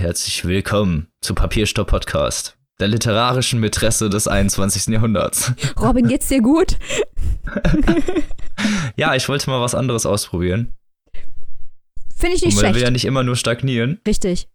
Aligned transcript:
Und 0.00 0.06
herzlich 0.06 0.46
willkommen 0.46 1.08
zu 1.20 1.34
Papierstopp 1.34 1.88
Podcast, 1.88 2.56
der 2.80 2.88
literarischen 2.88 3.60
Mätresse 3.60 4.08
des 4.08 4.28
21. 4.28 4.86
Jahrhunderts. 4.94 5.52
Robin, 5.78 6.08
geht's 6.08 6.28
dir 6.28 6.40
gut? 6.40 6.78
ja, 8.96 9.14
ich 9.14 9.28
wollte 9.28 9.50
mal 9.50 9.60
was 9.60 9.74
anderes 9.74 10.06
ausprobieren. 10.06 10.72
Finde 12.16 12.34
ich 12.34 12.42
nicht 12.42 12.58
schlecht. 12.58 12.76
will 12.76 12.82
ja 12.82 12.90
nicht 12.90 13.04
immer 13.04 13.22
nur 13.24 13.36
stagnieren. 13.36 14.00
Richtig. 14.08 14.48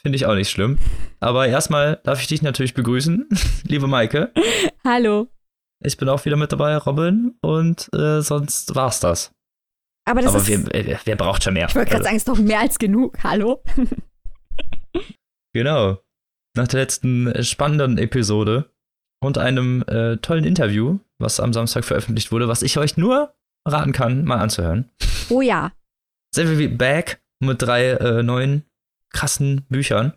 Finde 0.00 0.14
ich 0.14 0.26
auch 0.26 0.36
nicht 0.36 0.50
schlimm. 0.50 0.78
Aber 1.18 1.48
erstmal 1.48 2.00
darf 2.04 2.20
ich 2.20 2.28
dich 2.28 2.42
natürlich 2.42 2.74
begrüßen, 2.74 3.28
liebe 3.64 3.88
Maike. 3.88 4.30
Hallo. 4.84 5.26
Ich 5.82 5.96
bin 5.96 6.08
auch 6.08 6.24
wieder 6.24 6.36
mit 6.36 6.52
dabei, 6.52 6.76
Robin. 6.76 7.34
Und 7.40 7.92
äh, 7.92 8.20
sonst 8.20 8.76
war's 8.76 9.00
das. 9.00 9.32
Aber 10.04 10.20
das 10.22 10.30
Aber 10.30 10.38
ist. 10.38 10.46
wer, 10.46 10.86
wer, 10.86 11.00
wer 11.04 11.16
braucht 11.16 11.42
schon 11.42 11.54
mehr? 11.54 11.66
ich 11.68 11.74
wollte 11.74 11.90
gerade 11.90 12.04
Also, 12.04 12.04
sagen, 12.04 12.16
es 12.16 12.22
ist 12.22 12.28
doch 12.28 12.38
mehr 12.38 12.60
als 12.60 12.78
genug. 12.78 13.18
Hallo. 13.24 13.64
Genau. 15.54 15.98
Nach 16.56 16.66
der 16.66 16.80
letzten 16.80 17.26
äh, 17.26 17.42
spannenden 17.44 17.98
Episode 17.98 18.70
und 19.22 19.38
einem 19.38 19.82
äh, 19.86 20.16
tollen 20.16 20.44
Interview, 20.44 20.98
was 21.18 21.40
am 21.40 21.52
Samstag 21.52 21.84
veröffentlicht 21.84 22.32
wurde, 22.32 22.48
was 22.48 22.62
ich 22.62 22.78
euch 22.78 22.96
nur 22.96 23.34
raten 23.66 23.92
kann, 23.92 24.24
mal 24.24 24.38
anzuhören. 24.38 24.90
Oh 25.28 25.40
ja. 25.40 25.72
Sind 26.34 26.48
wir 26.48 26.58
wie 26.58 26.68
back 26.68 27.20
mit 27.40 27.60
drei 27.60 27.90
äh, 27.90 28.22
neuen 28.22 28.64
krassen 29.10 29.66
Büchern, 29.68 30.14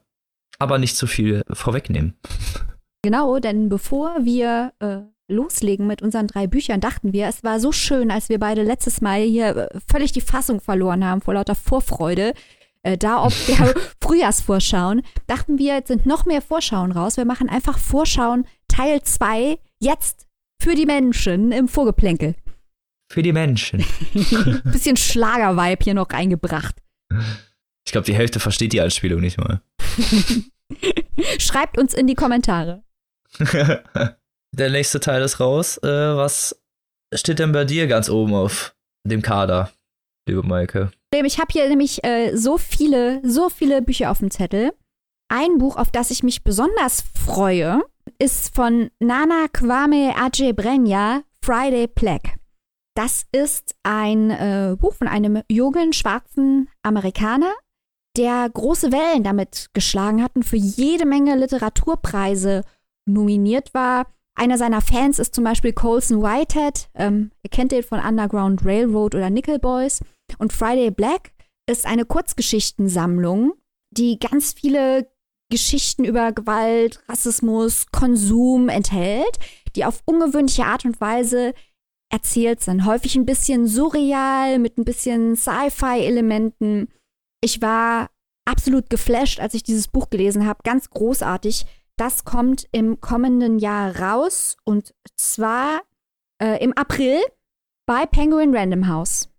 aber 0.57 0.77
nicht 0.77 0.95
zu 0.95 1.07
viel 1.07 1.43
vorwegnehmen. 1.51 2.17
Genau, 3.05 3.37
denn 3.37 3.69
bevor 3.69 4.25
wir 4.25 4.73
äh, 4.79 5.01
loslegen 5.27 5.85
mit 5.85 6.01
unseren 6.01 6.25
drei 6.25 6.47
Büchern, 6.47 6.81
dachten 6.81 7.13
wir, 7.13 7.27
es 7.27 7.43
war 7.43 7.59
so 7.59 7.71
schön, 7.71 8.09
als 8.09 8.29
wir 8.29 8.39
beide 8.39 8.63
letztes 8.63 8.99
Mal 8.99 9.21
hier 9.21 9.55
äh, 9.55 9.79
völlig 9.87 10.11
die 10.11 10.21
Fassung 10.21 10.59
verloren 10.59 11.05
haben 11.05 11.21
vor 11.21 11.35
lauter 11.35 11.53
Vorfreude. 11.53 12.33
Äh, 12.85 12.97
da 12.99 13.17
auf 13.17 13.33
der 13.47 13.73
Frühjahrsvorschauen, 14.01 15.01
dachten 15.27 15.57
wir, 15.57 15.73
jetzt 15.73 15.87
sind 15.87 16.05
noch 16.05 16.25
mehr 16.25 16.41
Vorschauen 16.41 16.91
raus. 16.91 17.17
Wir 17.17 17.25
machen 17.25 17.49
einfach 17.49 17.79
Vorschauen 17.79 18.47
Teil 18.67 19.01
2 19.01 19.57
jetzt 19.79 20.27
für 20.61 20.75
die 20.75 20.85
Menschen 20.85 21.51
im 21.51 21.67
Vorgeplänkel. 21.67 22.35
Für 23.11 23.23
die 23.23 23.33
Menschen. 23.33 23.83
Bisschen 24.65 24.97
Schlagervibe 24.97 25.83
hier 25.83 25.93
noch 25.95 26.11
reingebracht. 26.11 26.75
Ich 27.85 27.91
glaube, 27.91 28.05
die 28.05 28.15
Hälfte 28.15 28.39
versteht 28.39 28.73
die 28.73 28.81
Anspielung 28.81 29.21
nicht 29.21 29.37
mal. 29.37 29.61
Schreibt 31.39 31.77
uns 31.77 31.93
in 31.93 32.07
die 32.07 32.15
Kommentare. 32.15 32.83
der 33.39 34.69
nächste 34.69 34.99
Teil 34.99 35.21
ist 35.23 35.39
raus. 35.39 35.77
Äh, 35.77 35.87
was 36.15 36.59
steht 37.13 37.39
denn 37.39 37.51
bei 37.51 37.65
dir 37.65 37.87
ganz 37.87 38.09
oben 38.09 38.33
auf 38.33 38.75
dem 39.07 39.21
Kader, 39.21 39.71
liebe 40.27 40.43
Maike? 40.43 40.91
Ich 41.23 41.39
habe 41.39 41.47
hier 41.51 41.69
nämlich 41.69 42.03
äh, 42.03 42.35
so 42.35 42.57
viele, 42.57 43.21
so 43.23 43.49
viele 43.49 43.81
Bücher 43.81 44.11
auf 44.11 44.19
dem 44.19 44.31
Zettel. 44.31 44.73
Ein 45.29 45.57
Buch, 45.57 45.77
auf 45.77 45.91
das 45.91 46.11
ich 46.11 46.23
mich 46.23 46.43
besonders 46.43 47.03
freue, 47.13 47.81
ist 48.19 48.53
von 48.53 48.89
Nana 48.99 49.47
Kwame 49.53 50.13
Adjei-Brenya, 50.17 51.21
Friday 51.41 51.87
Plague. 51.87 52.33
Das 52.95 53.25
ist 53.31 53.75
ein 53.83 54.29
äh, 54.31 54.75
Buch 54.79 54.93
von 54.93 55.07
einem 55.07 55.41
jungen 55.49 55.93
schwarzen 55.93 56.69
Amerikaner, 56.81 57.53
der 58.17 58.49
große 58.49 58.91
Wellen 58.91 59.23
damit 59.23 59.67
geschlagen 59.73 60.23
hat 60.23 60.35
und 60.35 60.43
für 60.43 60.57
jede 60.57 61.05
Menge 61.05 61.35
Literaturpreise 61.35 62.63
nominiert 63.05 63.73
war. 63.73 64.07
Einer 64.37 64.57
seiner 64.57 64.81
Fans 64.81 65.19
ist 65.19 65.33
zum 65.35 65.43
Beispiel 65.43 65.73
Colson 65.73 66.21
Whitehead. 66.21 66.89
Ähm, 66.93 67.31
ihr 67.43 67.49
kennt 67.49 67.71
den 67.71 67.83
von 67.83 67.99
Underground 67.99 68.65
Railroad 68.65 69.15
oder 69.15 69.29
Nickel 69.29 69.59
Boys. 69.59 70.01
Und 70.37 70.53
Friday 70.53 70.91
Black 70.91 71.31
ist 71.67 71.85
eine 71.85 72.05
Kurzgeschichtensammlung, 72.05 73.53
die 73.91 74.19
ganz 74.19 74.53
viele 74.53 75.09
Geschichten 75.49 76.05
über 76.05 76.31
Gewalt, 76.31 77.01
Rassismus, 77.07 77.87
Konsum 77.91 78.69
enthält, 78.69 79.39
die 79.75 79.85
auf 79.85 80.01
ungewöhnliche 80.05 80.65
Art 80.65 80.85
und 80.85 80.99
Weise 80.99 81.53
erzählt 82.11 82.61
sind. 82.61 82.85
Häufig 82.85 83.15
ein 83.15 83.25
bisschen 83.25 83.67
surreal, 83.67 84.59
mit 84.59 84.77
ein 84.77 84.85
bisschen 84.85 85.35
Sci-Fi-Elementen. 85.35 86.89
Ich 87.41 87.61
war 87.61 88.09
absolut 88.45 88.89
geflasht, 88.89 89.39
als 89.39 89.53
ich 89.53 89.63
dieses 89.63 89.87
Buch 89.87 90.09
gelesen 90.09 90.45
habe. 90.45 90.59
Ganz 90.63 90.89
großartig. 90.89 91.65
Das 91.97 92.25
kommt 92.25 92.67
im 92.71 92.99
kommenden 92.99 93.59
Jahr 93.59 93.97
raus 93.99 94.57
und 94.63 94.93
zwar 95.15 95.81
äh, 96.41 96.61
im 96.63 96.73
April 96.73 97.19
bei 97.85 98.05
Penguin 98.05 98.55
Random 98.55 98.87
House. 98.87 99.29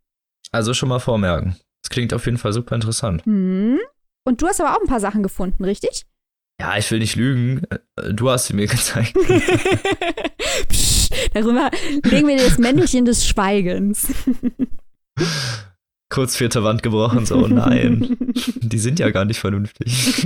Also 0.52 0.74
schon 0.74 0.88
mal 0.88 0.98
vormerken. 1.00 1.56
Das 1.82 1.90
klingt 1.90 2.12
auf 2.14 2.24
jeden 2.26 2.38
Fall 2.38 2.52
super 2.52 2.74
interessant. 2.74 3.24
Hm. 3.24 3.78
Und 4.26 4.42
du 4.42 4.46
hast 4.46 4.60
aber 4.60 4.74
auch 4.76 4.80
ein 4.80 4.88
paar 4.88 5.00
Sachen 5.00 5.22
gefunden, 5.22 5.64
richtig? 5.64 6.02
Ja, 6.60 6.76
ich 6.78 6.90
will 6.90 6.98
nicht 7.00 7.16
lügen. 7.16 7.62
Äh, 7.70 8.12
Du 8.12 8.30
hast 8.30 8.46
sie 8.46 8.54
mir 8.54 8.66
gezeigt. 8.68 9.14
Psch, 10.68 11.10
darüber 11.32 11.70
legen 12.04 12.28
wir 12.28 12.36
das 12.38 12.58
Männchen 12.58 13.04
des 13.04 13.26
Schweigens. 13.26 14.12
Kurz 16.08 16.36
vierte 16.36 16.62
Wand 16.62 16.82
gebrochen, 16.82 17.26
so, 17.26 17.36
oh 17.36 17.48
nein. 17.48 18.16
Die 18.60 18.78
sind 18.78 18.98
ja 19.00 19.10
gar 19.10 19.24
nicht 19.24 19.40
vernünftig. 19.40 20.24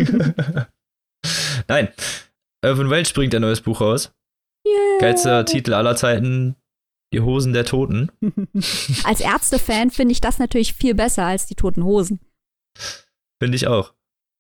nein. 1.69 1.89
Irvin 2.63 2.91
Welch 2.91 3.15
bringt 3.15 3.35
ein 3.35 3.41
neues 3.43 3.63
Buch 3.63 3.81
raus. 3.81 4.13
Yeah. 4.67 4.99
Geilster 5.01 5.45
Titel 5.47 5.73
aller 5.73 5.97
Zeiten. 5.97 6.55
Die 7.13 7.21
Hosen 7.21 7.53
der 7.53 7.65
Toten. 7.65 8.11
Als 9.05 9.21
Ärzte-Fan 9.21 9.91
finde 9.91 10.13
ich 10.13 10.21
das 10.21 10.39
natürlich 10.39 10.75
viel 10.75 10.95
besser 10.95 11.25
als 11.27 11.47
die 11.47 11.57
Toten 11.57 11.83
Hosen. 11.85 12.21
Finde 13.43 13.57
ich 13.57 13.67
auch. 13.67 13.95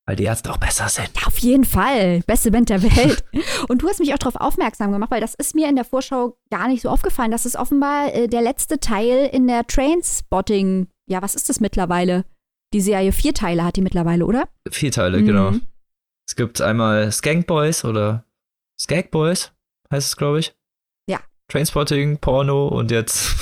Weil 0.06 0.16
die 0.16 0.24
Ärzte 0.24 0.50
auch 0.52 0.56
besser 0.56 0.88
sind. 0.88 1.10
Ja, 1.20 1.26
auf 1.26 1.38
jeden 1.38 1.64
Fall. 1.64 2.20
Beste 2.26 2.50
Band 2.50 2.68
der 2.68 2.82
Welt. 2.82 3.24
Und 3.68 3.82
du 3.82 3.88
hast 3.88 3.98
mich 4.00 4.12
auch 4.14 4.18
darauf 4.18 4.36
aufmerksam 4.36 4.92
gemacht, 4.92 5.10
weil 5.10 5.20
das 5.20 5.34
ist 5.34 5.54
mir 5.54 5.68
in 5.68 5.76
der 5.76 5.84
Vorschau 5.84 6.36
gar 6.50 6.68
nicht 6.68 6.82
so 6.82 6.88
aufgefallen. 6.88 7.30
Das 7.30 7.44
ist 7.46 7.56
offenbar 7.56 8.14
äh, 8.14 8.28
der 8.28 8.40
letzte 8.42 8.78
Teil 8.80 9.28
in 9.32 9.46
der 9.46 9.66
Trainspotting. 9.66 10.88
Ja, 11.08 11.22
was 11.22 11.34
ist 11.34 11.48
das 11.48 11.60
mittlerweile? 11.60 12.24
Die 12.72 12.80
Serie 12.80 13.12
vier 13.12 13.34
Teile 13.34 13.64
hat 13.64 13.76
die 13.76 13.82
mittlerweile, 13.82 14.24
oder? 14.26 14.48
Vier 14.70 14.92
Teile, 14.92 15.18
Mhm. 15.20 15.26
genau. 15.26 15.52
Es 16.28 16.36
gibt 16.36 16.60
einmal 16.60 17.10
Skank 17.10 17.46
Boys 17.48 17.84
oder 17.84 18.24
Skag 18.80 19.10
Boys, 19.10 19.52
heißt 19.92 20.06
es, 20.08 20.16
glaube 20.16 20.38
ich. 20.38 20.54
Trainspotting, 21.50 22.18
Porno 22.18 22.68
und 22.68 22.90
jetzt 22.90 23.34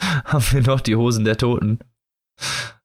haben 0.24 0.44
wir 0.50 0.62
noch 0.62 0.80
die 0.80 0.96
Hosen 0.96 1.24
der 1.24 1.36
Toten. 1.36 1.80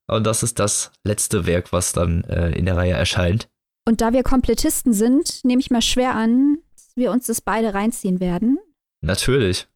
Und 0.07 0.25
das 0.25 0.43
ist 0.43 0.59
das 0.59 0.91
letzte 1.03 1.45
Werk, 1.45 1.71
was 1.71 1.93
dann 1.93 2.23
äh, 2.25 2.51
in 2.51 2.65
der 2.65 2.77
Reihe 2.77 2.93
erscheint. 2.93 3.49
Und 3.87 4.01
da 4.01 4.13
wir 4.13 4.23
Komplettisten 4.23 4.93
sind, 4.93 5.43
nehme 5.43 5.59
ich 5.59 5.71
mal 5.71 5.81
schwer 5.81 6.15
an, 6.15 6.57
dass 6.73 6.95
wir 6.95 7.11
uns 7.11 7.27
das 7.27 7.41
beide 7.41 7.73
reinziehen 7.73 8.19
werden. 8.19 8.59
Natürlich. 9.01 9.67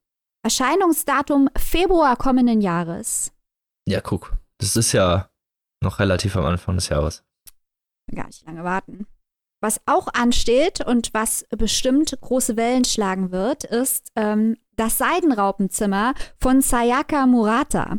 Erscheinungsdatum 0.44 1.50
Februar 1.57 2.16
kommenden 2.16 2.62
Jahres. 2.62 3.33
Ja, 3.88 4.01
guck. 4.01 4.38
Das 4.59 4.75
ist 4.75 4.91
ja 4.91 5.29
noch 5.81 6.00
relativ 6.00 6.35
am 6.35 6.45
Anfang 6.45 6.75
des 6.75 6.89
Jahres. 6.89 7.23
Gar 8.13 8.27
nicht 8.27 8.45
lange 8.45 8.63
warten. 8.63 9.07
Was 9.62 9.81
auch 9.88 10.07
ansteht 10.13 10.85
und 10.85 11.13
was 11.13 11.45
bestimmt 11.50 12.16
große 12.22 12.56
Wellen 12.56 12.85
schlagen 12.85 13.31
wird, 13.31 13.63
ist 13.63 14.12
ähm, 14.16 14.57
das 14.75 14.97
Seidenraupenzimmer 14.97 16.13
von 16.38 16.62
Sayaka 16.62 17.25
Murata. 17.25 17.97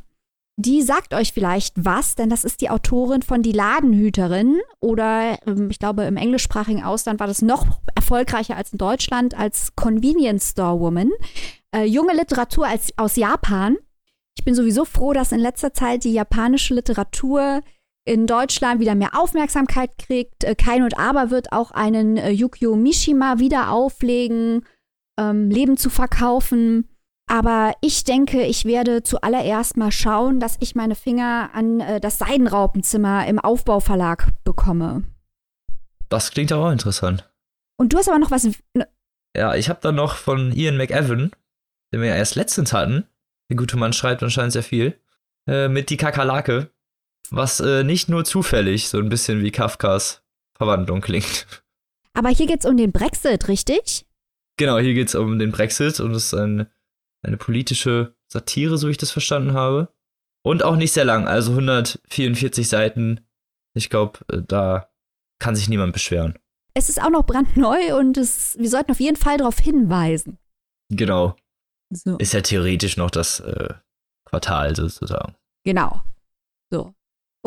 Die 0.59 0.81
sagt 0.81 1.13
euch 1.13 1.35
vielleicht 1.35 1.75
was, 1.77 2.15
denn 2.15 2.31
das 2.31 2.43
ist 2.43 2.63
die 2.63 2.71
Autorin 2.71 3.21
von 3.21 3.43
Die 3.43 3.53
Ladenhüterin 3.53 4.59
oder 4.81 5.39
ähm, 5.47 5.69
ich 5.71 5.79
glaube 5.79 6.05
im 6.05 6.17
englischsprachigen 6.17 6.83
Ausland 6.83 7.21
war 7.21 7.27
das 7.27 7.43
noch 7.43 7.81
erfolgreicher 7.95 8.57
als 8.57 8.73
in 8.73 8.79
Deutschland 8.79 9.39
als 9.39 9.77
Convenience 9.77 10.53
Store 10.53 10.81
Woman. 10.81 11.11
Äh, 11.75 11.85
junge 11.85 12.15
Literatur 12.15 12.67
als, 12.67 12.91
aus 12.97 13.17
Japan. 13.17 13.77
Ich 14.39 14.45
bin 14.47 14.55
sowieso 14.55 14.87
froh, 14.87 15.13
dass 15.13 15.33
in 15.33 15.41
letzter 15.41 15.75
Zeit 15.75 16.05
die 16.05 16.13
japanische 16.15 16.75
Literatur 16.75 17.61
in 18.07 18.27
Deutschland 18.27 18.81
wieder 18.81 18.95
mehr 18.95 19.19
Aufmerksamkeit 19.19 19.99
kriegt. 19.99 20.45
Äh, 20.45 20.55
Kein 20.55 20.83
und 20.85 20.99
Aber 20.99 21.31
wird 21.31 21.53
auch 21.53 21.73
einen 21.73 22.17
äh, 22.17 22.31
Yukio 22.31 22.77
Mishima 22.77 23.39
wieder 23.39 23.73
auflegen, 23.73 24.65
ähm, 25.19 25.51
Leben 25.51 25.77
zu 25.77 25.91
verkaufen. 25.91 26.89
Aber 27.29 27.75
ich 27.81 28.05
denke, 28.05 28.43
ich 28.43 28.65
werde 28.65 29.03
zuallererst 29.03 29.77
mal 29.77 29.91
schauen, 29.91 30.39
dass 30.39 30.57
ich 30.61 30.75
meine 30.75 30.95
Finger 30.95 31.51
an 31.55 31.81
äh, 31.81 32.01
das 32.01 32.19
Seidenraupenzimmer 32.19 33.27
im 33.27 33.41
Aufbauverlag 33.41 34.29
bekomme. 34.45 35.03
Das 36.09 36.31
klingt 36.31 36.53
auch 36.53 36.71
interessant. 36.71 37.29
Und 37.79 37.93
du 37.93 37.99
hast 37.99 38.09
aber 38.09 38.21
noch 38.21 38.31
was. 38.31 38.45
ne, 38.75 38.87
Ja, 39.37 39.55
ich 39.57 39.69
habe 39.69 39.81
dann 39.83 39.97
noch 39.97 40.15
von 40.17 40.53
Ian 40.53 40.77
McEwan, 40.77 41.33
den 41.93 42.01
wir 42.01 42.09
ja 42.09 42.15
erst 42.15 42.37
letztens 42.37 42.73
hatten. 42.73 43.07
Der 43.51 43.57
gute 43.57 43.77
Mann 43.77 43.93
schreibt 43.93 44.23
anscheinend 44.23 44.53
sehr 44.53 44.63
viel. 44.63 44.99
Äh, 45.49 45.69
mit 45.69 45.91
Die 45.91 45.97
Kakerlake. 45.97 46.71
Was 47.31 47.59
äh, 47.59 47.83
nicht 47.83 48.09
nur 48.09 48.25
zufällig 48.25 48.89
so 48.89 48.99
ein 48.99 49.09
bisschen 49.09 49.43
wie 49.43 49.51
Kafkas 49.51 50.23
Verwandlung 50.57 51.01
klingt. 51.01 51.47
Aber 52.15 52.29
hier 52.31 52.47
geht's 52.47 52.65
um 52.65 52.77
den 52.77 52.93
Brexit, 52.93 53.49
richtig? 53.49 54.07
Genau, 54.57 54.79
hier 54.79 54.95
geht's 54.95 55.15
um 55.15 55.39
den 55.39 55.53
Brexit 55.53 56.01
und 56.01 56.13
es 56.13 56.27
ist 56.27 56.35
ein, 56.35 56.67
eine 57.23 57.37
politische 57.37 58.15
Satire, 58.27 58.79
so 58.79 58.89
wie 58.89 58.93
ich 58.93 58.99
das 58.99 59.11
verstanden 59.11 59.53
habe. 59.53 59.89
Und 60.43 60.63
auch 60.63 60.77
nicht 60.77 60.93
sehr 60.93 61.05
lang, 61.05 61.27
also 61.27 61.53
144 61.53 62.69
Seiten. 62.69 63.21
Ich 63.75 63.91
glaube, 63.91 64.21
da 64.29 64.89
kann 65.39 65.57
sich 65.57 65.69
niemand 65.69 65.93
beschweren. 65.93 66.39
Es 66.75 66.89
ist 66.89 67.03
auch 67.03 67.11
noch 67.11 67.25
brandneu 67.25 67.99
und 67.99 68.17
es, 68.17 68.57
wir 68.59 68.69
sollten 68.69 68.93
auf 68.93 69.01
jeden 69.01 69.17
Fall 69.17 69.39
darauf 69.39 69.59
hinweisen. 69.59 70.39
Genau. 70.89 71.37
So. 71.91 72.17
Ist 72.19 72.33
ja 72.33 72.41
theoretisch 72.43 72.97
noch 72.97 73.11
das 73.11 73.41
äh, 73.41 73.75
Quartal 74.25 74.77
sozusagen. 74.77 75.35
Genau. 75.65 76.03
So. 76.71 76.95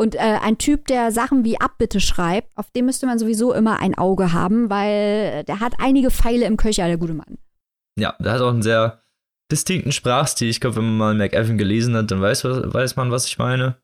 Und 0.00 0.14
äh, 0.14 0.38
ein 0.40 0.56
Typ, 0.56 0.86
der 0.86 1.12
Sachen 1.12 1.44
wie 1.44 1.60
Abbitte 1.60 2.00
schreibt, 2.00 2.56
auf 2.56 2.70
den 2.70 2.86
müsste 2.86 3.04
man 3.04 3.18
sowieso 3.18 3.52
immer 3.52 3.80
ein 3.80 3.98
Auge 3.98 4.32
haben, 4.32 4.70
weil 4.70 5.44
der 5.44 5.60
hat 5.60 5.74
einige 5.78 6.10
Pfeile 6.10 6.46
im 6.46 6.56
Köcher, 6.56 6.86
der 6.86 6.96
gute 6.96 7.12
Mann. 7.12 7.36
Ja, 7.98 8.16
der 8.18 8.32
hat 8.32 8.40
auch 8.40 8.48
einen 8.48 8.62
sehr 8.62 9.02
distinkten 9.52 9.92
Sprachstil. 9.92 10.48
Ich 10.48 10.58
glaube, 10.58 10.76
wenn 10.76 10.96
man 10.96 10.96
mal 10.96 11.14
McEvan 11.14 11.58
gelesen 11.58 11.94
hat, 11.94 12.10
dann 12.10 12.22
weiß, 12.22 12.44
weiß 12.44 12.96
man, 12.96 13.10
was 13.10 13.26
ich 13.26 13.36
meine. 13.36 13.76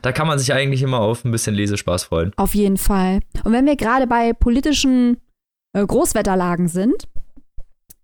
Da 0.00 0.12
kann 0.12 0.26
man 0.26 0.38
sich 0.38 0.54
eigentlich 0.54 0.80
immer 0.80 1.00
auf 1.00 1.26
ein 1.26 1.32
bisschen 1.32 1.54
Lesespaß 1.54 2.04
freuen. 2.04 2.32
Auf 2.38 2.54
jeden 2.54 2.78
Fall. 2.78 3.20
Und 3.44 3.52
wenn 3.52 3.66
wir 3.66 3.76
gerade 3.76 4.06
bei 4.06 4.32
politischen 4.32 5.18
äh, 5.74 5.84
Großwetterlagen 5.84 6.68
sind, 6.68 7.08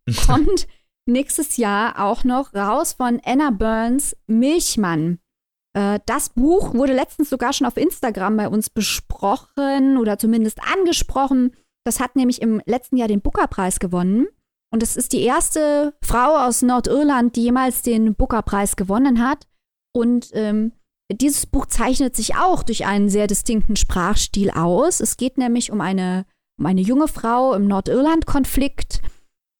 kommt 0.26 0.66
nächstes 1.06 1.56
Jahr 1.56 1.98
auch 1.98 2.24
noch 2.24 2.52
raus 2.52 2.92
von 2.92 3.22
Anna 3.24 3.48
Burns 3.48 4.14
Milchmann. 4.26 5.18
Äh, 5.74 6.00
das 6.06 6.30
Buch 6.30 6.74
wurde 6.74 6.94
letztens 6.94 7.30
sogar 7.30 7.52
schon 7.52 7.66
auf 7.66 7.76
Instagram 7.76 8.36
bei 8.36 8.48
uns 8.48 8.70
besprochen 8.70 9.98
oder 9.98 10.18
zumindest 10.18 10.58
angesprochen. 10.72 11.54
Das 11.84 12.00
hat 12.00 12.16
nämlich 12.16 12.40
im 12.40 12.62
letzten 12.64 12.96
Jahr 12.96 13.08
den 13.08 13.20
Booker-Preis 13.20 13.78
gewonnen. 13.78 14.26
Und 14.72 14.82
es 14.82 14.96
ist 14.96 15.12
die 15.12 15.22
erste 15.22 15.94
Frau 16.02 16.36
aus 16.36 16.62
Nordirland, 16.62 17.36
die 17.36 17.44
jemals 17.44 17.82
den 17.82 18.14
Booker-Preis 18.14 18.76
gewonnen 18.76 19.22
hat. 19.24 19.46
Und 19.94 20.30
ähm, 20.32 20.72
dieses 21.12 21.46
Buch 21.46 21.66
zeichnet 21.66 22.16
sich 22.16 22.36
auch 22.36 22.62
durch 22.62 22.86
einen 22.86 23.08
sehr 23.08 23.26
distinkten 23.26 23.76
Sprachstil 23.76 24.50
aus. 24.50 25.00
Es 25.00 25.16
geht 25.16 25.38
nämlich 25.38 25.70
um 25.70 25.80
eine, 25.80 26.24
um 26.58 26.66
eine 26.66 26.80
junge 26.80 27.08
Frau 27.08 27.54
im 27.54 27.66
Nordirland-Konflikt, 27.68 29.00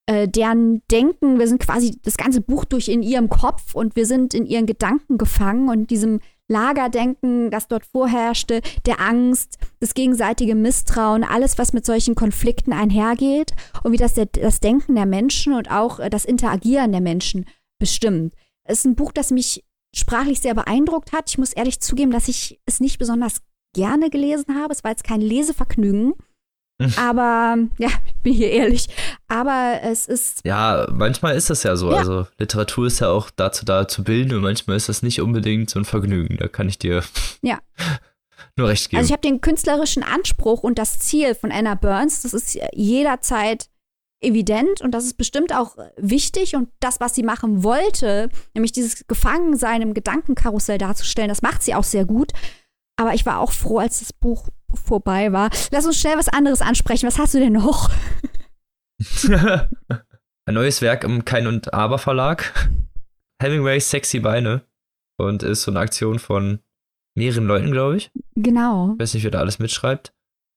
äh, 0.07 0.29
deren 0.29 0.83
Denken, 0.91 1.39
wir 1.39 1.49
sind 1.49 1.61
quasi 1.61 1.99
das 2.03 2.17
ganze 2.17 2.41
Buch 2.41 2.65
durch 2.65 2.89
in 2.89 3.03
ihrem 3.03 3.29
Kopf 3.29 3.75
und 3.75 3.97
wir 3.97 4.07
sind 4.07 4.35
in 4.35 4.47
ihren 4.47 4.67
Gedanken 4.67 5.19
gefangen 5.19 5.69
und 5.69 5.91
diesem 5.91 6.21
Lagerdenken, 6.47 7.51
das 7.51 7.69
dort 7.69 7.87
vorherrschte, 7.87 8.61
der 8.85 9.01
Angst, 9.01 9.59
das 9.81 9.95
gegenseitige 9.95 10.55
Misstrauen, 10.55 11.25
alles, 11.25 11.57
was 11.57 11.73
mit 11.73 11.87
solchen 11.87 12.15
Konflikten 12.15 12.75
einhergeht 12.75 13.53
und 13.83 13.93
wie 13.93 13.97
das 13.97 14.13
der, 14.13 14.27
das 14.27 14.61
Denken 14.61 14.95
der 14.95 15.07
Menschen 15.07 15.55
und 15.55 15.71
auch 15.71 16.01
äh, 16.01 16.11
das 16.11 16.27
Interagieren 16.27 16.93
der 16.93 17.01
Menschen 17.01 17.47
bestimmt. 17.79 18.35
Es 18.65 18.81
ist 18.81 18.85
ein 18.85 18.97
Buch, 18.97 19.13
das 19.13 19.31
mich 19.31 19.65
sprachlich 19.95 20.41
sehr 20.41 20.55
beeindruckt 20.55 21.13
hat. 21.13 21.31
Ich 21.31 21.39
muss 21.39 21.53
ehrlich 21.53 21.81
zugeben, 21.81 22.11
dass 22.11 22.29
ich 22.29 22.61
es 22.67 22.81
nicht 22.81 22.99
besonders 22.99 23.41
gerne 23.75 24.11
gelesen 24.11 24.57
habe. 24.61 24.73
Es 24.73 24.85
war 24.85 24.91
jetzt 24.91 25.05
kein 25.05 25.21
Lesevergnügen. 25.21 26.15
Aber, 26.97 27.57
ja, 27.79 27.89
bin 28.23 28.35
hier 28.35 28.51
ehrlich. 28.51 28.89
Aber 29.29 29.81
es 29.83 30.07
ist. 30.07 30.41
Ja, 30.45 30.89
manchmal 30.91 31.37
ist 31.37 31.51
das 31.51 31.63
ja 31.63 31.77
so. 31.77 31.93
Ja. 31.93 31.99
Also, 31.99 32.27
Literatur 32.39 32.87
ist 32.89 33.01
ja 33.01 33.09
auch 33.09 33.31
dazu 33.31 33.65
da 33.65 33.87
zu 33.87 34.03
bilden 34.03 34.35
und 34.35 34.43
manchmal 34.43 34.77
ist 34.77 34.89
das 34.89 35.03
nicht 35.03 35.21
unbedingt 35.21 35.71
so 35.71 35.79
ein 35.79 35.85
Vergnügen. 35.85 36.37
Da 36.39 36.49
kann 36.49 36.69
ich 36.69 36.79
dir 36.79 37.05
ja. 37.43 37.61
nur 38.57 38.69
recht 38.69 38.91
geben. 38.91 38.99
Also, 38.99 39.09
ich 39.09 39.13
habe 39.13 39.27
den 39.27 39.41
künstlerischen 39.41 40.03
Anspruch 40.03 40.63
und 40.63 40.79
das 40.79 40.99
Ziel 40.99 41.35
von 41.35 41.53
Anna 41.53 41.75
Burns, 41.75 42.23
das 42.23 42.35
ist 42.35 42.59
jederzeit 42.73 43.69
evident 44.21 44.81
und 44.81 44.93
das 44.93 45.05
ist 45.05 45.17
bestimmt 45.17 45.55
auch 45.55 45.77
wichtig 45.97 46.57
und 46.57 46.71
das, 46.81 46.99
was 46.99 47.15
sie 47.15 47.23
machen 47.23 47.63
wollte, 47.63 48.31
nämlich 48.55 48.73
dieses 48.73 49.07
Gefangensein 49.07 49.83
im 49.83 49.95
Gedankenkarussell 49.95 50.79
darzustellen, 50.79 51.29
das 51.29 51.43
macht 51.43 51.63
sie 51.63 51.75
auch 51.75 51.85
sehr 51.85 52.05
gut. 52.05 52.33
Aber 52.97 53.13
ich 53.13 53.27
war 53.27 53.41
auch 53.41 53.53
froh, 53.53 53.79
als 53.79 53.99
das 53.99 54.13
Buch 54.13 54.49
vorbei 54.77 55.33
war. 55.33 55.51
Lass 55.71 55.87
uns 55.87 55.99
schnell 55.99 56.19
was 56.19 56.29
anderes 56.29 56.61
ansprechen. 56.61 57.07
Was 57.07 57.19
hast 57.19 57.35
du 57.35 57.39
denn 57.39 57.55
noch? 57.55 57.91
Ein 60.47 60.55
neues 60.55 60.83
Werk 60.83 61.05
im 61.05 61.25
Kein 61.25 61.47
und 61.47 61.73
Aber 61.73 61.99
Verlag. 61.99 62.71
Hemingways 63.41 63.91
Sexy 63.91 64.21
Beine. 64.21 64.63
Und 65.19 65.43
ist 65.43 65.63
so 65.63 65.71
eine 65.71 65.81
Aktion 65.81 66.19
von 66.19 66.61
mehreren 67.17 67.47
Leuten, 67.47 67.71
glaube 67.71 67.97
ich. 67.97 68.11
Genau. 68.35 68.93
Ich 68.95 69.01
weiß 69.01 69.15
nicht, 69.15 69.25
wer 69.25 69.31
da 69.31 69.39
alles 69.39 69.59
mitschreibt. 69.59 70.13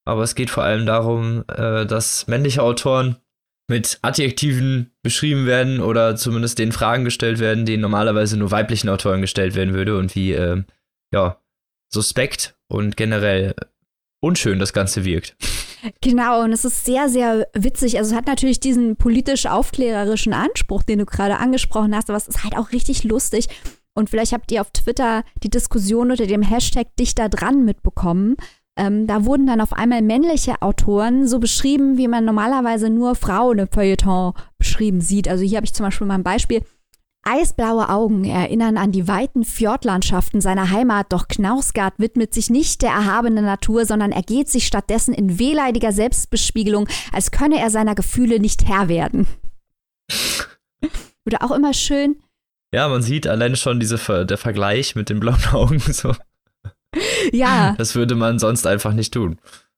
Aber 0.05 0.23
es 0.23 0.35
geht 0.35 0.49
vor 0.49 0.63
allem 0.63 0.85
darum, 0.85 1.43
äh, 1.47 1.85
dass 1.85 2.27
männliche 2.27 2.63
Autoren 2.63 3.17
mit 3.69 3.99
Adjektiven 4.01 4.91
beschrieben 5.03 5.45
werden 5.45 5.81
oder 5.81 6.15
zumindest 6.15 6.57
den 6.57 6.71
Fragen 6.71 7.03
gestellt 7.03 7.39
werden, 7.39 7.65
denen 7.65 7.81
normalerweise 7.81 8.37
nur 8.37 8.51
weiblichen 8.51 8.89
Autoren 8.89 9.21
gestellt 9.21 9.55
werden 9.55 9.73
würde 9.73 9.97
und 9.97 10.15
wie, 10.15 10.31
äh, 10.31 10.63
ja, 11.13 11.41
suspekt 11.93 12.57
und 12.69 12.95
generell 12.97 13.53
unschön 14.19 14.59
das 14.59 14.73
Ganze 14.73 15.05
wirkt. 15.05 15.35
Genau, 16.01 16.43
und 16.43 16.51
es 16.51 16.65
ist 16.65 16.85
sehr, 16.85 17.07
sehr 17.07 17.47
witzig. 17.53 17.97
Also 17.97 18.11
es 18.11 18.17
hat 18.17 18.25
natürlich 18.25 18.59
diesen 18.59 18.95
politisch-aufklärerischen 18.95 20.33
Anspruch, 20.33 20.83
den 20.83 20.99
du 20.99 21.05
gerade 21.05 21.37
angesprochen 21.37 21.95
hast, 21.95 22.09
aber 22.09 22.17
es 22.17 22.27
ist 22.27 22.43
halt 22.43 22.57
auch 22.57 22.71
richtig 22.71 23.03
lustig. 23.03 23.47
Und 23.93 24.09
vielleicht 24.09 24.33
habt 24.33 24.51
ihr 24.51 24.61
auf 24.61 24.71
Twitter 24.71 25.23
die 25.43 25.49
Diskussion 25.49 26.11
unter 26.11 26.27
dem 26.27 26.41
Hashtag 26.41 26.95
Dichter 26.99 27.29
dran 27.29 27.65
mitbekommen. 27.65 28.35
Ähm, 28.77 29.07
da 29.07 29.25
wurden 29.25 29.47
dann 29.47 29.59
auf 29.61 29.73
einmal 29.73 30.03
männliche 30.03 30.61
Autoren 30.61 31.27
so 31.27 31.39
beschrieben, 31.39 31.97
wie 31.97 32.07
man 32.07 32.25
normalerweise 32.25 32.91
nur 32.91 33.15
Frauen 33.15 33.57
im 33.57 33.67
Feuilleton 33.67 34.33
beschrieben 34.59 35.01
sieht. 35.01 35.27
Also 35.27 35.43
hier 35.43 35.57
habe 35.57 35.65
ich 35.65 35.73
zum 35.73 35.85
Beispiel 35.85 36.05
mal 36.05 36.15
ein 36.15 36.23
Beispiel. 36.23 36.61
Eisblaue 37.29 37.89
Augen 37.89 38.24
erinnern 38.24 38.77
an 38.77 38.94
die 38.94 39.07
weiten 39.07 39.44
Fjordlandschaften 39.44 40.39
seiner 40.39 40.71
Heimat, 40.71 41.07
doch 41.09 41.27
Knausgard 41.27 41.95
widmet 41.97 42.33
sich 42.33 42.50
nicht 42.50 42.81
der 42.81 42.91
erhabenen 42.91 43.44
Natur, 43.44 43.85
sondern 43.85 44.13
ergeht 44.13 44.47
sich 44.50 44.65
stattdessen 44.65 45.13
in 45.13 45.38
wehleidiger 45.38 45.91
Selbstbespiegelung, 45.91 46.88
als 47.12 47.31
könne 47.31 47.59
er 47.59 47.69
seiner 47.69 47.95
Gefühle 47.95 48.39
nicht 48.39 48.68
Herr 48.68 48.88
werden. 48.88 49.27
Oder 51.25 51.44
auch 51.44 51.51
immer 51.51 51.74
schön. 51.74 52.15
Ja, 52.74 52.88
man 52.88 53.01
sieht 53.01 53.27
alleine 53.27 53.57
schon 53.57 53.81
diese, 53.81 53.97
der 54.25 54.38
Vergleich 54.38 54.95
mit 54.95 55.09
den 55.09 55.19
blauen 55.19 55.45
Augen 55.51 55.80
so. 55.80 56.15
Ja. 57.33 57.75
Das 57.77 57.95
würde 57.95 58.15
man 58.15 58.39
sonst 58.39 58.65
einfach 58.65 58.94
nicht 58.94 59.13
tun. 59.13 59.38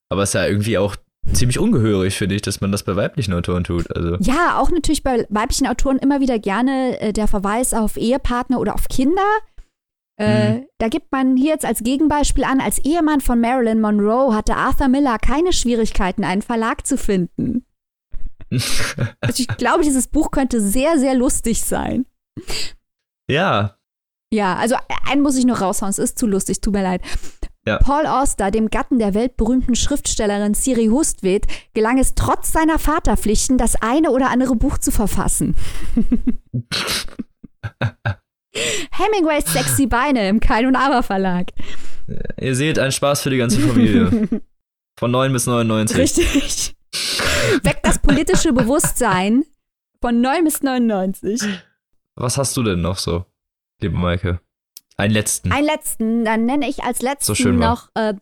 Aber 0.09 0.23
es 0.23 0.29
ist 0.29 0.33
ja 0.33 0.45
irgendwie 0.45 0.77
auch 0.77 0.95
ziemlich 1.33 1.59
ungehörig, 1.59 2.17
finde 2.17 2.35
ich, 2.35 2.41
dass 2.41 2.61
man 2.61 2.71
das 2.71 2.83
bei 2.83 2.95
weiblichen 2.95 3.33
Autoren 3.33 3.63
tut. 3.63 3.95
Also. 3.95 4.17
Ja, 4.19 4.57
auch 4.57 4.71
natürlich 4.71 5.03
bei 5.03 5.25
weiblichen 5.29 5.67
Autoren 5.67 5.97
immer 5.97 6.19
wieder 6.19 6.39
gerne 6.39 6.99
äh, 6.99 7.13
der 7.13 7.27
Verweis 7.27 7.73
auf 7.73 7.97
Ehepartner 7.97 8.59
oder 8.59 8.75
auf 8.75 8.87
Kinder. 8.87 9.27
Äh, 10.17 10.53
mhm. 10.53 10.65
Da 10.79 10.89
gibt 10.89 11.11
man 11.11 11.37
hier 11.37 11.51
jetzt 11.51 11.65
als 11.65 11.83
Gegenbeispiel 11.83 12.43
an, 12.43 12.59
als 12.59 12.79
Ehemann 12.79 13.21
von 13.21 13.39
Marilyn 13.39 13.79
Monroe 13.79 14.33
hatte 14.33 14.55
Arthur 14.55 14.89
Miller 14.89 15.17
keine 15.17 15.53
Schwierigkeiten, 15.53 16.23
einen 16.23 16.41
Verlag 16.41 16.85
zu 16.85 16.97
finden. 16.97 17.65
also 18.51 19.43
ich 19.43 19.47
glaube, 19.57 19.83
dieses 19.83 20.07
Buch 20.07 20.31
könnte 20.31 20.59
sehr, 20.59 20.97
sehr 20.97 21.15
lustig 21.15 21.61
sein. 21.61 22.05
Ja, 23.29 23.79
ja, 24.31 24.55
also 24.55 24.75
einen 25.09 25.21
muss 25.21 25.37
ich 25.37 25.45
noch 25.45 25.61
raushauen, 25.61 25.89
es 25.89 25.97
ist 25.97 26.19
zu 26.19 26.27
lustig, 26.27 26.61
tut 26.61 26.73
mir 26.73 26.83
leid. 26.83 27.01
Ja. 27.67 27.77
Paul 27.77 28.05
Auster, 28.05 28.51
dem 28.51 28.69
Gatten 28.69 28.99
der 28.99 29.13
weltberühmten 29.13 29.75
Schriftstellerin 29.75 30.53
Siri 30.53 30.87
Hustvedt, 30.87 31.45
gelang 31.73 31.97
es 31.99 32.15
trotz 32.15 32.51
seiner 32.51 32.79
Vaterpflichten, 32.79 33.57
das 33.57 33.75
eine 33.81 34.11
oder 34.11 34.29
andere 34.29 34.55
Buch 34.55 34.77
zu 34.77 34.91
verfassen. 34.91 35.55
Hemingways 38.91 39.45
Sexy 39.51 39.87
Beine 39.87 40.27
im 40.29 40.39
Kein 40.39 40.65
und 40.65 40.75
Aber 40.75 41.03
Verlag. 41.03 41.51
Ihr 42.39 42.55
seht, 42.55 42.79
ein 42.79 42.91
Spaß 42.91 43.21
für 43.21 43.29
die 43.29 43.37
ganze 43.37 43.59
Familie. 43.59 44.27
Von 44.99 45.11
9 45.11 45.31
bis 45.31 45.45
99. 45.45 45.97
Richtig. 45.97 46.75
Weckt 47.63 47.85
das 47.85 47.99
politische 47.99 48.51
Bewusstsein 48.51 49.45
von 50.01 50.19
9 50.19 50.43
bis 50.43 50.61
99. 50.61 51.41
Was 52.15 52.37
hast 52.37 52.57
du 52.57 52.63
denn 52.63 52.81
noch 52.81 52.97
so? 52.97 53.25
liebe 53.81 53.97
Maike. 53.97 54.41
Einen 54.99 55.13
letzten. 55.13 55.51
Einen 55.51 55.65
letzten, 55.65 56.25
dann 56.25 56.45
nenne 56.45 56.67
ich 56.67 56.83
als 56.83 57.01
letzten 57.01 57.33
so 57.33 57.49
noch 57.49 57.89
äh, 57.95 58.15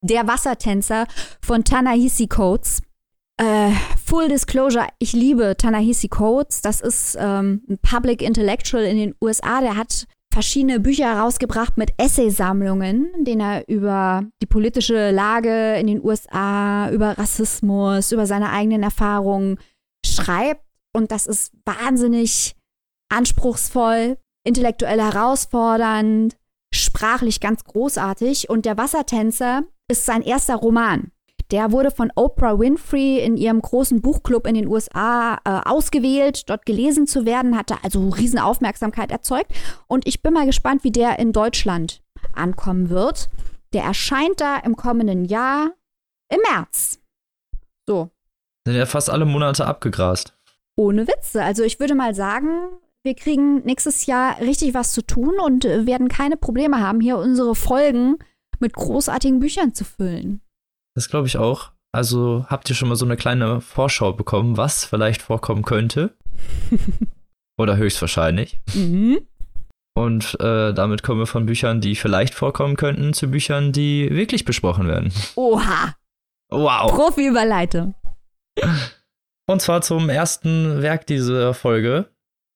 Der 0.00 0.26
Wassertänzer 0.26 1.06
von 1.44 1.62
Tanahisi 1.62 2.26
Coates. 2.26 2.80
Äh, 3.36 3.70
Full 4.02 4.28
Disclosure, 4.28 4.86
ich 4.98 5.12
liebe 5.12 5.56
Tanahisi 5.58 6.08
Coates. 6.08 6.62
Das 6.62 6.80
ist 6.80 7.18
ähm, 7.20 7.62
ein 7.68 7.78
Public 7.82 8.22
Intellectual 8.22 8.82
in 8.84 8.96
den 8.96 9.14
USA. 9.20 9.60
Der 9.60 9.76
hat 9.76 10.06
verschiedene 10.32 10.80
Bücher 10.80 11.14
herausgebracht 11.14 11.76
mit 11.76 11.92
Essaysammlungen, 11.98 13.12
in 13.14 13.24
denen 13.26 13.40
er 13.42 13.68
über 13.68 14.24
die 14.40 14.46
politische 14.46 15.10
Lage 15.10 15.76
in 15.76 15.86
den 15.86 16.02
USA, 16.02 16.90
über 16.90 17.18
Rassismus, 17.18 18.10
über 18.10 18.26
seine 18.26 18.50
eigenen 18.50 18.82
Erfahrungen 18.82 19.58
schreibt. 20.06 20.64
Und 20.94 21.10
das 21.10 21.26
ist 21.26 21.52
wahnsinnig 21.66 22.54
anspruchsvoll, 23.10 24.16
intellektuell 24.44 25.00
herausfordernd, 25.00 26.36
sprachlich 26.72 27.40
ganz 27.40 27.64
großartig. 27.64 28.50
Und 28.50 28.64
der 28.64 28.76
Wassertänzer 28.76 29.62
ist 29.88 30.06
sein 30.06 30.22
erster 30.22 30.56
Roman. 30.56 31.12
Der 31.50 31.70
wurde 31.70 31.90
von 31.90 32.10
Oprah 32.14 32.58
Winfrey 32.58 33.18
in 33.18 33.36
ihrem 33.36 33.60
großen 33.60 34.00
Buchclub 34.00 34.46
in 34.46 34.54
den 34.54 34.66
USA 34.66 35.38
äh, 35.44 35.68
ausgewählt, 35.68 36.48
dort 36.48 36.64
gelesen 36.64 37.06
zu 37.06 37.26
werden, 37.26 37.58
hatte 37.58 37.76
also 37.82 38.08
riesen 38.08 38.38
Aufmerksamkeit 38.38 39.10
erzeugt. 39.10 39.52
Und 39.86 40.06
ich 40.08 40.22
bin 40.22 40.32
mal 40.32 40.46
gespannt, 40.46 40.82
wie 40.82 40.92
der 40.92 41.18
in 41.18 41.32
Deutschland 41.32 42.02
ankommen 42.34 42.88
wird. 42.88 43.28
Der 43.74 43.84
erscheint 43.84 44.40
da 44.40 44.56
im 44.58 44.76
kommenden 44.76 45.26
Jahr 45.26 45.72
im 46.30 46.40
März. 46.50 47.00
So. 47.86 48.10
Sind 48.66 48.76
ja 48.76 48.86
fast 48.86 49.10
alle 49.10 49.26
Monate 49.26 49.66
abgegrast. 49.66 50.34
Ohne 50.76 51.06
Witze. 51.06 51.42
Also 51.42 51.64
ich 51.64 51.80
würde 51.80 51.94
mal 51.94 52.14
sagen, 52.14 52.68
wir 53.04 53.14
kriegen 53.14 53.62
nächstes 53.64 54.06
Jahr 54.06 54.40
richtig 54.40 54.74
was 54.74 54.92
zu 54.92 55.04
tun 55.04 55.34
und 55.44 55.64
äh, 55.64 55.86
werden 55.86 56.08
keine 56.08 56.36
Probleme 56.36 56.80
haben, 56.80 57.00
hier 57.00 57.18
unsere 57.18 57.54
Folgen 57.54 58.18
mit 58.60 58.74
großartigen 58.74 59.40
Büchern 59.40 59.74
zu 59.74 59.84
füllen. 59.84 60.40
Das 60.94 61.08
glaube 61.08 61.26
ich 61.26 61.36
auch. 61.36 61.72
Also 61.92 62.46
habt 62.48 62.70
ihr 62.70 62.76
schon 62.76 62.88
mal 62.88 62.96
so 62.96 63.04
eine 63.04 63.16
kleine 63.16 63.60
Vorschau 63.60 64.12
bekommen, 64.12 64.56
was 64.56 64.84
vielleicht 64.84 65.20
vorkommen 65.20 65.62
könnte? 65.62 66.16
Oder 67.58 67.76
höchstwahrscheinlich. 67.76 68.60
Mhm. 68.74 69.20
Und 69.94 70.40
äh, 70.40 70.72
damit 70.72 71.02
kommen 71.02 71.20
wir 71.20 71.26
von 71.26 71.44
Büchern, 71.44 71.82
die 71.82 71.96
vielleicht 71.96 72.34
vorkommen 72.34 72.76
könnten, 72.76 73.12
zu 73.12 73.28
Büchern, 73.28 73.72
die 73.72 74.08
wirklich 74.10 74.46
besprochen 74.46 74.88
werden. 74.88 75.12
Oha. 75.36 75.94
Wow. 76.50 76.92
Profi-Überleitung. 76.92 77.94
Und 79.46 79.60
zwar 79.60 79.82
zum 79.82 80.08
ersten 80.08 80.80
Werk 80.80 81.06
dieser 81.06 81.52
Folge. 81.52 82.08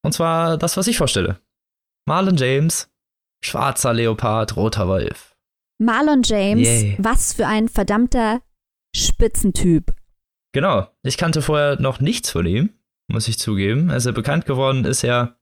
Und 0.06 0.12
zwar 0.12 0.56
das, 0.56 0.76
was 0.76 0.86
ich 0.86 0.96
vorstelle. 0.98 1.40
Marlon 2.08 2.36
James, 2.36 2.88
Schwarzer 3.44 3.92
Leopard, 3.92 4.56
Roter 4.56 4.86
Wolf. 4.88 5.36
Marlon 5.78 6.22
James, 6.22 6.66
Yay. 6.66 6.96
was 6.98 7.32
für 7.34 7.46
ein 7.46 7.68
verdammter 7.68 8.40
Spitzentyp. 8.94 9.92
Genau. 10.52 10.86
Ich 11.02 11.18
kannte 11.18 11.42
vorher 11.42 11.80
noch 11.80 12.00
nichts 12.00 12.30
von 12.30 12.46
ihm, 12.46 12.70
muss 13.08 13.28
ich 13.28 13.38
zugeben. 13.38 13.90
Also 13.90 14.12
bekannt 14.12 14.46
geworden 14.46 14.84
ist 14.84 15.04
er 15.04 15.36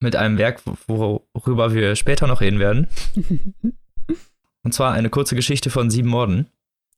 mit 0.00 0.14
einem 0.16 0.38
Werk, 0.38 0.62
wo- 0.86 1.26
worüber 1.34 1.74
wir 1.74 1.96
später 1.96 2.26
noch 2.26 2.40
reden 2.40 2.58
werden. 2.60 2.86
Und 4.62 4.72
zwar 4.74 4.92
eine 4.92 5.10
kurze 5.10 5.34
Geschichte 5.34 5.70
von 5.70 5.90
sieben 5.90 6.08
Morden. 6.10 6.46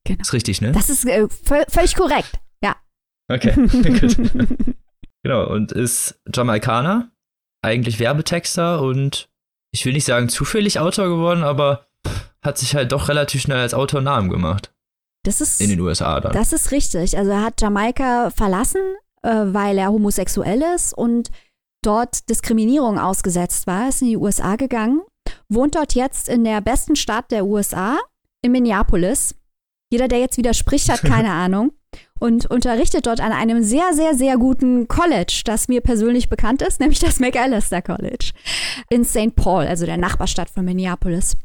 Genau. 0.05 0.21
Ist 0.21 0.33
richtig, 0.33 0.61
ne? 0.61 0.73
Das 0.73 0.91
ist 0.91 1.07
äh, 1.07 1.29
völ- 1.29 1.65
völlig 1.71 1.95
korrekt. 1.95 2.33
Ja. 2.63 2.77
Okay, 3.29 3.53
gut. 3.57 4.17
Genau, 5.23 5.47
und 5.49 5.73
ist 5.73 6.21
Jamaikaner, 6.33 7.11
eigentlich 7.63 7.99
Werbetexter 7.99 8.83
und 8.83 9.29
ich 9.73 9.85
will 9.87 9.93
nicht 9.93 10.05
sagen 10.05 10.29
zufällig 10.29 10.81
Autor 10.81 11.09
geworden, 11.09 11.45
aber 11.45 11.87
hat 12.43 12.59
sich 12.59 12.75
halt 12.75 12.93
doch 12.93 13.09
relativ 13.09 13.41
schnell 13.43 13.59
als 13.59 13.75
Autor 13.75 14.01
Namen 14.01 14.29
gemacht. 14.29 14.73
Das 15.25 15.41
ist, 15.41 15.61
In 15.61 15.71
den 15.71 15.81
USA 15.81 16.21
dann. 16.21 16.33
das 16.33 16.53
ist 16.53 16.73
richtig. 16.73 17.17
Also 17.17 17.31
er 17.31 17.43
hat 17.43 17.61
Jamaika 17.61 18.31
verlassen, 18.31 18.81
äh, 19.23 19.29
weil 19.29 19.79
er 19.79 19.93
homosexuell 19.93 20.63
ist 20.75 20.93
und 20.93 21.31
dort 21.83 22.29
Diskriminierung 22.29 22.99
ausgesetzt 22.99 23.67
war, 23.69 23.89
ist 23.89 24.03
in 24.03 24.09
die 24.09 24.17
USA 24.17 24.57
gegangen, 24.57 25.03
wohnt 25.49 25.77
dort 25.77 25.95
jetzt 25.95 26.29
in 26.29 26.43
der 26.43 26.61
besten 26.61 26.97
Stadt 26.97 27.31
der 27.31 27.47
USA, 27.47 27.99
in 28.43 28.53
Minneapolis. 28.53 29.37
Jeder, 29.93 30.09
der 30.09 30.19
jetzt 30.19 30.39
widerspricht, 30.39 30.89
hat 30.91 31.03
keine 31.03 31.31
Ahnung. 31.31 31.73
Und 32.19 32.47
unterrichtet 32.47 33.07
dort 33.07 33.21
an 33.21 33.33
einem 33.33 33.63
sehr, 33.65 33.93
sehr, 33.95 34.15
sehr 34.15 34.37
guten 34.37 34.87
College, 34.87 35.43
das 35.45 35.69
mir 35.69 35.81
persönlich 35.81 36.29
bekannt 36.29 36.63
ist, 36.63 36.81
nämlich 36.81 37.01
das 37.01 37.21
McAllister 37.21 37.83
College 37.83 38.33
in 38.91 39.05
St. 39.05 39.35
Paul, 39.35 39.67
also 39.67 39.87
der 39.87 39.97
Nachbarstadt 39.97 40.51
von 40.51 40.65
Minneapolis. 40.65 41.37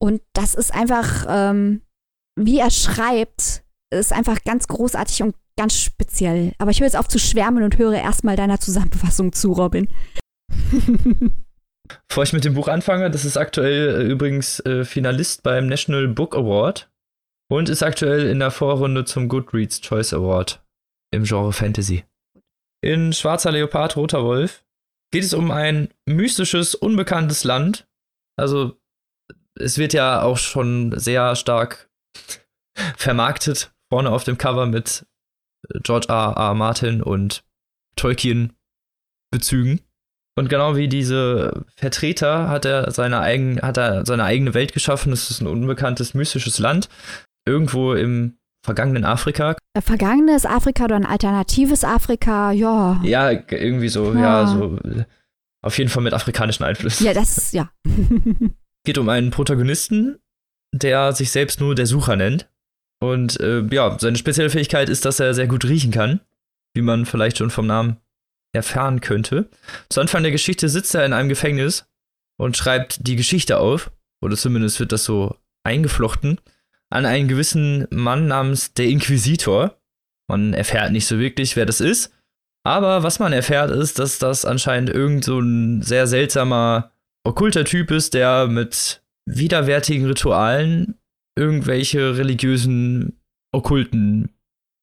Und 0.00 0.20
das 0.32 0.54
ist 0.54 0.74
einfach, 0.74 1.26
ähm, 1.28 1.82
wie 2.36 2.58
er 2.58 2.70
schreibt, 2.70 3.62
ist 3.92 4.12
einfach 4.12 4.42
ganz 4.44 4.66
großartig 4.66 5.22
und 5.22 5.36
ganz 5.56 5.76
speziell. 5.76 6.52
Aber 6.58 6.70
ich 6.70 6.80
höre 6.80 6.86
jetzt 6.86 6.96
auf 6.96 7.08
zu 7.08 7.18
schwärmen 7.18 7.62
und 7.62 7.78
höre 7.78 7.94
erstmal 7.94 8.36
deiner 8.36 8.58
Zusammenfassung 8.58 9.32
zu, 9.32 9.52
Robin. 9.52 9.88
Bevor 12.08 12.24
ich 12.24 12.32
mit 12.32 12.44
dem 12.44 12.54
Buch 12.54 12.68
anfange, 12.68 13.10
das 13.10 13.24
ist 13.24 13.36
aktuell 13.36 14.00
äh, 14.00 14.10
übrigens 14.10 14.60
äh, 14.60 14.84
Finalist 14.84 15.42
beim 15.42 15.66
National 15.66 16.08
Book 16.08 16.34
Award 16.34 16.90
und 17.52 17.68
ist 17.68 17.82
aktuell 17.82 18.30
in 18.30 18.38
der 18.38 18.50
Vorrunde 18.50 19.04
zum 19.04 19.28
Goodreads 19.28 19.82
Choice 19.82 20.14
Award 20.14 20.64
im 21.12 21.24
Genre 21.24 21.52
Fantasy. 21.52 22.04
In 22.82 23.12
Schwarzer 23.12 23.52
Leopard, 23.52 23.94
Roter 23.94 24.24
Wolf 24.24 24.64
geht 25.12 25.22
es 25.22 25.34
um 25.34 25.50
ein 25.50 25.92
mystisches, 26.06 26.74
unbekanntes 26.74 27.44
Land. 27.44 27.86
Also 28.38 28.80
es 29.54 29.76
wird 29.76 29.92
ja 29.92 30.22
auch 30.22 30.38
schon 30.38 30.98
sehr 30.98 31.36
stark 31.36 31.90
vermarktet, 32.96 33.70
vorne 33.92 34.08
auf 34.10 34.24
dem 34.24 34.38
Cover 34.38 34.64
mit 34.64 35.04
George 35.82 36.06
R. 36.08 36.34
R. 36.34 36.54
Martin 36.54 37.02
und 37.02 37.44
Tolkien 37.96 38.56
Bezügen. 39.30 39.82
Und 40.38 40.48
genau 40.48 40.76
wie 40.76 40.88
diese 40.88 41.66
Vertreter 41.76 42.48
hat 42.48 42.64
er 42.64 42.90
seine, 42.92 43.20
eigen, 43.20 43.60
hat 43.60 43.76
er 43.76 44.06
seine 44.06 44.24
eigene 44.24 44.54
Welt 44.54 44.72
geschaffen. 44.72 45.12
Es 45.12 45.30
ist 45.30 45.42
ein 45.42 45.46
unbekanntes, 45.46 46.14
mystisches 46.14 46.58
Land. 46.58 46.88
Irgendwo 47.46 47.94
im 47.94 48.36
vergangenen 48.64 49.04
Afrika. 49.04 49.56
Vergangenes 49.80 50.46
Afrika 50.46 50.84
oder 50.84 50.96
ein 50.96 51.06
alternatives 51.06 51.84
Afrika, 51.84 52.52
ja. 52.52 53.00
Ja, 53.02 53.30
irgendwie 53.30 53.88
so, 53.88 54.12
Ja. 54.14 54.20
ja, 54.42 54.46
so. 54.46 54.76
äh, 54.84 55.04
Auf 55.62 55.78
jeden 55.78 55.90
Fall 55.90 56.02
mit 56.02 56.14
afrikanischen 56.14 56.64
Einflüssen. 56.64 57.04
Ja, 57.06 57.12
das 57.14 57.38
ist, 57.38 57.52
ja. 57.54 57.70
geht 58.84 58.98
um 58.98 59.08
einen 59.08 59.30
Protagonisten, 59.30 60.18
der 60.72 61.12
sich 61.12 61.30
selbst 61.30 61.60
nur 61.60 61.74
der 61.74 61.86
Sucher 61.86 62.16
nennt. 62.16 62.48
Und 63.00 63.38
äh, 63.40 63.62
ja, 63.70 63.96
seine 63.98 64.16
spezielle 64.16 64.50
Fähigkeit 64.50 64.88
ist, 64.88 65.04
dass 65.04 65.18
er 65.20 65.34
sehr 65.34 65.48
gut 65.48 65.64
riechen 65.64 65.90
kann, 65.90 66.20
wie 66.74 66.82
man 66.82 67.04
vielleicht 67.06 67.38
schon 67.38 67.50
vom 67.50 67.66
Namen 67.66 67.96
erfahren 68.54 69.00
könnte. 69.00 69.48
Zu 69.88 70.00
Anfang 70.00 70.22
der 70.22 70.30
Geschichte 70.32 70.68
sitzt 70.68 70.94
er 70.94 71.04
in 71.04 71.12
einem 71.12 71.28
Gefängnis 71.28 71.86
und 72.38 72.56
schreibt 72.56 73.06
die 73.08 73.16
Geschichte 73.16 73.58
auf, 73.58 73.90
oder 74.20 74.36
zumindest 74.36 74.78
wird 74.78 74.92
das 74.92 75.04
so 75.04 75.36
eingeflochten, 75.64 76.38
an 76.92 77.06
einen 77.06 77.28
gewissen 77.28 77.86
Mann 77.90 78.26
namens 78.26 78.74
der 78.74 78.86
Inquisitor. 78.86 79.78
Man 80.30 80.54
erfährt 80.54 80.92
nicht 80.92 81.06
so 81.06 81.18
wirklich, 81.18 81.56
wer 81.56 81.66
das 81.66 81.80
ist. 81.80 82.14
Aber 82.64 83.02
was 83.02 83.18
man 83.18 83.32
erfährt, 83.32 83.70
ist, 83.70 83.98
dass 83.98 84.18
das 84.18 84.44
anscheinend 84.44 84.90
irgend 84.90 85.24
so 85.24 85.40
ein 85.40 85.82
sehr 85.82 86.06
seltsamer 86.06 86.92
okkulter 87.26 87.64
Typ 87.64 87.90
ist, 87.90 88.14
der 88.14 88.46
mit 88.46 89.02
widerwärtigen 89.28 90.06
Ritualen 90.06 90.98
irgendwelche 91.36 92.16
religiösen, 92.16 93.20
okkulten 93.52 94.30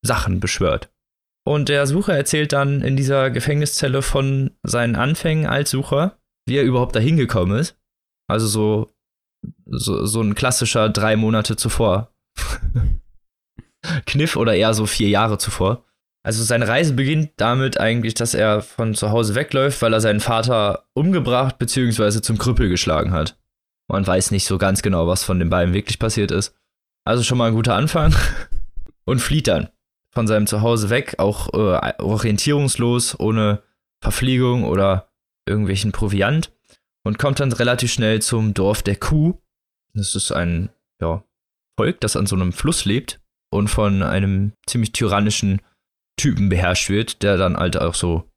Sachen 0.05 0.39
beschwört. 0.39 0.91
Und 1.47 1.69
der 1.69 1.87
Sucher 1.87 2.15
erzählt 2.15 2.53
dann 2.53 2.81
in 2.81 2.95
dieser 2.95 3.29
Gefängniszelle 3.31 4.01
von 4.01 4.51
seinen 4.63 4.95
Anfängen 4.95 5.45
als 5.45 5.71
Sucher, 5.71 6.19
wie 6.47 6.57
er 6.57 6.63
überhaupt 6.63 6.95
dahin 6.95 7.17
gekommen 7.17 7.57
ist. 7.59 7.77
Also 8.29 8.47
so, 8.47 8.93
so, 9.65 10.05
so 10.05 10.21
ein 10.21 10.35
klassischer 10.35 10.89
drei 10.89 11.15
Monate 11.15 11.55
zuvor. 11.55 12.13
Kniff 14.05 14.35
oder 14.35 14.55
eher 14.55 14.73
so 14.73 14.85
vier 14.85 15.09
Jahre 15.09 15.37
zuvor. 15.37 15.85
Also 16.21 16.43
seine 16.43 16.67
Reise 16.67 16.93
beginnt 16.93 17.31
damit 17.37 17.79
eigentlich, 17.79 18.13
dass 18.13 18.33
er 18.33 18.61
von 18.61 18.93
zu 18.93 19.11
Hause 19.11 19.35
wegläuft, 19.35 19.81
weil 19.81 19.93
er 19.93 20.01
seinen 20.01 20.19
Vater 20.19 20.85
umgebracht 20.93 21.57
bzw. 21.57 22.21
zum 22.21 22.37
Krüppel 22.37 22.67
geschlagen 22.67 23.13
hat. 23.13 23.39
Man 23.87 24.05
weiß 24.05 24.31
nicht 24.31 24.45
so 24.45 24.57
ganz 24.57 24.81
genau, 24.81 25.07
was 25.07 25.23
von 25.23 25.39
den 25.39 25.49
beiden 25.49 25.73
wirklich 25.73 25.97
passiert 25.97 26.31
ist. 26.31 26.55
Also 27.05 27.23
schon 27.23 27.37
mal 27.37 27.47
ein 27.47 27.55
guter 27.55 27.75
Anfang. 27.75 28.13
Und 29.05 29.19
flieht 29.19 29.47
dann 29.47 29.69
von 30.11 30.27
seinem 30.27 30.45
Zuhause 30.45 30.89
weg, 30.89 31.15
auch 31.17 31.53
äh, 31.53 31.93
orientierungslos, 31.99 33.19
ohne 33.19 33.63
Verpflegung 34.01 34.65
oder 34.65 35.09
irgendwelchen 35.47 35.91
Proviant. 35.91 36.51
Und 37.05 37.17
kommt 37.17 37.39
dann 37.39 37.51
relativ 37.51 37.91
schnell 37.91 38.21
zum 38.21 38.53
Dorf 38.53 38.83
der 38.83 38.95
Kuh. 38.95 39.37
Das 39.93 40.15
ist 40.15 40.31
ein 40.31 40.69
ja, 41.01 41.23
Volk, 41.79 41.99
das 42.01 42.15
an 42.15 42.27
so 42.27 42.35
einem 42.35 42.51
Fluss 42.51 42.85
lebt 42.85 43.21
und 43.51 43.69
von 43.69 44.03
einem 44.03 44.53
ziemlich 44.67 44.91
tyrannischen 44.91 45.61
Typen 46.17 46.49
beherrscht 46.49 46.89
wird, 46.89 47.23
der 47.23 47.37
dann 47.37 47.57
halt 47.57 47.77
auch 47.77 47.95
so, 47.95 48.29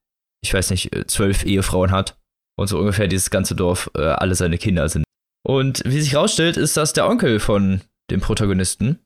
ich 0.42 0.54
weiß 0.54 0.70
nicht, 0.70 0.94
äh, 0.94 1.06
zwölf 1.06 1.44
Ehefrauen 1.44 1.90
hat 1.90 2.16
und 2.56 2.68
so 2.68 2.78
ungefähr 2.78 3.08
dieses 3.08 3.30
ganze 3.30 3.54
Dorf 3.54 3.90
äh, 3.94 4.02
alle 4.02 4.34
seine 4.34 4.58
Kinder 4.58 4.88
sind. 4.88 5.04
Und 5.44 5.82
wie 5.84 6.00
sich 6.00 6.14
rausstellt, 6.14 6.56
ist 6.56 6.76
das 6.76 6.92
der 6.92 7.08
Onkel 7.08 7.40
von 7.40 7.80
dem 8.10 8.20
Protagonisten. 8.20 9.00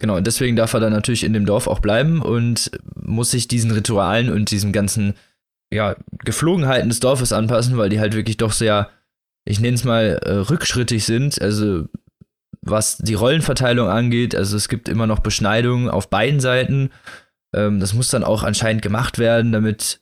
Genau, 0.00 0.16
und 0.16 0.26
deswegen 0.26 0.56
darf 0.56 0.72
er 0.72 0.80
dann 0.80 0.92
natürlich 0.92 1.22
in 1.22 1.32
dem 1.32 1.46
Dorf 1.46 1.66
auch 1.66 1.80
bleiben 1.80 2.22
und 2.22 2.70
muss 2.94 3.30
sich 3.30 3.46
diesen 3.46 3.70
Ritualen 3.70 4.32
und 4.32 4.50
diesen 4.50 4.72
ganzen, 4.72 5.14
ja, 5.72 5.96
Geflogenheiten 6.24 6.88
des 6.88 7.00
Dorfes 7.00 7.32
anpassen, 7.32 7.76
weil 7.76 7.90
die 7.90 8.00
halt 8.00 8.14
wirklich 8.14 8.38
doch 8.38 8.52
sehr, 8.52 8.90
ich 9.44 9.60
nenne 9.60 9.74
es 9.74 9.84
mal, 9.84 10.20
äh, 10.22 10.32
rückschrittig 10.32 11.04
sind. 11.04 11.40
Also 11.40 11.88
was 12.62 12.98
die 12.98 13.14
Rollenverteilung 13.14 13.88
angeht, 13.88 14.34
also 14.34 14.56
es 14.56 14.68
gibt 14.68 14.88
immer 14.88 15.06
noch 15.06 15.18
Beschneidungen 15.18 15.88
auf 15.88 16.08
beiden 16.10 16.40
Seiten. 16.40 16.90
Ähm, 17.54 17.80
das 17.80 17.92
muss 17.92 18.08
dann 18.08 18.24
auch 18.24 18.44
anscheinend 18.44 18.82
gemacht 18.82 19.18
werden, 19.18 19.52
damit 19.52 20.00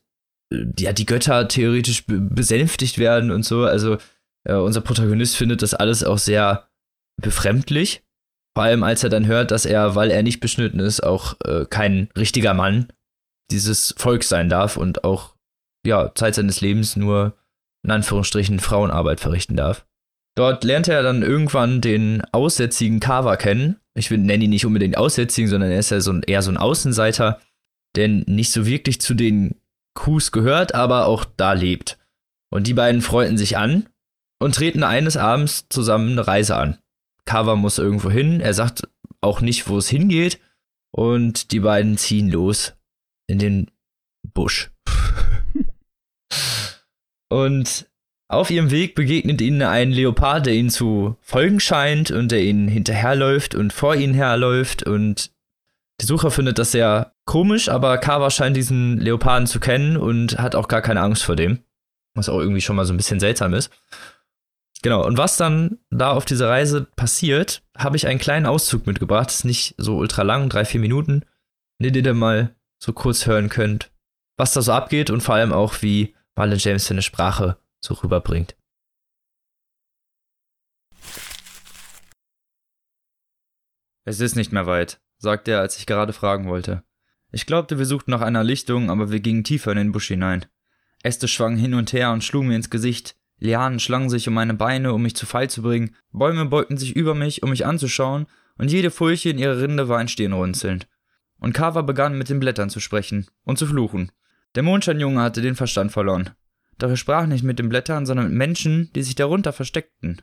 äh, 0.52 0.66
ja, 0.78 0.92
die 0.92 1.06
Götter 1.06 1.48
theoretisch 1.48 2.06
be 2.06 2.20
besänftigt 2.20 2.98
werden 2.98 3.30
und 3.30 3.44
so. 3.44 3.64
Also 3.64 3.96
äh, 4.44 4.54
unser 4.54 4.82
Protagonist 4.82 5.36
findet 5.36 5.62
das 5.62 5.74
alles 5.74 6.04
auch 6.04 6.18
sehr 6.18 6.68
befremdlich. 7.20 8.02
Vor 8.54 8.64
allem, 8.64 8.82
als 8.82 9.04
er 9.04 9.10
dann 9.10 9.26
hört, 9.26 9.52
dass 9.52 9.64
er, 9.64 9.94
weil 9.94 10.10
er 10.10 10.22
nicht 10.22 10.40
beschnitten 10.40 10.80
ist, 10.80 11.02
auch 11.02 11.36
äh, 11.44 11.66
kein 11.68 12.08
richtiger 12.16 12.52
Mann 12.52 12.88
dieses 13.50 13.94
Volks 13.96 14.28
sein 14.28 14.48
darf 14.48 14.76
und 14.76 15.04
auch 15.04 15.34
ja, 15.86 16.14
Zeit 16.14 16.34
seines 16.34 16.60
Lebens 16.60 16.96
nur 16.96 17.36
in 17.82 17.90
Anführungsstrichen 17.90 18.60
Frauenarbeit 18.60 19.20
verrichten 19.20 19.56
darf. 19.56 19.86
Dort 20.36 20.64
lernte 20.64 20.92
er 20.92 21.02
dann 21.02 21.22
irgendwann 21.22 21.80
den 21.80 22.22
aussätzigen 22.32 23.00
Kava 23.00 23.36
kennen. 23.36 23.80
Ich 23.94 24.10
nenne 24.10 24.44
ihn 24.44 24.50
nicht 24.50 24.66
unbedingt 24.66 24.96
aussätzigen, 24.96 25.50
sondern 25.50 25.70
er 25.70 25.78
ist 25.78 25.90
ja 25.90 26.00
so 26.00 26.12
ein, 26.12 26.22
eher 26.22 26.42
so 26.42 26.50
ein 26.50 26.56
Außenseiter, 26.56 27.40
der 27.96 28.08
nicht 28.08 28.52
so 28.52 28.64
wirklich 28.66 29.00
zu 29.00 29.14
den 29.14 29.56
Kus 29.94 30.32
gehört, 30.32 30.74
aber 30.74 31.06
auch 31.06 31.24
da 31.24 31.52
lebt. 31.52 31.98
Und 32.52 32.66
die 32.66 32.74
beiden 32.74 33.02
freunden 33.02 33.36
sich 33.36 33.56
an 33.56 33.88
und 34.40 34.54
treten 34.54 34.82
eines 34.82 35.16
Abends 35.16 35.66
zusammen 35.68 36.12
eine 36.12 36.26
Reise 36.26 36.56
an. 36.56 36.78
Kava 37.26 37.56
muss 37.56 37.78
irgendwo 37.78 38.10
hin, 38.10 38.40
er 38.40 38.54
sagt 38.54 38.88
auch 39.20 39.40
nicht, 39.40 39.68
wo 39.68 39.78
es 39.78 39.88
hingeht, 39.88 40.40
und 40.92 41.52
die 41.52 41.60
beiden 41.60 41.96
ziehen 41.98 42.30
los 42.30 42.74
in 43.28 43.38
den 43.38 43.70
Busch. 44.34 44.70
Und 47.30 47.88
auf 48.28 48.50
ihrem 48.50 48.70
Weg 48.70 48.94
begegnet 48.94 49.40
ihnen 49.40 49.62
ein 49.62 49.90
Leopard, 49.90 50.46
der 50.46 50.54
ihnen 50.54 50.70
zu 50.70 51.16
folgen 51.20 51.58
scheint 51.58 52.10
und 52.10 52.30
der 52.30 52.42
ihnen 52.42 52.68
hinterherläuft 52.68 53.54
und 53.54 53.72
vor 53.72 53.96
ihnen 53.96 54.14
herläuft 54.14 54.84
und 54.84 55.32
der 56.00 56.06
Sucher 56.06 56.30
findet 56.30 56.58
das 56.58 56.72
sehr 56.72 57.12
komisch, 57.26 57.68
aber 57.68 57.98
Kawa 57.98 58.30
scheint 58.30 58.56
diesen 58.56 58.98
Leoparden 58.98 59.46
zu 59.46 59.60
kennen 59.60 59.96
und 59.96 60.38
hat 60.38 60.54
auch 60.54 60.68
gar 60.68 60.80
keine 60.80 61.02
Angst 61.02 61.24
vor 61.24 61.36
dem. 61.36 61.60
Was 62.14 62.28
auch 62.28 62.38
irgendwie 62.38 62.60
schon 62.60 62.76
mal 62.76 62.86
so 62.86 62.94
ein 62.94 62.96
bisschen 62.96 63.20
seltsam 63.20 63.52
ist. 63.52 63.70
Genau, 64.82 65.04
und 65.04 65.18
was 65.18 65.36
dann 65.36 65.78
da 65.90 66.12
auf 66.12 66.24
dieser 66.24 66.48
Reise 66.48 66.86
passiert, 66.96 67.62
habe 67.76 67.96
ich 67.96 68.06
einen 68.06 68.18
kleinen 68.18 68.46
Auszug 68.46 68.86
mitgebracht. 68.86 69.26
Das 69.26 69.36
ist 69.36 69.44
nicht 69.44 69.74
so 69.76 69.96
ultra 69.96 70.22
lang, 70.22 70.48
drei, 70.48 70.64
vier 70.64 70.80
Minuten, 70.80 71.24
in 71.78 71.92
dem 71.92 72.04
ihr 72.04 72.14
mal 72.14 72.54
so 72.78 72.94
kurz 72.94 73.26
hören 73.26 73.50
könnt, 73.50 73.90
was 74.38 74.54
da 74.54 74.62
so 74.62 74.72
abgeht 74.72 75.10
und 75.10 75.20
vor 75.20 75.34
allem 75.34 75.52
auch, 75.52 75.82
wie 75.82 76.14
Marlon 76.40 76.56
James 76.58 76.86
seine 76.86 77.02
Sprache 77.02 77.58
so 77.80 77.92
rüberbringt. 77.92 78.56
Es 84.06 84.20
ist 84.20 84.36
nicht 84.36 84.50
mehr 84.50 84.66
weit, 84.66 85.02
sagte 85.18 85.50
er, 85.50 85.60
als 85.60 85.76
ich 85.76 85.84
gerade 85.84 86.14
fragen 86.14 86.48
wollte. 86.48 86.82
Ich 87.30 87.44
glaubte, 87.44 87.76
wir 87.76 87.84
suchten 87.84 88.10
nach 88.10 88.22
einer 88.22 88.42
Lichtung, 88.42 88.88
aber 88.88 89.10
wir 89.10 89.20
gingen 89.20 89.44
tiefer 89.44 89.72
in 89.72 89.76
den 89.76 89.92
Busch 89.92 90.08
hinein. 90.08 90.46
Äste 91.02 91.28
schwangen 91.28 91.58
hin 91.58 91.74
und 91.74 91.92
her 91.92 92.10
und 92.10 92.24
schlugen 92.24 92.48
mir 92.48 92.56
ins 92.56 92.70
Gesicht. 92.70 93.16
Lianen 93.36 93.78
schlangen 93.78 94.08
sich 94.08 94.26
um 94.26 94.32
meine 94.32 94.54
Beine, 94.54 94.94
um 94.94 95.02
mich 95.02 95.16
zu 95.16 95.26
Fall 95.26 95.50
zu 95.50 95.60
bringen, 95.60 95.94
Bäume 96.10 96.46
beugten 96.46 96.78
sich 96.78 96.96
über 96.96 97.14
mich, 97.14 97.42
um 97.42 97.50
mich 97.50 97.66
anzuschauen, 97.66 98.26
und 98.56 98.72
jede 98.72 98.90
Furche 98.90 99.28
in 99.28 99.36
ihrer 99.36 99.60
Rinde 99.60 99.90
war 99.90 99.98
ein 99.98 100.08
Stirnrunzeln. 100.08 100.86
Und 101.38 101.52
Kava 101.52 101.82
begann 101.82 102.16
mit 102.16 102.30
den 102.30 102.40
Blättern 102.40 102.70
zu 102.70 102.80
sprechen 102.80 103.26
und 103.44 103.58
zu 103.58 103.66
fluchen. 103.66 104.10
Der 104.54 104.62
Mondscheinjunge 104.62 105.20
hatte 105.20 105.42
den 105.42 105.54
Verstand 105.54 105.92
verloren. 105.92 106.30
Doch 106.78 106.90
er 106.90 106.96
sprach 106.96 107.26
nicht 107.26 107.44
mit 107.44 107.58
den 107.58 107.68
Blättern, 107.68 108.06
sondern 108.06 108.28
mit 108.28 108.36
Menschen, 108.36 108.90
die 108.94 109.02
sich 109.02 109.14
darunter 109.14 109.52
versteckten. 109.52 110.22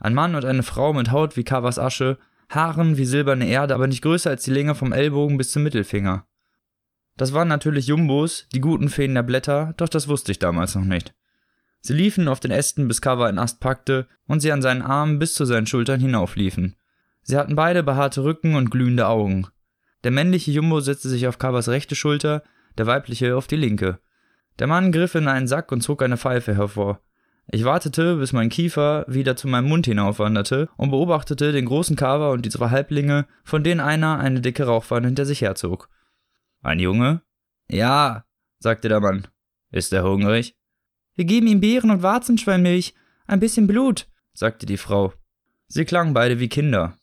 Ein 0.00 0.14
Mann 0.14 0.34
und 0.34 0.44
eine 0.44 0.62
Frau 0.62 0.92
mit 0.92 1.10
Haut 1.10 1.36
wie 1.36 1.44
Kavas 1.44 1.78
Asche, 1.78 2.18
Haaren 2.48 2.96
wie 2.96 3.04
silberne 3.04 3.46
Erde, 3.46 3.74
aber 3.74 3.86
nicht 3.86 4.02
größer 4.02 4.30
als 4.30 4.42
die 4.42 4.50
Länge 4.50 4.74
vom 4.74 4.92
Ellbogen 4.92 5.36
bis 5.36 5.50
zum 5.50 5.62
Mittelfinger. 5.62 6.26
Das 7.16 7.32
waren 7.34 7.48
natürlich 7.48 7.88
Jumbos, 7.88 8.46
die 8.54 8.60
guten 8.60 8.88
Feen 8.88 9.14
der 9.14 9.22
Blätter, 9.22 9.74
doch 9.76 9.88
das 9.88 10.08
wusste 10.08 10.32
ich 10.32 10.38
damals 10.38 10.74
noch 10.74 10.84
nicht. 10.84 11.14
Sie 11.80 11.92
liefen 11.92 12.28
auf 12.28 12.40
den 12.40 12.50
Ästen, 12.50 12.88
bis 12.88 13.00
Kava 13.00 13.26
einen 13.26 13.38
Ast 13.38 13.60
packte 13.60 14.08
und 14.26 14.40
sie 14.40 14.52
an 14.52 14.62
seinen 14.62 14.82
Armen 14.82 15.18
bis 15.18 15.34
zu 15.34 15.44
seinen 15.44 15.66
Schultern 15.66 16.00
hinaufliefen. 16.00 16.76
Sie 17.22 17.36
hatten 17.36 17.56
beide 17.56 17.82
behaarte 17.82 18.24
Rücken 18.24 18.54
und 18.54 18.70
glühende 18.70 19.06
Augen. 19.06 19.46
Der 20.04 20.10
männliche 20.10 20.50
Jumbo 20.50 20.80
setzte 20.80 21.08
sich 21.08 21.26
auf 21.26 21.38
Kavas 21.38 21.68
rechte 21.68 21.94
Schulter, 21.94 22.42
der 22.78 22.86
weibliche 22.86 23.36
auf 23.36 23.46
die 23.46 23.56
linke. 23.56 23.98
Der 24.58 24.66
Mann 24.66 24.92
griff 24.92 25.14
in 25.14 25.28
einen 25.28 25.46
Sack 25.46 25.70
und 25.72 25.82
zog 25.82 26.02
eine 26.02 26.16
Pfeife 26.16 26.54
hervor. 26.54 27.00
Ich 27.50 27.64
wartete, 27.64 28.16
bis 28.16 28.32
mein 28.32 28.50
Kiefer 28.50 29.04
wieder 29.08 29.34
zu 29.34 29.48
meinem 29.48 29.68
Mund 29.68 29.86
hinaufwanderte 29.86 30.68
und 30.76 30.90
beobachtete 30.90 31.52
den 31.52 31.64
großen 31.64 31.96
Kava 31.96 32.30
und 32.30 32.44
die 32.44 32.50
zwei 32.50 32.68
Halblinge, 32.68 33.26
von 33.42 33.64
denen 33.64 33.80
einer 33.80 34.18
eine 34.18 34.40
dicke 34.40 34.64
Rauchwand 34.64 35.06
hinter 35.06 35.24
sich 35.24 35.40
herzog. 35.40 35.88
Ein 36.62 36.78
Junge? 36.78 37.22
Ja, 37.70 38.24
sagte 38.58 38.88
der 38.88 39.00
Mann. 39.00 39.26
Ist 39.70 39.92
er 39.92 40.04
hungrig? 40.04 40.56
Wir 41.14 41.24
geben 41.24 41.46
ihm 41.46 41.60
Beeren 41.60 41.90
und 41.90 42.02
Warzenschweinmilch, 42.02 42.94
ein 43.26 43.40
bisschen 43.40 43.66
Blut, 43.66 44.08
sagte 44.34 44.66
die 44.66 44.76
Frau. 44.76 45.12
Sie 45.68 45.84
klangen 45.84 46.14
beide 46.14 46.40
wie 46.40 46.48
Kinder. 46.48 46.98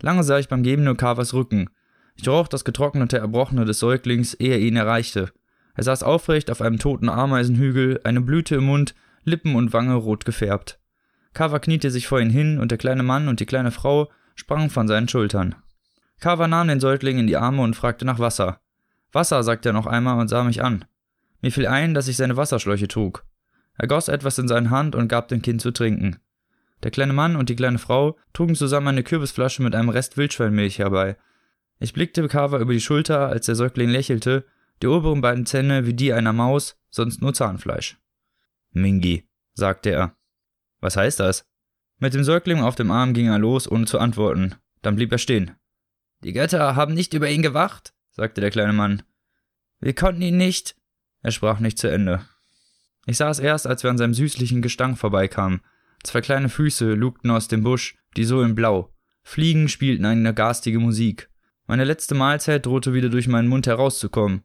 Lange 0.00 0.24
sah 0.24 0.38
ich 0.38 0.48
beim 0.48 0.62
Geben 0.62 0.84
nur 0.84 0.96
Carvers 0.96 1.34
Rücken. 1.34 1.70
Ich 2.16 2.28
roch 2.28 2.48
das 2.48 2.64
getrocknete 2.64 3.18
Erbrochene 3.18 3.64
des 3.64 3.78
Säuglings, 3.78 4.34
ehe 4.34 4.58
ihn 4.58 4.76
erreichte. 4.76 5.32
Er 5.74 5.84
saß 5.84 6.02
aufrecht 6.02 6.50
auf 6.50 6.60
einem 6.60 6.78
toten 6.78 7.08
Ameisenhügel, 7.08 8.00
eine 8.04 8.20
Blüte 8.20 8.56
im 8.56 8.64
Mund, 8.64 8.94
Lippen 9.24 9.56
und 9.56 9.72
Wange 9.72 9.94
rot 9.94 10.24
gefärbt. 10.24 10.78
Kava 11.32 11.58
kniete 11.58 11.90
sich 11.90 12.06
vor 12.06 12.20
ihn 12.20 12.30
hin 12.30 12.60
und 12.60 12.70
der 12.70 12.78
kleine 12.78 13.02
Mann 13.02 13.28
und 13.28 13.40
die 13.40 13.46
kleine 13.46 13.72
Frau 13.72 14.10
sprangen 14.36 14.70
von 14.70 14.86
seinen 14.86 15.08
Schultern. 15.08 15.56
Kava 16.20 16.46
nahm 16.46 16.68
den 16.68 16.80
Säugling 16.80 17.18
in 17.18 17.26
die 17.26 17.36
Arme 17.36 17.62
und 17.62 17.74
fragte 17.74 18.04
nach 18.04 18.20
Wasser. 18.20 18.60
Wasser, 19.12 19.42
sagte 19.42 19.70
er 19.70 19.72
noch 19.72 19.86
einmal 19.86 20.18
und 20.18 20.28
sah 20.28 20.44
mich 20.44 20.62
an. 20.62 20.84
Mir 21.40 21.52
fiel 21.52 21.66
ein, 21.66 21.94
dass 21.94 22.08
ich 22.08 22.16
seine 22.16 22.36
Wasserschläuche 22.36 22.88
trug. 22.88 23.24
Er 23.76 23.88
goss 23.88 24.08
etwas 24.08 24.38
in 24.38 24.48
seine 24.48 24.70
Hand 24.70 24.94
und 24.94 25.08
gab 25.08 25.28
dem 25.28 25.42
Kind 25.42 25.60
zu 25.60 25.72
trinken. 25.72 26.18
Der 26.82 26.90
kleine 26.90 27.12
Mann 27.12 27.36
und 27.36 27.48
die 27.48 27.56
kleine 27.56 27.78
Frau 27.78 28.16
trugen 28.32 28.54
zusammen 28.54 28.88
eine 28.88 29.02
Kürbisflasche 29.02 29.62
mit 29.62 29.74
einem 29.74 29.88
Rest 29.88 30.16
Wildschweinmilch 30.16 30.78
herbei. 30.78 31.16
Ich 31.78 31.92
blickte 31.92 32.26
Carver 32.28 32.60
über 32.60 32.72
die 32.72 32.80
Schulter, 32.80 33.28
als 33.28 33.46
der 33.46 33.54
Säugling 33.54 33.90
lächelte, 33.90 34.46
die 34.82 34.86
oberen 34.86 35.20
beiden 35.20 35.46
Zähne 35.46 35.86
wie 35.86 35.94
die 35.94 36.12
einer 36.12 36.32
Maus, 36.32 36.76
sonst 36.90 37.20
nur 37.20 37.34
Zahnfleisch. 37.34 37.98
Mingi, 38.70 39.28
sagte 39.54 39.90
er. 39.90 40.16
Was 40.80 40.96
heißt 40.96 41.20
das? 41.20 41.46
Mit 41.98 42.14
dem 42.14 42.24
Säugling 42.24 42.60
auf 42.60 42.74
dem 42.74 42.90
Arm 42.90 43.14
ging 43.14 43.26
er 43.26 43.38
los, 43.38 43.70
ohne 43.70 43.86
zu 43.86 43.98
antworten. 43.98 44.54
Dann 44.82 44.96
blieb 44.96 45.12
er 45.12 45.18
stehen. 45.18 45.52
Die 46.22 46.32
Götter 46.32 46.76
haben 46.76 46.94
nicht 46.94 47.14
über 47.14 47.28
ihn 47.28 47.42
gewacht, 47.42 47.94
sagte 48.10 48.40
der 48.40 48.50
kleine 48.50 48.72
Mann. 48.72 49.02
Wir 49.80 49.94
konnten 49.94 50.22
ihn 50.22 50.36
nicht. 50.36 50.76
Er 51.22 51.30
sprach 51.30 51.60
nicht 51.60 51.78
zu 51.78 51.88
Ende. 51.88 52.24
Ich 53.06 53.16
sah 53.16 53.30
es 53.30 53.38
erst, 53.38 53.66
als 53.66 53.82
wir 53.82 53.90
an 53.90 53.98
seinem 53.98 54.14
süßlichen 54.14 54.62
Gestank 54.62 54.98
vorbeikamen. 54.98 55.60
Zwei 56.02 56.20
kleine 56.20 56.48
Füße 56.48 56.94
lugten 56.94 57.30
aus 57.30 57.48
dem 57.48 57.62
Busch, 57.62 57.96
die 58.16 58.24
so 58.24 58.42
in 58.42 58.54
Blau. 58.54 58.94
Fliegen 59.22 59.68
spielten 59.68 60.04
eine 60.04 60.34
garstige 60.34 60.78
Musik. 60.78 61.30
Meine 61.66 61.84
letzte 61.84 62.14
Mahlzeit 62.14 62.66
drohte 62.66 62.92
wieder 62.92 63.08
durch 63.08 63.28
meinen 63.28 63.48
Mund 63.48 63.66
herauszukommen. 63.66 64.42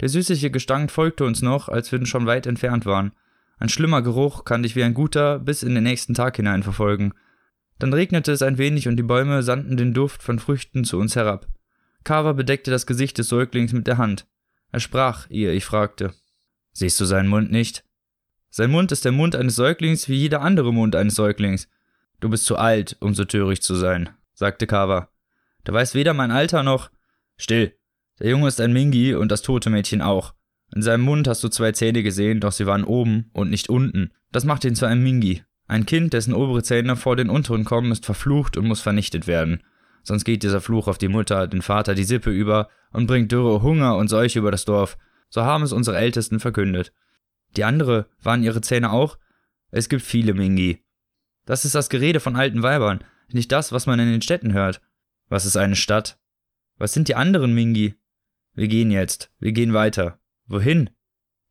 Der 0.00 0.08
süßliche 0.08 0.50
Gestank 0.50 0.90
folgte 0.90 1.24
uns 1.24 1.42
noch, 1.42 1.68
als 1.68 1.90
wir 1.90 2.04
schon 2.06 2.26
weit 2.26 2.46
entfernt 2.46 2.86
waren. 2.86 3.12
Ein 3.58 3.68
schlimmer 3.68 4.02
Geruch 4.02 4.44
kann 4.44 4.62
dich 4.62 4.76
wie 4.76 4.84
ein 4.84 4.94
guter 4.94 5.38
bis 5.38 5.62
in 5.62 5.74
den 5.74 5.84
nächsten 5.84 6.14
Tag 6.14 6.36
hinein 6.36 6.62
verfolgen. 6.62 7.12
Dann 7.78 7.92
regnete 7.92 8.32
es 8.32 8.42
ein 8.42 8.58
wenig 8.58 8.86
und 8.86 8.96
die 8.96 9.02
Bäume 9.02 9.42
sandten 9.42 9.76
den 9.76 9.94
Duft 9.94 10.22
von 10.22 10.38
Früchten 10.38 10.84
zu 10.84 10.98
uns 10.98 11.16
herab. 11.16 11.48
Kava 12.04 12.32
bedeckte 12.32 12.70
das 12.70 12.86
Gesicht 12.86 13.18
des 13.18 13.28
Säuglings 13.28 13.72
mit 13.72 13.86
der 13.86 13.98
Hand. 13.98 14.26
Er 14.70 14.80
sprach, 14.80 15.28
ehe 15.30 15.52
ich 15.52 15.64
fragte. 15.64 16.12
Siehst 16.72 17.00
du 17.00 17.04
seinen 17.04 17.28
Mund 17.28 17.50
nicht? 17.50 17.84
Sein 18.50 18.70
Mund 18.70 18.92
ist 18.92 19.04
der 19.04 19.12
Mund 19.12 19.34
eines 19.34 19.56
Säuglings 19.56 20.08
wie 20.08 20.16
jeder 20.16 20.42
andere 20.42 20.72
Mund 20.72 20.94
eines 20.94 21.14
Säuglings. 21.14 21.68
Du 22.20 22.28
bist 22.28 22.44
zu 22.44 22.56
alt, 22.56 22.96
um 23.00 23.14
so 23.14 23.24
töricht 23.24 23.62
zu 23.62 23.74
sein, 23.74 24.10
sagte 24.34 24.66
Kava. 24.66 25.08
Du 25.68 25.74
weißt 25.74 25.94
weder 25.94 26.14
mein 26.14 26.30
Alter 26.30 26.62
noch. 26.62 26.90
Still. 27.36 27.74
Der 28.20 28.30
Junge 28.30 28.48
ist 28.48 28.58
ein 28.58 28.72
Mingi 28.72 29.14
und 29.14 29.30
das 29.30 29.42
tote 29.42 29.68
Mädchen 29.68 30.00
auch. 30.00 30.32
In 30.74 30.80
seinem 30.80 31.02
Mund 31.02 31.28
hast 31.28 31.44
du 31.44 31.48
zwei 31.50 31.72
Zähne 31.72 32.02
gesehen, 32.02 32.40
doch 32.40 32.52
sie 32.52 32.64
waren 32.64 32.84
oben 32.84 33.28
und 33.34 33.50
nicht 33.50 33.68
unten. 33.68 34.10
Das 34.32 34.46
macht 34.46 34.64
ihn 34.64 34.74
zu 34.74 34.86
einem 34.86 35.02
Mingi. 35.02 35.42
Ein 35.66 35.84
Kind, 35.84 36.14
dessen 36.14 36.32
obere 36.32 36.62
Zähne 36.62 36.96
vor 36.96 37.16
den 37.16 37.28
unteren 37.28 37.66
kommen, 37.66 37.92
ist 37.92 38.06
verflucht 38.06 38.56
und 38.56 38.66
muss 38.66 38.80
vernichtet 38.80 39.26
werden. 39.26 39.62
Sonst 40.04 40.24
geht 40.24 40.42
dieser 40.42 40.62
Fluch 40.62 40.88
auf 40.88 40.96
die 40.96 41.08
Mutter, 41.08 41.46
den 41.46 41.60
Vater, 41.60 41.94
die 41.94 42.04
Sippe 42.04 42.30
über 42.30 42.70
und 42.94 43.06
bringt 43.06 43.30
Dürre, 43.30 43.60
Hunger 43.60 43.98
und 43.98 44.08
Seuche 44.08 44.38
über 44.38 44.50
das 44.50 44.64
Dorf. 44.64 44.96
So 45.28 45.42
haben 45.42 45.64
es 45.64 45.72
unsere 45.72 45.98
Ältesten 45.98 46.40
verkündet. 46.40 46.94
Die 47.58 47.64
andere 47.64 48.08
waren 48.22 48.42
ihre 48.42 48.62
Zähne 48.62 48.90
auch? 48.90 49.18
Es 49.70 49.90
gibt 49.90 50.00
viele 50.00 50.32
Mingi. 50.32 50.82
Das 51.44 51.66
ist 51.66 51.74
das 51.74 51.90
Gerede 51.90 52.20
von 52.20 52.36
alten 52.36 52.62
Weibern, 52.62 53.04
nicht 53.30 53.52
das, 53.52 53.70
was 53.70 53.84
man 53.84 54.00
in 54.00 54.10
den 54.10 54.22
Städten 54.22 54.54
hört. 54.54 54.80
Was 55.28 55.44
ist 55.44 55.56
eine 55.56 55.76
Stadt? 55.76 56.18
Was 56.78 56.92
sind 56.92 57.08
die 57.08 57.14
anderen 57.14 57.54
Mingi? 57.54 57.94
Wir 58.54 58.68
gehen 58.68 58.90
jetzt, 58.90 59.30
wir 59.38 59.52
gehen 59.52 59.74
weiter. 59.74 60.18
Wohin? 60.46 60.90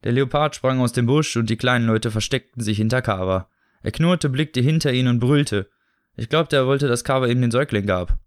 Der 0.03 0.11
Leopard 0.11 0.55
sprang 0.55 0.79
aus 0.79 0.93
dem 0.93 1.05
Busch 1.05 1.35
und 1.37 1.49
die 1.49 1.57
kleinen 1.57 1.85
Leute 1.85 2.11
versteckten 2.11 2.63
sich 2.63 2.77
hinter 2.77 3.01
Kava. 3.01 3.49
Er 3.83 3.91
knurrte, 3.91 4.29
blickte 4.29 4.61
hinter 4.61 4.91
ihn 4.91 5.07
und 5.07 5.19
brüllte. 5.19 5.69
Ich 6.15 6.29
glaubte, 6.29 6.55
er 6.55 6.65
wollte, 6.65 6.87
dass 6.87 7.03
Kava 7.03 7.27
ihm 7.27 7.41
den 7.41 7.51
Säugling 7.51 7.85
gab. 7.85 8.17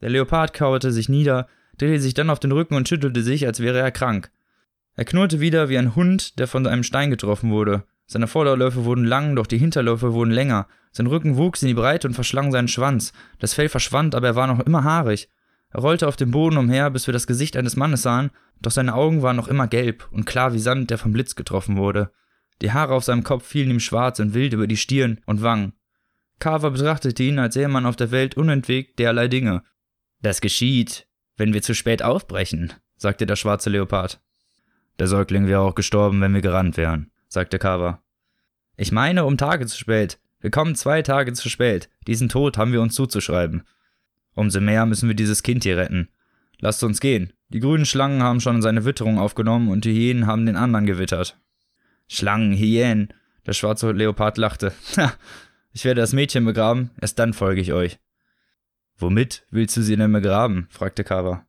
Der 0.00 0.10
Leopard 0.10 0.54
kauerte 0.54 0.90
sich 0.90 1.08
nieder, 1.08 1.48
drehte 1.76 2.00
sich 2.00 2.14
dann 2.14 2.30
auf 2.30 2.40
den 2.40 2.52
Rücken 2.52 2.74
und 2.74 2.88
schüttelte 2.88 3.22
sich, 3.22 3.46
als 3.46 3.60
wäre 3.60 3.78
er 3.78 3.90
krank. 3.90 4.30
Er 4.96 5.04
knurrte 5.04 5.40
wieder 5.40 5.68
wie 5.68 5.78
ein 5.78 5.94
Hund, 5.94 6.38
der 6.38 6.46
von 6.46 6.66
einem 6.66 6.82
Stein 6.82 7.10
getroffen 7.10 7.50
wurde. 7.50 7.84
Seine 8.06 8.26
Vorderläufe 8.26 8.84
wurden 8.84 9.04
lang, 9.04 9.36
doch 9.36 9.46
die 9.46 9.58
Hinterläufe 9.58 10.12
wurden 10.12 10.30
länger. 10.30 10.68
Sein 10.96 11.08
Rücken 11.08 11.36
wuchs 11.36 11.60
in 11.60 11.66
die 11.66 11.74
Breite 11.74 12.06
und 12.06 12.14
verschlang 12.14 12.52
seinen 12.52 12.68
Schwanz. 12.68 13.12
Das 13.40 13.52
Fell 13.52 13.68
verschwand, 13.68 14.14
aber 14.14 14.28
er 14.28 14.36
war 14.36 14.46
noch 14.46 14.60
immer 14.60 14.84
haarig. 14.84 15.28
Er 15.70 15.80
rollte 15.80 16.06
auf 16.06 16.14
dem 16.14 16.30
Boden 16.30 16.56
umher, 16.56 16.88
bis 16.90 17.08
wir 17.08 17.12
das 17.12 17.26
Gesicht 17.26 17.56
eines 17.56 17.74
Mannes 17.74 18.02
sahen, 18.02 18.30
doch 18.62 18.70
seine 18.70 18.94
Augen 18.94 19.20
waren 19.20 19.34
noch 19.34 19.48
immer 19.48 19.66
gelb 19.66 20.06
und 20.12 20.24
klar 20.24 20.54
wie 20.54 20.60
Sand, 20.60 20.90
der 20.90 20.98
vom 20.98 21.12
Blitz 21.12 21.34
getroffen 21.34 21.76
wurde. 21.76 22.12
Die 22.62 22.70
Haare 22.70 22.94
auf 22.94 23.02
seinem 23.02 23.24
Kopf 23.24 23.44
fielen 23.44 23.70
ihm 23.70 23.80
schwarz 23.80 24.20
und 24.20 24.34
wild 24.34 24.52
über 24.52 24.68
die 24.68 24.76
Stirn 24.76 25.20
und 25.26 25.42
Wangen. 25.42 25.72
Carver 26.38 26.70
betrachtete 26.70 27.24
ihn, 27.24 27.40
als 27.40 27.54
sähe 27.54 27.66
man 27.66 27.86
auf 27.86 27.96
der 27.96 28.12
Welt 28.12 28.36
unentwegt 28.36 29.00
derlei 29.00 29.26
Dinge. 29.26 29.64
Das 30.22 30.40
geschieht, 30.40 31.08
wenn 31.36 31.52
wir 31.52 31.62
zu 31.62 31.74
spät 31.74 32.04
aufbrechen, 32.04 32.72
sagte 32.96 33.26
der 33.26 33.36
schwarze 33.36 33.68
Leopard. 33.68 34.20
Der 35.00 35.08
Säugling 35.08 35.48
wäre 35.48 35.62
auch 35.62 35.74
gestorben, 35.74 36.20
wenn 36.20 36.34
wir 36.34 36.40
gerannt 36.40 36.76
wären, 36.76 37.10
sagte 37.26 37.58
Carver. 37.58 38.00
Ich 38.76 38.92
meine, 38.92 39.24
um 39.24 39.36
Tage 39.36 39.66
zu 39.66 39.76
spät. 39.76 40.20
Wir 40.44 40.50
kommen 40.50 40.74
zwei 40.74 41.00
Tage 41.00 41.32
zu 41.32 41.48
spät. 41.48 41.88
Diesen 42.06 42.28
Tod 42.28 42.58
haben 42.58 42.70
wir 42.70 42.82
uns 42.82 42.94
zuzuschreiben. 42.94 43.62
Umso 44.34 44.60
mehr 44.60 44.84
müssen 44.84 45.08
wir 45.08 45.16
dieses 45.16 45.42
Kind 45.42 45.62
hier 45.62 45.78
retten. 45.78 46.10
Lasst 46.58 46.84
uns 46.84 47.00
gehen. 47.00 47.32
Die 47.48 47.60
grünen 47.60 47.86
Schlangen 47.86 48.22
haben 48.22 48.40
schon 48.40 48.60
seine 48.60 48.84
Witterung 48.84 49.18
aufgenommen 49.18 49.70
und 49.70 49.86
die 49.86 49.94
Hyänen 49.94 50.26
haben 50.26 50.44
den 50.44 50.56
anderen 50.56 50.84
gewittert. 50.84 51.40
Schlangen, 52.08 52.52
Hyänen. 52.52 53.14
Der 53.46 53.54
schwarze 53.54 53.90
Leopard 53.92 54.36
lachte. 54.36 54.74
Ha, 54.98 55.14
ich 55.72 55.86
werde 55.86 56.02
das 56.02 56.12
Mädchen 56.12 56.44
begraben, 56.44 56.90
erst 57.00 57.18
dann 57.18 57.32
folge 57.32 57.62
ich 57.62 57.72
euch. 57.72 57.98
Womit 58.98 59.46
willst 59.50 59.78
du 59.78 59.80
sie 59.80 59.96
denn 59.96 60.12
begraben? 60.12 60.66
fragte 60.68 61.04
Kava. 61.04 61.46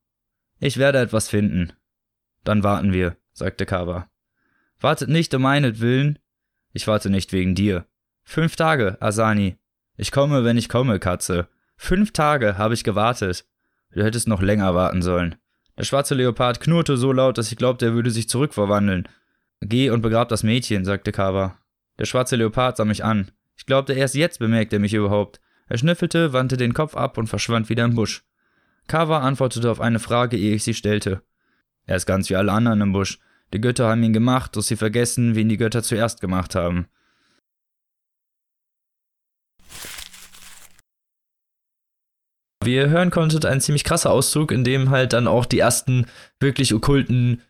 Ich 0.61 0.77
werde 0.77 0.99
etwas 0.99 1.27
finden. 1.27 1.73
Dann 2.45 2.63
warten 2.63 2.93
wir, 2.93 3.17
sagte 3.33 3.65
Kava. 3.65 4.09
Wartet 4.79 5.09
nicht 5.09 5.33
um 5.33 5.41
meinetwillen. 5.41 6.17
Ich 6.71 6.87
warte 6.87 7.09
nicht 7.09 7.33
wegen 7.33 7.55
dir. 7.55 7.85
Fünf 8.25 8.55
Tage, 8.55 8.97
Asani. 9.01 9.57
Ich 9.97 10.11
komme, 10.11 10.43
wenn 10.43 10.57
ich 10.57 10.67
komme, 10.67 10.99
Katze. 10.99 11.47
Fünf 11.77 12.11
Tage 12.11 12.57
habe 12.57 12.73
ich 12.73 12.83
gewartet. 12.83 13.45
Du 13.93 14.03
hättest 14.03 14.27
noch 14.27 14.41
länger 14.41 14.75
warten 14.75 15.01
sollen. 15.01 15.35
Der 15.77 15.83
schwarze 15.83 16.15
Leopard 16.15 16.59
knurrte 16.59 16.97
so 16.97 17.11
laut, 17.11 17.37
dass 17.37 17.51
ich 17.51 17.57
glaubte, 17.57 17.85
er 17.85 17.93
würde 17.93 18.11
sich 18.11 18.27
zurückverwandeln. 18.27 19.07
Geh 19.61 19.89
und 19.89 20.01
begrab 20.01 20.27
das 20.29 20.43
Mädchen, 20.43 20.85
sagte 20.85 21.11
Kava. 21.11 21.57
Der 21.99 22.05
schwarze 22.05 22.35
Leopard 22.35 22.77
sah 22.77 22.85
mich 22.85 23.03
an. 23.03 23.31
Ich 23.55 23.65
glaubte, 23.65 23.93
erst 23.93 24.15
jetzt 24.15 24.39
bemerkt 24.39 24.73
er 24.73 24.79
mich 24.79 24.93
überhaupt. 24.93 25.39
Er 25.67 25.77
schnüffelte, 25.77 26.33
wandte 26.33 26.57
den 26.57 26.73
Kopf 26.73 26.95
ab 26.95 27.17
und 27.17 27.27
verschwand 27.27 27.69
wieder 27.69 27.85
im 27.85 27.95
Busch. 27.95 28.23
Kava 28.87 29.19
antwortete 29.19 29.69
auf 29.69 29.79
eine 29.79 29.99
Frage, 29.99 30.37
ehe 30.37 30.55
ich 30.55 30.63
sie 30.63 30.73
stellte. 30.73 31.21
Er 31.85 31.95
ist 31.95 32.05
ganz 32.05 32.29
wie 32.29 32.35
alle 32.35 32.51
anderen 32.51 32.81
im 32.81 32.91
Busch. 32.91 33.19
Die 33.53 33.61
Götter 33.61 33.87
haben 33.87 34.03
ihn 34.03 34.13
gemacht, 34.13 34.55
doch 34.55 34.61
sie 34.61 34.75
vergessen, 34.75 35.35
wen 35.35 35.47
die 35.47 35.57
Götter 35.57 35.83
zuerst 35.83 36.21
gemacht 36.21 36.55
haben. 36.55 36.87
Wie 42.65 42.75
ihr 42.75 42.89
hören 42.89 43.11
konntet, 43.11 43.45
ein 43.45 43.61
ziemlich 43.61 43.83
krasser 43.83 44.11
Auszug, 44.11 44.51
in 44.51 44.63
dem 44.63 44.89
halt 44.89 45.13
dann 45.13 45.27
auch 45.27 45.45
die 45.45 45.59
ersten 45.59 46.07
wirklich 46.39 46.73
okkulten 46.73 47.41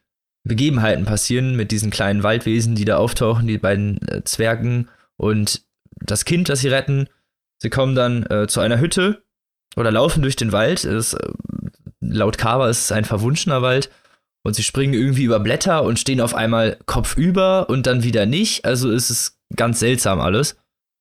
Begebenheiten 0.44 1.06
passieren 1.06 1.56
mit 1.56 1.72
diesen 1.72 1.90
kleinen 1.90 2.24
Waldwesen, 2.24 2.76
die 2.76 2.86
da 2.86 2.98
auftauchen, 2.98 3.48
die 3.48 3.58
beiden 3.58 4.00
äh, 4.08 4.24
Zwergen 4.24 4.90
und 5.18 5.64
das 6.00 6.26
Kind, 6.26 6.50
das 6.50 6.60
sie 6.60 6.68
retten. 6.68 7.08
Sie 7.58 7.70
kommen 7.70 7.96
dann 7.96 8.24
äh, 8.28 8.48
zu 8.48 8.60
einer 8.60 8.80
Hütte 8.80 9.24
oder 9.76 9.92
laufen 9.92 10.22
durch 10.22 10.36
den 10.36 10.52
Wald. 10.52 10.84
Es, 10.84 11.14
äh, 11.14 11.30
laut 12.00 12.38
Kava 12.38 12.70
ist 12.70 12.86
es 12.86 12.92
ein 12.92 13.06
verwunschener 13.06 13.62
Wald. 13.62 13.90
Und 14.44 14.56
sie 14.56 14.64
springen 14.64 14.94
irgendwie 14.94 15.24
über 15.24 15.40
Blätter 15.40 15.84
und 15.84 16.00
stehen 16.00 16.22
auf 16.22 16.36
einmal 16.36 16.78
kopfüber 16.86 17.68
und 17.68 17.88
dann 17.88 18.04
wieder 18.04 18.28
nicht. 18.28 18.64
Also 18.66 18.92
ist 18.92 19.10
es 19.10 19.40
ganz 19.56 19.80
seltsam 19.80 20.22
alles. 20.22 20.58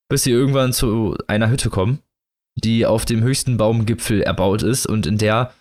Bis 0.09 0.23
sie 0.23 0.31
irgendwann 0.31 0.73
zu 0.73 1.15
einer 1.27 1.49
Hütte 1.49 1.69
kommen, 1.69 1.99
die 2.55 2.85
auf 2.85 3.05
dem 3.05 3.23
höchsten 3.23 3.57
Baumgipfel 3.57 4.21
erbaut 4.21 4.63
ist 4.63 4.85
und 4.85 5.05
in 5.05 5.17
der 5.17 5.53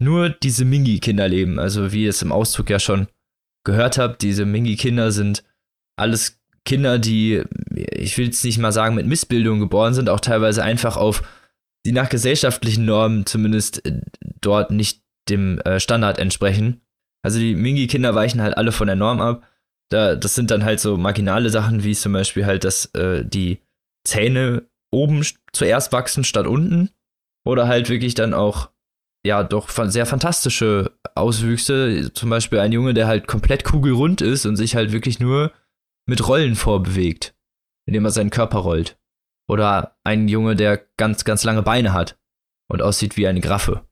nur 0.00 0.30
diese 0.30 0.64
Mingi-Kinder 0.64 1.28
leben. 1.28 1.58
Also 1.58 1.92
wie 1.92 2.04
ihr 2.04 2.10
es 2.10 2.22
im 2.22 2.32
Auszug 2.32 2.70
ja 2.70 2.78
schon 2.78 3.08
gehört 3.64 3.98
habt, 3.98 4.22
diese 4.22 4.46
Mingi-Kinder 4.46 5.12
sind 5.12 5.44
alles 5.96 6.40
Kinder, 6.64 6.98
die, 6.98 7.42
ich 7.74 8.16
will 8.18 8.26
jetzt 8.26 8.44
nicht 8.44 8.58
mal 8.58 8.72
sagen, 8.72 8.94
mit 8.94 9.06
Missbildung 9.06 9.58
geboren 9.58 9.94
sind, 9.94 10.08
auch 10.08 10.20
teilweise 10.20 10.62
einfach 10.62 10.96
auf, 10.96 11.22
die 11.86 11.92
nach 11.92 12.08
gesellschaftlichen 12.08 12.84
Normen 12.84 13.26
zumindest 13.26 13.84
äh, 13.86 14.02
dort 14.40 14.70
nicht 14.70 15.02
dem 15.28 15.60
äh, 15.60 15.80
Standard 15.80 16.18
entsprechen. 16.18 16.82
Also 17.22 17.38
die 17.38 17.54
Mingi-Kinder 17.54 18.14
weichen 18.14 18.42
halt 18.42 18.56
alle 18.56 18.72
von 18.72 18.86
der 18.86 18.96
Norm 18.96 19.20
ab. 19.20 19.42
Da, 19.90 20.14
das 20.14 20.34
sind 20.34 20.50
dann 20.50 20.64
halt 20.64 20.80
so 20.80 20.96
marginale 20.96 21.50
Sachen, 21.50 21.84
wie 21.84 21.94
zum 21.94 22.12
Beispiel 22.12 22.46
halt, 22.46 22.64
dass 22.64 22.86
äh, 22.94 23.24
die 23.24 23.58
Zähne 24.06 24.68
oben 24.90 25.24
zuerst 25.52 25.92
wachsen 25.92 26.24
statt 26.24 26.46
unten. 26.46 26.90
Oder 27.44 27.66
halt 27.66 27.88
wirklich 27.88 28.14
dann 28.14 28.34
auch, 28.34 28.70
ja, 29.24 29.42
doch 29.42 29.68
sehr 29.68 30.06
fantastische 30.06 30.98
Auswüchse. 31.14 32.12
Zum 32.12 32.30
Beispiel 32.30 32.58
ein 32.58 32.72
Junge, 32.72 32.94
der 32.94 33.06
halt 33.06 33.26
komplett 33.26 33.64
kugelrund 33.64 34.20
ist 34.20 34.46
und 34.46 34.56
sich 34.56 34.74
halt 34.74 34.92
wirklich 34.92 35.18
nur 35.20 35.52
mit 36.06 36.26
Rollen 36.26 36.56
vorbewegt, 36.56 37.34
indem 37.86 38.04
er 38.04 38.10
seinen 38.10 38.30
Körper 38.30 38.58
rollt. 38.58 38.98
Oder 39.48 39.98
ein 40.04 40.28
Junge, 40.28 40.56
der 40.56 40.76
ganz, 40.98 41.24
ganz 41.24 41.44
lange 41.44 41.62
Beine 41.62 41.92
hat 41.92 42.18
und 42.70 42.82
aussieht 42.82 43.16
wie 43.16 43.26
eine 43.26 43.40
Graffe. 43.40 43.86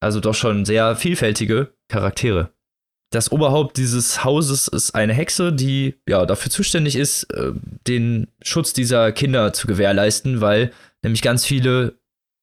Also 0.00 0.20
doch 0.20 0.34
schon 0.34 0.64
sehr 0.64 0.96
vielfältige 0.96 1.76
Charaktere. 1.88 2.52
Das 3.12 3.30
Oberhaupt 3.30 3.76
dieses 3.76 4.24
Hauses 4.24 4.68
ist 4.68 4.94
eine 4.94 5.12
Hexe, 5.12 5.52
die 5.52 5.96
ja 6.08 6.24
dafür 6.24 6.50
zuständig 6.50 6.96
ist, 6.96 7.24
äh, 7.34 7.52
den 7.86 8.28
Schutz 8.42 8.72
dieser 8.72 9.12
Kinder 9.12 9.52
zu 9.52 9.66
gewährleisten, 9.66 10.40
weil 10.40 10.72
nämlich 11.02 11.20
ganz 11.20 11.44
viele 11.44 11.98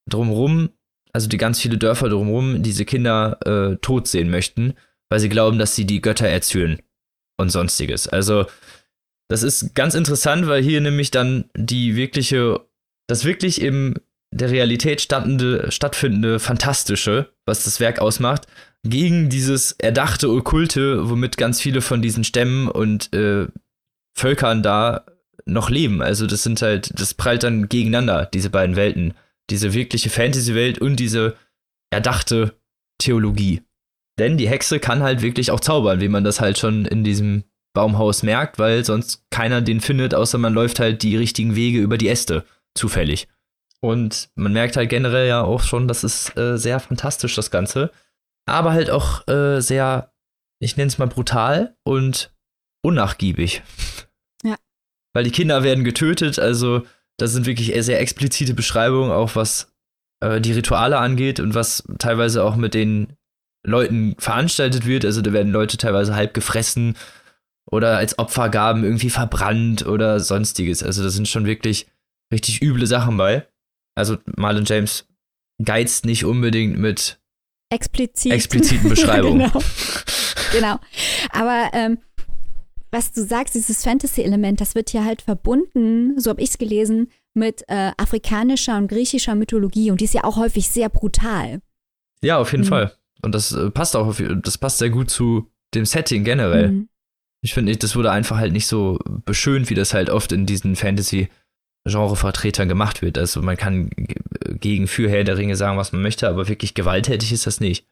drumherum, 0.08 0.70
also 1.12 1.28
die 1.28 1.38
ganz 1.38 1.60
viele 1.60 1.76
Dörfer 1.76 2.08
drumherum, 2.08 2.62
diese 2.62 2.84
Kinder 2.84 3.38
äh, 3.44 3.76
tot 3.78 4.06
sehen 4.06 4.30
möchten, 4.30 4.74
weil 5.08 5.18
sie 5.18 5.28
glauben, 5.28 5.58
dass 5.58 5.74
sie 5.74 5.86
die 5.86 6.00
Götter 6.00 6.28
erzählen 6.28 6.80
und 7.36 7.50
sonstiges. 7.50 8.06
Also 8.06 8.46
das 9.28 9.42
ist 9.42 9.74
ganz 9.74 9.96
interessant, 9.96 10.46
weil 10.46 10.62
hier 10.62 10.80
nämlich 10.80 11.10
dann 11.10 11.50
die 11.56 11.96
wirkliche, 11.96 12.60
das 13.08 13.24
wirklich 13.24 13.60
im 13.60 13.96
der 14.32 14.50
Realität 14.50 15.00
stattfindende 15.00 16.38
Fantastische, 16.38 17.32
was 17.46 17.64
das 17.64 17.80
Werk 17.80 17.98
ausmacht, 17.98 18.46
gegen 18.82 19.28
dieses 19.28 19.72
erdachte 19.72 20.30
Okkulte, 20.30 21.10
womit 21.10 21.36
ganz 21.36 21.60
viele 21.60 21.80
von 21.80 22.02
diesen 22.02 22.24
Stämmen 22.24 22.68
und 22.68 23.12
äh, 23.14 23.46
Völkern 24.16 24.62
da 24.62 25.04
noch 25.44 25.70
leben. 25.70 26.02
Also 26.02 26.26
das 26.26 26.42
sind 26.42 26.62
halt, 26.62 26.98
das 26.98 27.14
prallt 27.14 27.42
dann 27.42 27.68
gegeneinander, 27.68 28.26
diese 28.26 28.50
beiden 28.50 28.76
Welten. 28.76 29.14
Diese 29.50 29.74
wirkliche 29.74 30.10
Fantasy-Welt 30.10 30.78
und 30.78 30.96
diese 30.96 31.36
erdachte 31.90 32.54
Theologie. 32.98 33.62
Denn 34.18 34.36
die 34.36 34.48
Hexe 34.48 34.78
kann 34.78 35.02
halt 35.02 35.22
wirklich 35.22 35.50
auch 35.50 35.60
zaubern, 35.60 36.00
wie 36.00 36.08
man 36.08 36.24
das 36.24 36.40
halt 36.40 36.58
schon 36.58 36.84
in 36.84 37.04
diesem 37.04 37.44
Baumhaus 37.74 38.22
merkt, 38.22 38.58
weil 38.58 38.84
sonst 38.84 39.24
keiner 39.30 39.60
den 39.62 39.80
findet, 39.80 40.14
außer 40.14 40.38
man 40.38 40.52
läuft 40.52 40.80
halt 40.80 41.02
die 41.02 41.16
richtigen 41.16 41.56
Wege 41.56 41.78
über 41.80 41.98
die 41.98 42.08
Äste, 42.08 42.44
zufällig. 42.74 43.28
Und 43.80 44.28
man 44.34 44.52
merkt 44.52 44.76
halt 44.76 44.90
generell 44.90 45.26
ja 45.28 45.42
auch 45.42 45.62
schon, 45.62 45.88
das 45.88 46.04
ist 46.04 46.36
äh, 46.36 46.58
sehr 46.58 46.80
fantastisch, 46.80 47.34
das 47.34 47.50
Ganze. 47.50 47.90
Aber 48.50 48.72
halt 48.72 48.90
auch 48.90 49.26
äh, 49.28 49.60
sehr, 49.60 50.12
ich 50.60 50.76
nenne 50.76 50.88
es 50.88 50.98
mal 50.98 51.08
brutal 51.08 51.76
und 51.84 52.34
unnachgiebig. 52.82 53.62
Ja. 54.42 54.56
Weil 55.12 55.24
die 55.24 55.32
Kinder 55.32 55.62
werden 55.62 55.84
getötet, 55.84 56.38
also 56.38 56.86
das 57.18 57.32
sind 57.32 57.44
wirklich 57.44 57.74
sehr 57.84 58.00
explizite 58.00 58.54
Beschreibungen, 58.54 59.10
auch 59.10 59.36
was 59.36 59.70
äh, 60.20 60.40
die 60.40 60.52
Rituale 60.52 60.96
angeht 60.98 61.40
und 61.40 61.54
was 61.54 61.84
teilweise 61.98 62.42
auch 62.42 62.56
mit 62.56 62.72
den 62.72 63.18
Leuten 63.66 64.14
veranstaltet 64.18 64.86
wird. 64.86 65.04
Also 65.04 65.20
da 65.20 65.34
werden 65.34 65.52
Leute 65.52 65.76
teilweise 65.76 66.14
halb 66.14 66.32
gefressen 66.32 66.96
oder 67.70 67.98
als 67.98 68.18
Opfergaben 68.18 68.84
irgendwie 68.84 69.10
verbrannt 69.10 69.86
oder 69.86 70.20
sonstiges. 70.20 70.82
Also 70.82 71.02
da 71.02 71.10
sind 71.10 71.28
schon 71.28 71.46
wirklich 71.46 71.86
richtig 72.32 72.62
üble 72.62 72.86
Sachen 72.86 73.16
bei. 73.16 73.46
Also 73.94 74.16
Marlon 74.36 74.64
James 74.64 75.06
geizt 75.62 76.06
nicht 76.06 76.24
unbedingt 76.24 76.78
mit 76.78 77.19
Explizit. 77.70 78.32
expliziten 78.32 78.88
Beschreibungen. 78.88 79.38
genau. 79.52 79.62
genau. 80.52 80.78
Aber 81.30 81.70
ähm, 81.72 81.98
was 82.90 83.12
du 83.12 83.24
sagst, 83.24 83.54
dieses 83.54 83.84
Fantasy-Element, 83.84 84.60
das 84.60 84.74
wird 84.74 84.90
hier 84.90 85.04
halt 85.04 85.22
verbunden, 85.22 86.18
so 86.18 86.30
habe 86.30 86.40
ich 86.42 86.50
es 86.50 86.58
gelesen, 86.58 87.08
mit 87.34 87.62
äh, 87.68 87.92
afrikanischer 87.96 88.76
und 88.76 88.88
griechischer 88.88 89.36
Mythologie 89.36 89.90
und 89.92 90.00
die 90.00 90.04
ist 90.06 90.14
ja 90.14 90.24
auch 90.24 90.36
häufig 90.36 90.68
sehr 90.68 90.88
brutal. 90.88 91.60
Ja, 92.22 92.38
auf 92.38 92.50
jeden 92.52 92.64
Mhm. 92.64 92.68
Fall. 92.68 92.92
Und 93.22 93.34
das 93.34 93.52
äh, 93.52 93.70
passt 93.70 93.94
auch, 93.94 94.06
auf, 94.08 94.22
das 94.42 94.58
passt 94.58 94.78
sehr 94.78 94.90
gut 94.90 95.10
zu 95.10 95.48
dem 95.74 95.86
Setting 95.86 96.24
generell. 96.24 96.70
Mhm. 96.72 96.88
Ich 97.42 97.54
finde, 97.54 97.74
das 97.76 97.94
wurde 97.94 98.10
einfach 98.10 98.36
halt 98.38 98.52
nicht 98.52 98.66
so 98.66 98.98
beschönt, 99.24 99.70
wie 99.70 99.74
das 99.74 99.94
halt 99.94 100.10
oft 100.10 100.32
in 100.32 100.44
diesen 100.44 100.74
Fantasy-Genre-Vertretern 101.84 102.68
gemacht 102.68 103.02
wird. 103.02 103.18
Also 103.18 103.42
man 103.42 103.56
kann 103.56 103.90
gegen 104.60 104.86
für 104.86 105.08
Herr 105.08 105.24
der 105.24 105.38
Ringe 105.38 105.56
sagen, 105.56 105.78
was 105.78 105.92
man 105.92 106.02
möchte, 106.02 106.28
aber 106.28 106.48
wirklich 106.48 106.74
gewalttätig 106.74 107.32
ist 107.32 107.46
das 107.46 107.60
nicht. 107.60 107.86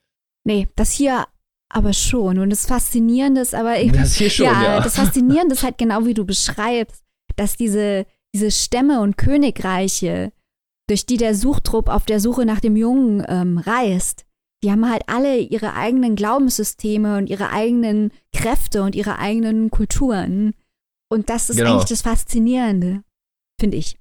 Nee, 0.44 0.68
das 0.76 0.92
hier 0.92 1.26
aber 1.70 1.92
schon. 1.92 2.38
Und 2.38 2.50
das 2.50 2.66
Faszinierende 2.66 3.40
ist 3.40 3.54
aber 3.54 3.78
irgendwie. 3.78 3.98
Das 3.98 4.14
hier 4.14 4.30
schon, 4.30 4.46
ja. 4.46 4.80
das 4.80 4.96
Faszinierende 4.96 5.54
ist 5.54 5.62
halt 5.62 5.78
genau 5.78 6.04
wie 6.06 6.14
du 6.14 6.24
beschreibst, 6.24 7.02
dass 7.36 7.56
diese, 7.56 8.06
diese 8.34 8.50
Stämme 8.50 9.00
und 9.00 9.16
Königreiche, 9.18 10.32
durch 10.88 11.04
die 11.04 11.18
der 11.18 11.34
Suchtrupp 11.34 11.88
auf 11.88 12.06
der 12.06 12.20
Suche 12.20 12.46
nach 12.46 12.60
dem 12.60 12.76
Jungen 12.76 13.22
ähm, 13.28 13.58
reist, 13.58 14.24
die 14.62 14.72
haben 14.72 14.90
halt 14.90 15.02
alle 15.06 15.38
ihre 15.38 15.74
eigenen 15.74 16.16
Glaubenssysteme 16.16 17.18
und 17.18 17.28
ihre 17.28 17.50
eigenen 17.50 18.10
Kräfte 18.32 18.82
und 18.82 18.96
ihre 18.96 19.18
eigenen 19.18 19.70
Kulturen. 19.70 20.54
Und 21.10 21.28
das 21.28 21.50
ist 21.50 21.58
Genau. 21.58 21.74
eigentlich 21.74 21.88
das 21.90 22.02
Faszinierende, 22.02 23.02
finde 23.58 23.76
ich. 23.76 23.98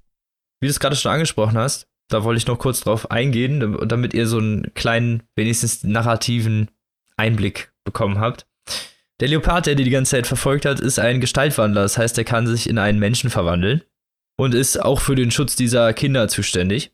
wie 0.60 0.66
du 0.66 0.70
es 0.70 0.80
gerade 0.80 0.96
schon 0.96 1.12
angesprochen 1.12 1.58
hast, 1.58 1.88
da 2.08 2.24
wollte 2.24 2.38
ich 2.38 2.46
noch 2.46 2.58
kurz 2.58 2.80
drauf 2.80 3.10
eingehen, 3.10 3.76
damit 3.86 4.14
ihr 4.14 4.26
so 4.26 4.38
einen 4.38 4.72
kleinen, 4.74 5.22
wenigstens 5.36 5.84
narrativen 5.84 6.70
Einblick 7.16 7.72
bekommen 7.84 8.18
habt. 8.18 8.46
Der 9.20 9.28
Leopard, 9.28 9.66
der 9.66 9.74
die 9.74 9.84
die 9.84 9.90
ganze 9.90 10.12
Zeit 10.12 10.26
verfolgt 10.26 10.64
hat, 10.64 10.80
ist 10.80 10.98
ein 10.98 11.20
Gestaltwandler. 11.20 11.82
Das 11.82 11.98
heißt, 11.98 12.16
er 12.18 12.24
kann 12.24 12.46
sich 12.46 12.68
in 12.68 12.78
einen 12.78 12.98
Menschen 12.98 13.30
verwandeln 13.30 13.82
und 14.36 14.54
ist 14.54 14.80
auch 14.80 15.00
für 15.00 15.16
den 15.16 15.30
Schutz 15.30 15.56
dieser 15.56 15.92
Kinder 15.92 16.28
zuständig. 16.28 16.92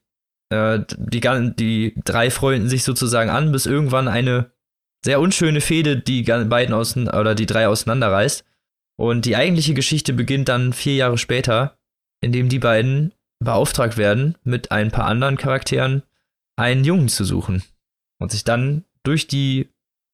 Äh, 0.51 0.81
die, 0.97 1.21
die 1.57 1.95
drei 2.05 2.31
freunden 2.31 2.69
sich 2.69 2.83
sozusagen 2.83 3.31
an, 3.31 3.53
bis 3.53 3.67
irgendwann 3.67 4.09
eine 4.09 4.51
sehr 5.05 5.21
unschöne 5.21 5.61
Fehde 5.61 5.99
die 5.99 6.23
beiden 6.23 6.75
außen 6.75 7.09
oder 7.09 7.35
die 7.35 7.47
drei 7.47 7.69
auseinanderreißt. 7.69 8.45
Und 8.97 9.27
die 9.27 9.37
eigentliche 9.37 9.75
Geschichte 9.75 10.13
beginnt 10.13 10.49
dann 10.49 10.73
vier 10.73 10.95
Jahre 10.95 11.19
später, 11.19 11.79
indem 12.25 12.49
die 12.49 12.59
beiden 12.59 13.13
beauftragt 13.39 13.97
werden, 13.97 14.37
mit 14.43 14.73
ein 14.73 14.91
paar 14.91 15.05
anderen 15.07 15.37
Charakteren 15.37 16.03
einen 16.57 16.85
Jungen 16.85 17.09
zu 17.09 17.25
suchen 17.25 17.63
und 18.19 18.33
sich 18.33 18.45
dann 18.45 18.85
durch 19.03 19.27
die, 19.27 19.69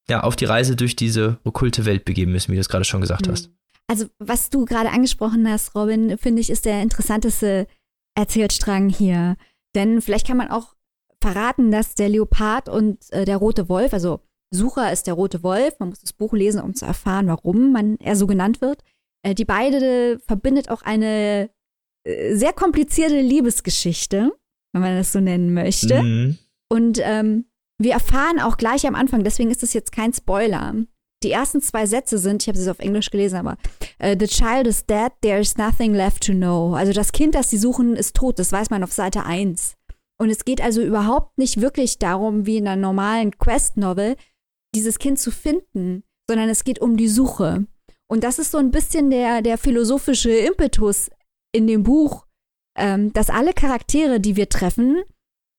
ja, 0.09 0.23
auf 0.23 0.37
die 0.37 0.47
Reise 0.47 0.77
durch 0.77 0.97
diese 0.97 1.39
okkulte 1.45 1.85
Welt 1.85 2.05
begeben 2.05 2.33
müssen, 2.33 2.51
wie 2.51 2.57
du 2.57 2.61
es 2.61 2.69
gerade 2.69 2.85
schon 2.85 3.01
gesagt 3.01 3.27
mhm. 3.27 3.33
hast. 3.33 3.51
Also, 3.87 4.07
was 4.19 4.51
du 4.51 4.65
gerade 4.65 4.91
angesprochen 4.91 5.49
hast, 5.49 5.75
Robin, 5.75 6.17
finde 6.19 6.41
ich, 6.41 6.51
ist 6.51 6.65
der 6.65 6.83
interessanteste 6.83 7.67
Erzählstrang 8.17 8.89
hier. 8.89 9.37
Denn 9.75 10.01
vielleicht 10.01 10.27
kann 10.27 10.37
man 10.37 10.51
auch 10.51 10.75
verraten, 11.23 11.71
dass 11.71 11.95
der 11.95 12.09
Leopard 12.09 12.69
und 12.69 12.99
äh, 13.13 13.25
der 13.25 13.37
rote 13.37 13.69
Wolf, 13.69 13.93
also 13.93 14.21
Sucher 14.53 14.93
ist 14.93 15.07
der 15.07 15.15
rote 15.15 15.43
Wolf, 15.43 15.79
man 15.79 15.91
muss 15.91 16.01
das 16.01 16.13
Buch 16.13 16.33
lesen, 16.33 16.61
um 16.61 16.75
zu 16.75 16.85
erfahren, 16.85 17.29
warum 17.29 17.73
man 17.73 17.97
er 17.99 18.17
so 18.17 18.27
genannt 18.27 18.61
wird. 18.61 18.83
Äh, 19.23 19.35
die 19.35 19.45
beide 19.45 20.19
verbindet 20.27 20.71
auch 20.71 20.83
eine 20.83 21.51
sehr 22.05 22.53
komplizierte 22.53 23.21
Liebesgeschichte, 23.21 24.33
wenn 24.73 24.83
man 24.83 24.97
das 24.97 25.13
so 25.13 25.21
nennen 25.21 25.53
möchte. 25.53 26.03
Mhm. 26.03 26.39
Und 26.69 27.01
ähm, 27.03 27.47
wir 27.79 27.93
erfahren 27.93 28.41
auch 28.41 28.57
gleich 28.57 28.87
am 28.87 28.95
Anfang, 28.95 29.25
deswegen 29.25 29.51
ist 29.51 29.63
das 29.63 29.73
jetzt 29.73 29.93
kein 29.93 30.13
Spoiler. 30.13 30.75
Die 31.23 31.33
ersten 31.33 31.61
zwei 31.61 31.87
Sätze 31.87 32.19
sind, 32.19 32.43
ich 32.43 32.49
habe 32.49 32.59
sie 32.59 32.71
auf 32.71 32.79
Englisch 32.79 33.11
gelesen, 33.11 33.37
aber 33.37 33.57
uh, 34.03 34.15
The 34.19 34.27
child 34.27 34.67
is 34.67 34.87
dead, 34.87 35.13
there 35.23 35.41
is 35.41 35.59
nothing 35.59 35.95
left 35.95 36.25
to 36.27 36.33
know. 36.33 36.75
Also 36.75 36.93
das 36.93 37.13
Kind, 37.13 37.35
das 37.35 37.51
sie 37.51 37.59
suchen, 37.59 37.97
ist 37.97 38.17
tot, 38.17 38.39
das 38.39 38.53
weiß 38.53 38.71
man 38.71 38.83
auf 38.83 38.93
Seite 38.93 39.25
1. 39.25 39.75
Und 40.19 40.31
es 40.31 40.45
geht 40.45 40.61
also 40.61 40.83
überhaupt 40.83 41.37
nicht 41.39 41.61
wirklich 41.61 41.99
darum, 41.99 42.47
wie 42.47 42.59
in 42.59 42.69
einer 42.69 42.81
normalen 42.81 43.39
Quest-Novel, 43.39 44.17
dieses 44.75 44.99
Kind 44.99 45.19
zu 45.19 45.31
finden, 45.31 46.05
sondern 46.29 46.49
es 46.49 46.65
geht 46.65 46.81
um 46.81 46.97
die 46.97 47.09
Suche. 47.09 47.67
Und 48.07 48.25
das 48.25 48.39
ist 48.39 48.53
so 48.53 48.59
ein 48.59 48.71
bisschen 48.71 49.11
der, 49.11 49.43
der 49.43 49.59
philosophische 49.59 50.31
Impetus 50.31 51.11
in 51.53 51.67
dem 51.67 51.83
Buch, 51.83 52.27
ähm, 52.77 53.13
dass 53.13 53.31
alle 53.31 53.53
Charaktere, 53.53 54.21
die 54.21 54.37
wir 54.37 54.49
treffen, 54.49 55.03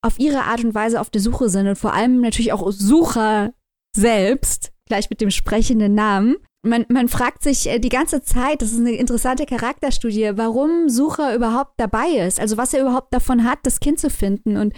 auf 0.04 0.20
ihre 0.20 0.44
Art 0.44 0.64
und 0.64 0.74
Weise 0.74 1.00
auf 1.00 1.10
der 1.10 1.22
Suche 1.22 1.50
sind 1.50 1.68
und 1.68 1.78
vor 1.78 1.94
allem 1.94 2.22
natürlich 2.22 2.54
auch 2.54 2.72
Sucher 2.72 3.54
selbst, 3.96 4.72
gleich 4.88 5.10
mit 5.10 5.22
dem 5.22 5.32
sprechenden 5.32 5.94
Namen. 5.94 6.38
Man, 6.64 6.86
man 6.90 7.08
fragt 7.08 7.44
sich 7.44 7.68
äh, 7.68 7.80
die 7.80 7.90
ganze 7.90 8.22
Zeit, 8.22 8.62
das 8.62 8.72
ist 8.72 8.80
eine 8.80 8.92
interessante 8.92 9.46
Charakterstudie, 9.46 10.32
warum 10.36 10.90
Sucher 10.90 11.36
überhaupt 11.36 11.74
dabei 11.78 12.08
ist, 12.26 12.40
also 12.40 12.58
was 12.58 12.74
er 12.74 12.82
überhaupt 12.82 13.14
davon 13.14 13.44
hat, 13.44 13.60
das 13.64 13.80
Kind 13.80 14.00
zu 14.00 14.10
finden 14.10 14.58
und 14.58 14.74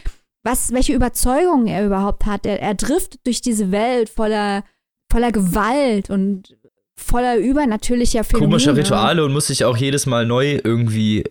was, 0.45 0.71
welche 0.71 0.93
Überzeugungen 0.93 1.67
er 1.67 1.85
überhaupt 1.85 2.25
hat. 2.25 2.45
Er, 2.45 2.61
er 2.61 2.73
driftet 2.73 3.25
durch 3.25 3.41
diese 3.41 3.71
Welt 3.71 4.09
voller, 4.09 4.63
voller 5.11 5.31
Gewalt 5.31 6.09
und 6.09 6.57
voller 6.95 7.37
übernatürlicher 7.37 8.23
Phänomene. 8.23 8.49
Komische 8.49 8.75
Rituale 8.75 9.25
und 9.25 9.33
muss 9.33 9.47
sich 9.47 9.65
auch 9.65 9.77
jedes 9.77 10.05
Mal 10.05 10.25
neu 10.25 10.59
irgendwie 10.63 11.23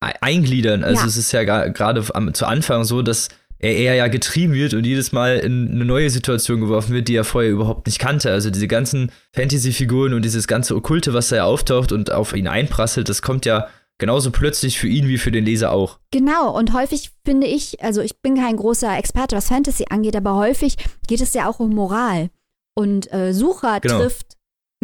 eingliedern. 0.00 0.84
Also 0.84 1.02
ja. 1.02 1.06
es 1.06 1.16
ist 1.16 1.32
ja 1.32 1.42
gerade 1.42 2.02
zu 2.32 2.46
Anfang 2.46 2.84
so, 2.84 3.02
dass 3.02 3.28
er 3.58 3.74
eher 3.74 3.94
ja 3.94 4.08
getrieben 4.08 4.52
wird 4.52 4.74
und 4.74 4.84
jedes 4.84 5.12
Mal 5.12 5.38
in 5.38 5.70
eine 5.70 5.84
neue 5.84 6.10
Situation 6.10 6.60
geworfen 6.60 6.92
wird, 6.92 7.08
die 7.08 7.16
er 7.16 7.24
vorher 7.24 7.50
überhaupt 7.50 7.86
nicht 7.86 7.98
kannte. 7.98 8.30
Also 8.30 8.50
diese 8.50 8.68
ganzen 8.68 9.10
Fantasy-Figuren 9.32 10.12
und 10.12 10.24
dieses 10.24 10.46
ganze 10.46 10.76
Okkulte, 10.76 11.14
was 11.14 11.28
da 11.28 11.36
ja 11.36 11.44
auftaucht 11.44 11.92
und 11.92 12.12
auf 12.12 12.34
ihn 12.34 12.48
einprasselt, 12.48 13.08
das 13.08 13.22
kommt 13.22 13.46
ja 13.46 13.68
genauso 13.98 14.30
plötzlich 14.30 14.78
für 14.78 14.88
ihn 14.88 15.08
wie 15.08 15.16
für 15.16 15.30
den 15.30 15.44
Leser 15.44 15.72
auch. 15.72 15.98
Genau, 16.10 16.56
und 16.56 16.74
häufig 16.74 17.12
finde 17.24 17.46
ich, 17.46 17.82
also 17.82 18.02
ich 18.02 18.20
bin 18.20 18.36
kein 18.36 18.56
großer 18.56 18.96
Experte, 18.98 19.36
was 19.36 19.48
Fantasy 19.48 19.86
angeht, 19.88 20.16
aber 20.16 20.34
häufig 20.34 20.76
geht 21.08 21.22
es 21.22 21.32
ja 21.32 21.48
auch 21.48 21.58
um 21.58 21.70
Moral. 21.70 22.28
Und 22.74 23.10
äh, 23.10 23.32
Sucher 23.32 23.80
genau. 23.80 24.00
trifft 24.00 24.35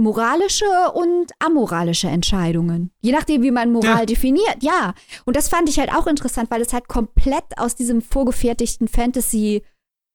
moralische 0.02 0.64
und 0.94 1.30
amoralische 1.38 2.08
Entscheidungen. 2.08 2.90
Je 3.00 3.12
nachdem, 3.12 3.42
wie 3.42 3.52
man 3.52 3.70
Moral 3.70 4.00
ja. 4.00 4.06
definiert, 4.06 4.56
ja. 4.60 4.94
Und 5.24 5.36
das 5.36 5.48
fand 5.48 5.68
ich 5.68 5.78
halt 5.78 5.90
auch 5.90 6.06
interessant, 6.06 6.50
weil 6.50 6.60
es 6.60 6.72
halt 6.72 6.88
komplett 6.88 7.44
aus 7.56 7.76
diesem 7.76 8.02
vorgefertigten 8.02 8.88
Fantasy 8.88 9.62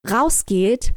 rausgeht. 0.08 0.92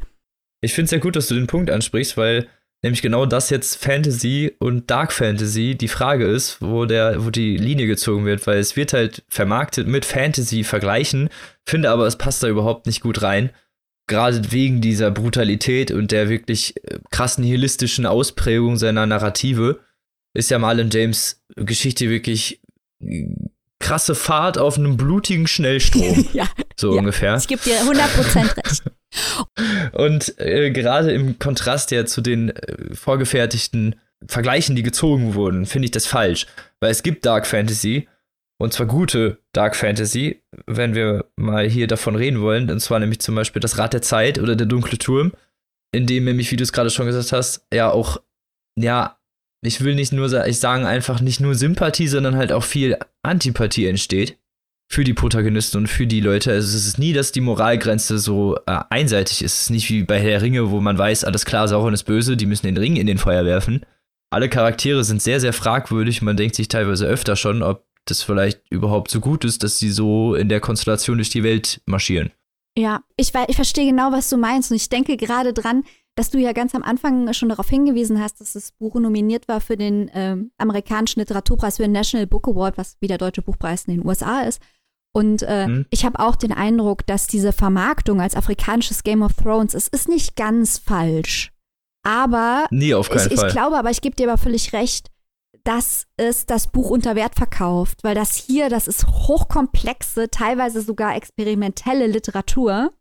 Ich 0.60 0.74
finde 0.74 0.84
es 0.86 0.90
ja 0.92 0.98
gut, 0.98 1.16
dass 1.16 1.26
du 1.26 1.34
den 1.34 1.46
Punkt 1.46 1.70
ansprichst, 1.70 2.16
weil 2.16 2.46
nämlich 2.82 3.00
genau 3.00 3.24
das 3.24 3.48
jetzt 3.48 3.82
Fantasy 3.82 4.54
und 4.58 4.90
Dark 4.90 5.12
Fantasy 5.12 5.74
die 5.74 5.88
Frage 5.88 6.26
ist, 6.26 6.60
wo 6.60 6.84
der, 6.84 7.24
wo 7.24 7.30
die 7.30 7.56
Linie 7.56 7.86
gezogen 7.86 8.26
wird, 8.26 8.46
weil 8.46 8.58
es 8.58 8.76
wird 8.76 8.92
halt 8.92 9.24
vermarktet 9.28 9.88
mit 9.88 10.04
Fantasy 10.04 10.64
vergleichen, 10.64 11.30
finde 11.64 11.90
aber, 11.90 12.06
es 12.06 12.18
passt 12.18 12.42
da 12.42 12.48
überhaupt 12.48 12.86
nicht 12.86 13.00
gut 13.00 13.22
rein 13.22 13.50
gerade 14.06 14.52
wegen 14.52 14.80
dieser 14.80 15.10
Brutalität 15.10 15.90
und 15.90 16.12
der 16.12 16.28
wirklich 16.28 16.76
äh, 16.84 16.98
krassen 17.10 17.44
nihilistischen 17.44 18.06
Ausprägung 18.06 18.76
seiner 18.76 19.06
Narrative 19.06 19.80
ist 20.34 20.50
ja 20.50 20.58
Marlon 20.58 20.90
James 20.90 21.42
Geschichte 21.56 22.08
wirklich 22.08 22.60
äh, 23.00 23.26
krasse 23.78 24.14
Fahrt 24.14 24.58
auf 24.58 24.78
einem 24.78 24.96
blutigen 24.96 25.46
Schnellstrom. 25.46 26.28
ja. 26.32 26.48
So 26.76 26.92
ja, 26.92 27.00
ungefähr. 27.00 27.36
Ich 27.36 27.48
gebe 27.48 27.62
dir 27.62 27.76
100% 27.80 28.56
recht. 28.56 29.92
und 29.92 30.38
äh, 30.38 30.70
gerade 30.70 31.12
im 31.12 31.38
Kontrast 31.38 31.90
ja 31.90 32.06
zu 32.06 32.20
den 32.20 32.50
äh, 32.50 32.94
vorgefertigten 32.94 33.96
Vergleichen, 34.26 34.76
die 34.76 34.84
gezogen 34.84 35.34
wurden, 35.34 35.66
finde 35.66 35.86
ich 35.86 35.90
das 35.90 36.06
falsch. 36.06 36.46
Weil 36.80 36.92
es 36.92 37.02
gibt 37.02 37.26
Dark 37.26 37.46
Fantasy 37.46 38.08
und 38.58 38.72
zwar 38.72 38.86
gute 38.86 39.38
Dark 39.52 39.74
Fantasy, 39.74 40.42
wenn 40.66 40.94
wir 40.94 41.24
mal 41.36 41.68
hier 41.68 41.86
davon 41.86 42.14
reden 42.14 42.40
wollen. 42.40 42.70
Und 42.70 42.80
zwar 42.80 43.00
nämlich 43.00 43.20
zum 43.20 43.34
Beispiel 43.34 43.60
das 43.60 43.78
Rad 43.78 43.92
der 43.92 44.02
Zeit 44.02 44.38
oder 44.38 44.54
der 44.54 44.66
dunkle 44.66 44.98
Turm, 44.98 45.32
in 45.92 46.06
dem 46.06 46.24
nämlich, 46.24 46.50
wie 46.52 46.56
du 46.56 46.62
es 46.62 46.72
gerade 46.72 46.90
schon 46.90 47.06
gesagt 47.06 47.32
hast, 47.32 47.66
ja 47.72 47.90
auch, 47.90 48.20
ja, 48.78 49.18
ich 49.64 49.82
will 49.82 49.94
nicht 49.94 50.12
nur 50.12 50.46
ich 50.46 50.58
sagen, 50.58 50.86
einfach 50.86 51.20
nicht 51.20 51.40
nur 51.40 51.54
Sympathie, 51.54 52.08
sondern 52.08 52.36
halt 52.36 52.52
auch 52.52 52.64
viel 52.64 52.98
Antipathie 53.22 53.86
entsteht 53.86 54.38
für 54.92 55.04
die 55.04 55.14
Protagonisten 55.14 55.78
und 55.78 55.86
für 55.86 56.06
die 56.06 56.20
Leute. 56.20 56.52
Also 56.52 56.76
es 56.76 56.86
ist 56.86 56.98
nie, 56.98 57.12
dass 57.12 57.32
die 57.32 57.40
Moralgrenze 57.40 58.18
so 58.18 58.56
äh, 58.66 58.78
einseitig 58.90 59.42
ist. 59.42 59.54
Es 59.54 59.62
ist 59.62 59.70
nicht 59.70 59.88
wie 59.88 60.02
bei 60.02 60.20
Herr 60.20 60.42
Ringe, 60.42 60.70
wo 60.70 60.80
man 60.80 60.98
weiß, 60.98 61.24
alles 61.24 61.46
klar, 61.46 61.66
Sauron 61.66 61.94
ist 61.94 62.04
böse, 62.04 62.36
die 62.36 62.46
müssen 62.46 62.66
den 62.66 62.76
Ring 62.76 62.96
in 62.96 63.06
den 63.06 63.18
Feuer 63.18 63.44
werfen. 63.44 63.86
Alle 64.30 64.48
Charaktere 64.48 65.04
sind 65.04 65.22
sehr, 65.22 65.40
sehr 65.40 65.52
fragwürdig. 65.52 66.22
Man 66.22 66.36
denkt 66.36 66.56
sich 66.56 66.68
teilweise 66.68 67.06
öfter 67.06 67.36
schon, 67.36 67.62
ob 67.62 67.86
das 68.06 68.22
vielleicht 68.22 68.62
überhaupt 68.70 69.10
so 69.10 69.20
gut 69.20 69.44
ist, 69.44 69.62
dass 69.62 69.78
sie 69.78 69.90
so 69.90 70.34
in 70.34 70.48
der 70.48 70.60
Konstellation 70.60 71.18
durch 71.18 71.30
die 71.30 71.42
Welt 71.42 71.80
marschieren. 71.86 72.30
Ja, 72.76 73.02
ich, 73.16 73.32
ich 73.48 73.56
verstehe 73.56 73.86
genau, 73.86 74.12
was 74.12 74.30
du 74.30 74.36
meinst. 74.36 74.70
Und 74.70 74.76
ich 74.76 74.88
denke 74.88 75.16
gerade 75.16 75.52
dran, 75.52 75.84
dass 76.14 76.30
du 76.30 76.38
ja 76.38 76.52
ganz 76.52 76.74
am 76.74 76.82
Anfang 76.82 77.32
schon 77.32 77.48
darauf 77.48 77.68
hingewiesen 77.68 78.20
hast, 78.20 78.40
dass 78.40 78.54
das 78.54 78.72
Buch 78.72 78.94
nominiert 78.96 79.48
war 79.48 79.60
für 79.60 79.76
den 79.76 80.08
äh, 80.08 80.36
amerikanischen 80.58 81.20
Literaturpreis 81.20 81.76
für 81.76 81.84
den 81.84 81.92
National 81.92 82.26
Book 82.26 82.48
Award, 82.48 82.78
was 82.78 82.96
wie 83.00 83.06
der 83.08 83.18
Deutsche 83.18 83.42
Buchpreis 83.42 83.84
in 83.86 83.96
den 83.96 84.06
USA 84.06 84.42
ist. 84.42 84.60
Und 85.14 85.42
äh, 85.42 85.66
hm. 85.66 85.86
ich 85.90 86.04
habe 86.04 86.18
auch 86.20 86.36
den 86.36 86.52
Eindruck, 86.52 87.06
dass 87.06 87.26
diese 87.26 87.52
Vermarktung 87.52 88.20
als 88.20 88.34
afrikanisches 88.34 89.04
Game 89.04 89.22
of 89.22 89.34
Thrones 89.34 89.74
ist, 89.74 89.88
ist 89.88 90.08
nicht 90.08 90.36
ganz 90.36 90.78
falsch. 90.78 91.52
Aber 92.02 92.66
Nie 92.70 92.94
auf 92.94 93.10
keinen 93.10 93.30
ich, 93.30 93.38
Fall. 93.38 93.48
ich 93.48 93.54
glaube, 93.54 93.76
aber 93.76 93.90
ich 93.90 94.00
gebe 94.00 94.16
dir 94.16 94.28
aber 94.28 94.38
völlig 94.38 94.72
recht, 94.72 95.10
dass 95.64 96.06
es 96.16 96.46
das 96.46 96.66
Buch 96.66 96.90
unter 96.90 97.14
Wert 97.14 97.36
verkauft, 97.36 98.02
weil 98.02 98.14
das 98.14 98.36
hier, 98.36 98.68
das 98.68 98.88
ist 98.88 99.06
hochkomplexe, 99.06 100.30
teilweise 100.30 100.80
sogar 100.82 101.16
experimentelle 101.16 102.06
Literatur, 102.06 102.92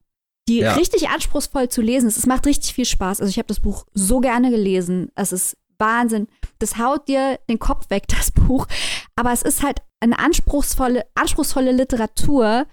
die 0.47 0.59
ja. 0.59 0.73
richtig 0.73 1.09
anspruchsvoll 1.09 1.69
zu 1.69 1.81
lesen 1.81 2.07
ist. 2.07 2.17
Es 2.17 2.25
macht 2.25 2.45
richtig 2.45 2.73
viel 2.73 2.85
Spaß. 2.85 3.21
Also 3.21 3.29
ich 3.29 3.37
habe 3.37 3.47
das 3.47 3.59
Buch 3.59 3.85
so 3.93 4.19
gerne 4.19 4.51
gelesen. 4.51 5.11
Es 5.15 5.31
ist 5.31 5.57
Wahnsinn. 5.77 6.27
Das 6.59 6.77
haut 6.77 7.07
dir 7.07 7.39
den 7.49 7.59
Kopf 7.59 7.89
weg, 7.89 8.03
das 8.07 8.31
Buch. 8.31 8.67
Aber 9.15 9.31
es 9.31 9.41
ist 9.41 9.63
halt 9.63 9.79
eine 9.99 10.19
anspruchsvolle, 10.19 11.05
anspruchsvolle 11.15 11.71
Literatur 11.71 12.65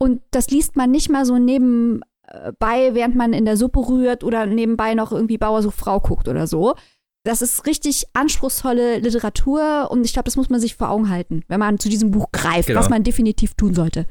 und 0.00 0.22
das 0.30 0.50
liest 0.50 0.76
man 0.76 0.90
nicht 0.90 1.10
mal 1.10 1.24
so 1.24 1.38
nebenbei, 1.38 2.94
während 2.94 3.16
man 3.16 3.32
in 3.32 3.44
der 3.44 3.56
Suppe 3.56 3.80
rührt 3.80 4.22
oder 4.22 4.46
nebenbei 4.46 4.94
noch 4.94 5.10
irgendwie 5.12 5.38
Bauer 5.38 5.62
sucht 5.62 5.76
Frau 5.76 5.98
guckt 5.98 6.28
oder 6.28 6.46
so, 6.46 6.76
das 7.24 7.42
ist 7.42 7.66
richtig 7.66 8.06
anspruchsvolle 8.14 8.98
Literatur 8.98 9.88
und 9.90 10.04
ich 10.04 10.12
glaube, 10.12 10.24
das 10.24 10.36
muss 10.36 10.50
man 10.50 10.60
sich 10.60 10.76
vor 10.76 10.90
Augen 10.90 11.10
halten, 11.10 11.44
wenn 11.48 11.60
man 11.60 11.78
zu 11.78 11.88
diesem 11.88 12.10
Buch 12.10 12.26
greift, 12.32 12.68
genau. 12.68 12.80
was 12.80 12.88
man 12.88 13.04
definitiv 13.04 13.54
tun 13.54 13.74
sollte. 13.74 14.06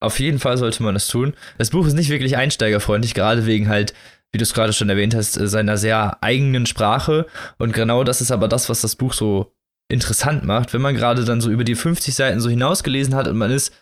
Auf 0.00 0.20
jeden 0.20 0.38
Fall 0.38 0.58
sollte 0.58 0.82
man 0.82 0.94
das 0.94 1.08
tun. 1.08 1.34
Das 1.58 1.70
Buch 1.70 1.86
ist 1.86 1.94
nicht 1.94 2.10
wirklich 2.10 2.36
einsteigerfreundlich, 2.36 3.14
gerade 3.14 3.46
wegen 3.46 3.68
halt, 3.68 3.94
wie 4.32 4.38
du 4.38 4.42
es 4.42 4.52
gerade 4.52 4.72
schon 4.72 4.90
erwähnt 4.90 5.14
hast, 5.14 5.32
seiner 5.32 5.78
sehr 5.78 6.22
eigenen 6.22 6.66
Sprache. 6.66 7.26
Und 7.58 7.72
genau 7.72 8.04
das 8.04 8.20
ist 8.20 8.30
aber 8.30 8.48
das, 8.48 8.68
was 8.68 8.80
das 8.82 8.96
Buch 8.96 9.14
so 9.14 9.54
interessant 9.88 10.44
macht, 10.44 10.74
wenn 10.74 10.82
man 10.82 10.94
gerade 10.94 11.24
dann 11.24 11.40
so 11.40 11.50
über 11.50 11.64
die 11.64 11.74
50 11.74 12.14
Seiten 12.14 12.40
so 12.40 12.50
hinausgelesen 12.50 13.14
hat 13.14 13.28
und 13.28 13.38
man 13.38 13.50
ist, 13.50 13.72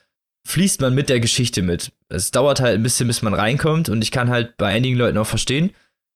fließt 0.46 0.80
man 0.80 0.94
mit 0.94 1.08
der 1.08 1.20
Geschichte 1.20 1.62
mit. 1.62 1.92
Es 2.08 2.30
dauert 2.30 2.60
halt 2.60 2.74
ein 2.74 2.82
bisschen, 2.82 3.06
bis 3.06 3.22
man 3.22 3.34
reinkommt 3.34 3.88
und 3.88 4.02
ich 4.02 4.10
kann 4.10 4.30
halt 4.30 4.56
bei 4.56 4.68
einigen 4.68 4.96
Leuten 4.96 5.18
auch 5.18 5.26
verstehen, 5.26 5.70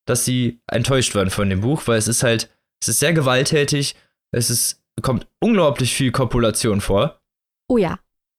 dass 0.07 0.25
sie 0.25 0.61
enttäuscht 0.71 1.14
waren 1.14 1.31
von 1.31 1.51
dem 1.51 1.61
Buch, 1.61 1.83
weil 1.87 1.99
es 1.99 2.09
ist 2.09 2.23
halt, 2.23 2.51
es 2.81 2.88
ist 2.88 3.01
sehr 3.01 3.12
gewalttätig, 3.12 3.95
es 4.33 4.51
ist, 4.51 4.83
kommt 5.03 5.27
unglaublich 5.40 5.95
viel 5.95 6.12
Kopulation 6.12 6.81
vor. 6.81 7.21
Oh 7.69 7.77
ja. 7.77 7.99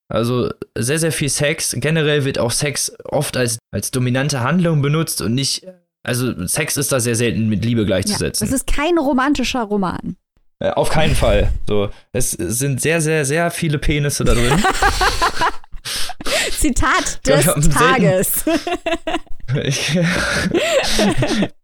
Also 0.09 0.49
sehr, 0.77 0.99
sehr 0.99 1.11
viel 1.11 1.29
Sex. 1.29 1.75
Generell 1.77 2.23
wird 2.23 2.39
auch 2.39 2.51
Sex 2.51 2.93
oft 3.03 3.35
als, 3.35 3.59
als 3.71 3.91
dominante 3.91 4.39
Handlung 4.39 4.81
benutzt 4.81 5.21
und 5.21 5.35
nicht, 5.35 5.67
also 6.03 6.47
Sex 6.47 6.77
ist 6.77 6.93
da 6.93 6.99
sehr 6.99 7.15
selten 7.15 7.49
mit 7.49 7.65
Liebe 7.65 7.85
gleichzusetzen. 7.85 8.47
Ja, 8.47 8.53
es 8.53 8.61
ist 8.61 8.67
kein 8.67 8.97
romantischer 8.97 9.63
Roman. 9.63 10.15
Äh, 10.59 10.71
auf 10.71 10.89
keinen 10.89 11.15
Fall. 11.15 11.51
So, 11.67 11.89
es 12.13 12.31
sind 12.31 12.81
sehr, 12.81 13.01
sehr, 13.01 13.25
sehr 13.25 13.51
viele 13.51 13.77
Penisse 13.77 14.23
da 14.23 14.33
drin. 14.33 14.57
Zitat 16.51 17.27
des 17.27 17.69
Tages. 17.69 18.45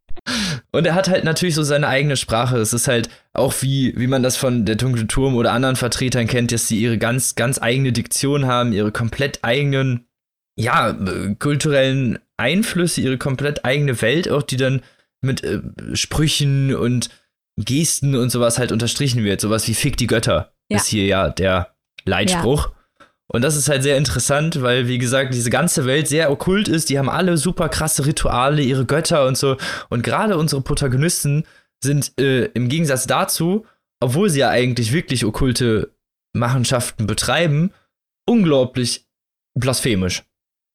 Und 0.72 0.88
er 0.88 0.96
hat 0.96 1.10
halt 1.10 1.24
natürlich 1.24 1.56
so 1.56 1.64
seine 1.64 1.88
eigene 1.88 2.18
Sprache. 2.18 2.58
Es 2.58 2.74
ist 2.74 2.88
halt 2.88 3.10
auch 3.34 3.54
wie, 3.62 3.94
wie 3.98 4.08
man 4.08 4.24
das 4.24 4.38
von 4.38 4.66
der 4.66 4.76
Dunkle 4.76 5.08
Turm 5.08 5.36
oder 5.36 5.52
anderen 5.52 5.76
Vertretern 5.76 6.28
kennt, 6.28 6.52
dass 6.52 6.68
sie 6.68 6.80
ihre 6.80 6.98
ganz, 6.98 7.36
ganz 7.36 7.62
eigene 7.62 7.92
Diktion 7.92 8.46
haben, 8.46 8.74
ihre 8.74 8.92
komplett 8.92 9.40
eigenen, 9.44 10.08
ja, 10.58 10.98
kulturellen 11.40 12.20
Einflüsse, 12.38 13.02
ihre 13.02 13.18
komplett 13.18 13.66
eigene 13.66 14.02
Welt 14.02 14.30
auch, 14.30 14.44
die 14.44 14.58
dann 14.58 14.82
mit 15.22 15.44
äh, 15.44 15.62
Sprüchen 15.94 16.76
und 16.76 17.10
Gesten 17.58 18.16
und 18.16 18.30
sowas 18.30 18.58
halt 18.58 18.72
unterstrichen 18.72 19.24
wird. 19.24 19.42
Sowas 19.42 19.68
wie 19.68 19.74
Fick 19.74 19.98
die 19.98 20.08
Götter 20.08 20.54
ja. 20.70 20.78
ist 20.78 20.88
hier 20.88 21.06
ja 21.06 21.30
der 21.30 21.76
Leitspruch. 22.06 22.70
Ja. 22.70 22.76
Und 23.34 23.42
das 23.42 23.56
ist 23.58 23.68
halt 23.68 23.82
sehr 23.82 23.98
interessant, 23.98 24.62
weil, 24.62 24.88
wie 24.88 25.00
gesagt, 25.00 25.34
diese 25.34 25.50
ganze 25.50 25.86
Welt 25.86 26.08
sehr 26.08 26.32
okkult 26.32 26.68
ist. 26.68 26.92
Die 26.92 27.00
haben 27.00 27.10
alle 27.10 27.36
super 27.38 27.68
krasse 27.68 28.06
Rituale, 28.06 28.62
ihre 28.62 28.86
Götter 28.86 29.26
und 29.26 29.38
so. 29.38 29.58
Und 29.90 30.04
gerade 30.04 30.38
unsere 30.38 30.62
Protagonisten 30.62 31.44
sind 31.84 32.14
äh, 32.20 32.46
im 32.54 32.70
Gegensatz 32.70 33.08
dazu, 33.08 33.66
obwohl 34.00 34.30
sie 34.30 34.40
ja 34.40 34.50
eigentlich 34.50 34.94
wirklich 34.94 35.26
okkulte 35.26 35.92
Machenschaften 36.34 37.08
betreiben, 37.08 37.72
unglaublich 38.28 39.08
blasphemisch. 39.60 40.24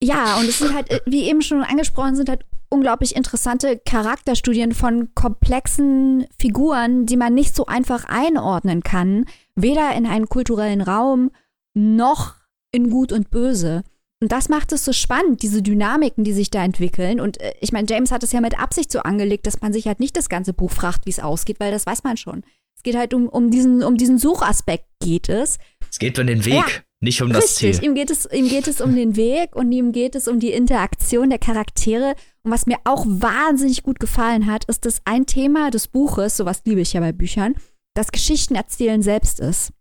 Ja, 0.02 0.36
und 0.38 0.48
es 0.48 0.58
sind 0.58 0.74
halt, 0.74 0.90
äh, 0.90 1.00
wie 1.06 1.28
eben 1.28 1.42
schon 1.42 1.62
angesprochen, 1.62 2.16
sind 2.16 2.28
halt 2.28 2.44
unglaublich 2.70 3.14
interessante 3.14 3.78
Charakterstudien 3.78 4.72
von 4.72 5.14
komplexen 5.14 6.26
Figuren, 6.40 7.06
die 7.06 7.16
man 7.16 7.34
nicht 7.34 7.54
so 7.54 7.66
einfach 7.66 8.04
einordnen 8.04 8.82
kann, 8.82 9.26
weder 9.54 9.94
in 9.94 10.06
einen 10.06 10.28
kulturellen 10.28 10.82
Raum 10.82 11.30
noch 11.74 12.34
in 12.72 12.90
Gut 12.90 13.12
und 13.12 13.30
Böse. 13.30 13.82
Und 14.20 14.32
das 14.32 14.48
macht 14.48 14.72
es 14.72 14.84
so 14.84 14.92
spannend, 14.92 15.42
diese 15.42 15.62
Dynamiken, 15.62 16.24
die 16.24 16.32
sich 16.32 16.50
da 16.50 16.64
entwickeln. 16.64 17.20
Und 17.20 17.40
äh, 17.40 17.52
ich 17.60 17.72
meine, 17.72 17.86
James 17.88 18.10
hat 18.10 18.24
es 18.24 18.32
ja 18.32 18.40
mit 18.40 18.58
Absicht 18.58 18.90
so 18.90 19.00
angelegt, 19.00 19.46
dass 19.46 19.60
man 19.60 19.72
sich 19.72 19.86
halt 19.86 20.00
nicht 20.00 20.16
das 20.16 20.28
ganze 20.28 20.52
Buch 20.52 20.72
fragt, 20.72 21.06
wie 21.06 21.10
es 21.10 21.20
ausgeht, 21.20 21.60
weil 21.60 21.70
das 21.70 21.86
weiß 21.86 22.02
man 22.02 22.16
schon. 22.16 22.42
Es 22.76 22.82
geht 22.82 22.96
halt 22.96 23.14
um, 23.14 23.28
um, 23.28 23.50
diesen, 23.50 23.82
um 23.82 23.96
diesen 23.96 24.18
Suchaspekt 24.18 24.86
geht 25.00 25.28
es. 25.28 25.58
Es 25.90 25.98
geht 25.98 26.18
um 26.18 26.26
den 26.26 26.44
Weg, 26.44 26.54
ja, 26.54 26.64
nicht 27.00 27.22
um 27.22 27.32
das 27.32 27.44
richtig. 27.44 27.76
Ziel. 27.76 27.84
Ihm 27.84 27.94
geht, 27.94 28.10
es, 28.10 28.28
ihm 28.30 28.48
geht 28.48 28.66
es 28.66 28.80
um 28.80 28.94
den 28.94 29.16
Weg 29.16 29.54
und 29.54 29.70
ihm 29.70 29.92
geht 29.92 30.14
es 30.14 30.26
um 30.26 30.40
die 30.40 30.52
Interaktion 30.52 31.30
der 31.30 31.38
Charaktere. 31.38 32.14
Und 32.42 32.50
was 32.50 32.66
mir 32.66 32.78
auch 32.84 33.04
wahnsinnig 33.06 33.84
gut 33.84 34.00
gefallen 34.00 34.46
hat, 34.46 34.64
ist, 34.66 34.84
dass 34.84 35.00
ein 35.04 35.26
Thema 35.26 35.70
des 35.70 35.88
Buches, 35.88 36.36
sowas 36.36 36.62
liebe 36.64 36.80
ich 36.80 36.92
ja 36.92 37.00
bei 37.00 37.12
Büchern, 37.12 37.54
das 37.94 38.10
Geschichtenerzählen 38.10 39.02
selbst 39.02 39.40
ist 39.40 39.72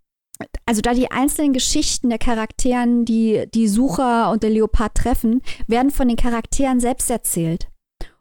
also 0.66 0.82
da 0.82 0.94
die 0.94 1.12
einzelnen 1.12 1.54
Geschichten 1.54 2.10
der 2.10 2.20
Charakteren, 2.20 3.06
die 3.06 3.46
die 3.54 3.68
Sucher 3.68 4.32
und 4.32 4.44
der 4.44 4.50
Leopard 4.50 4.96
treffen, 4.96 5.42
werden 5.68 5.92
von 5.92 6.08
den 6.08 6.18
Charakteren 6.18 6.80
selbst 6.80 7.10
erzählt. 7.10 7.70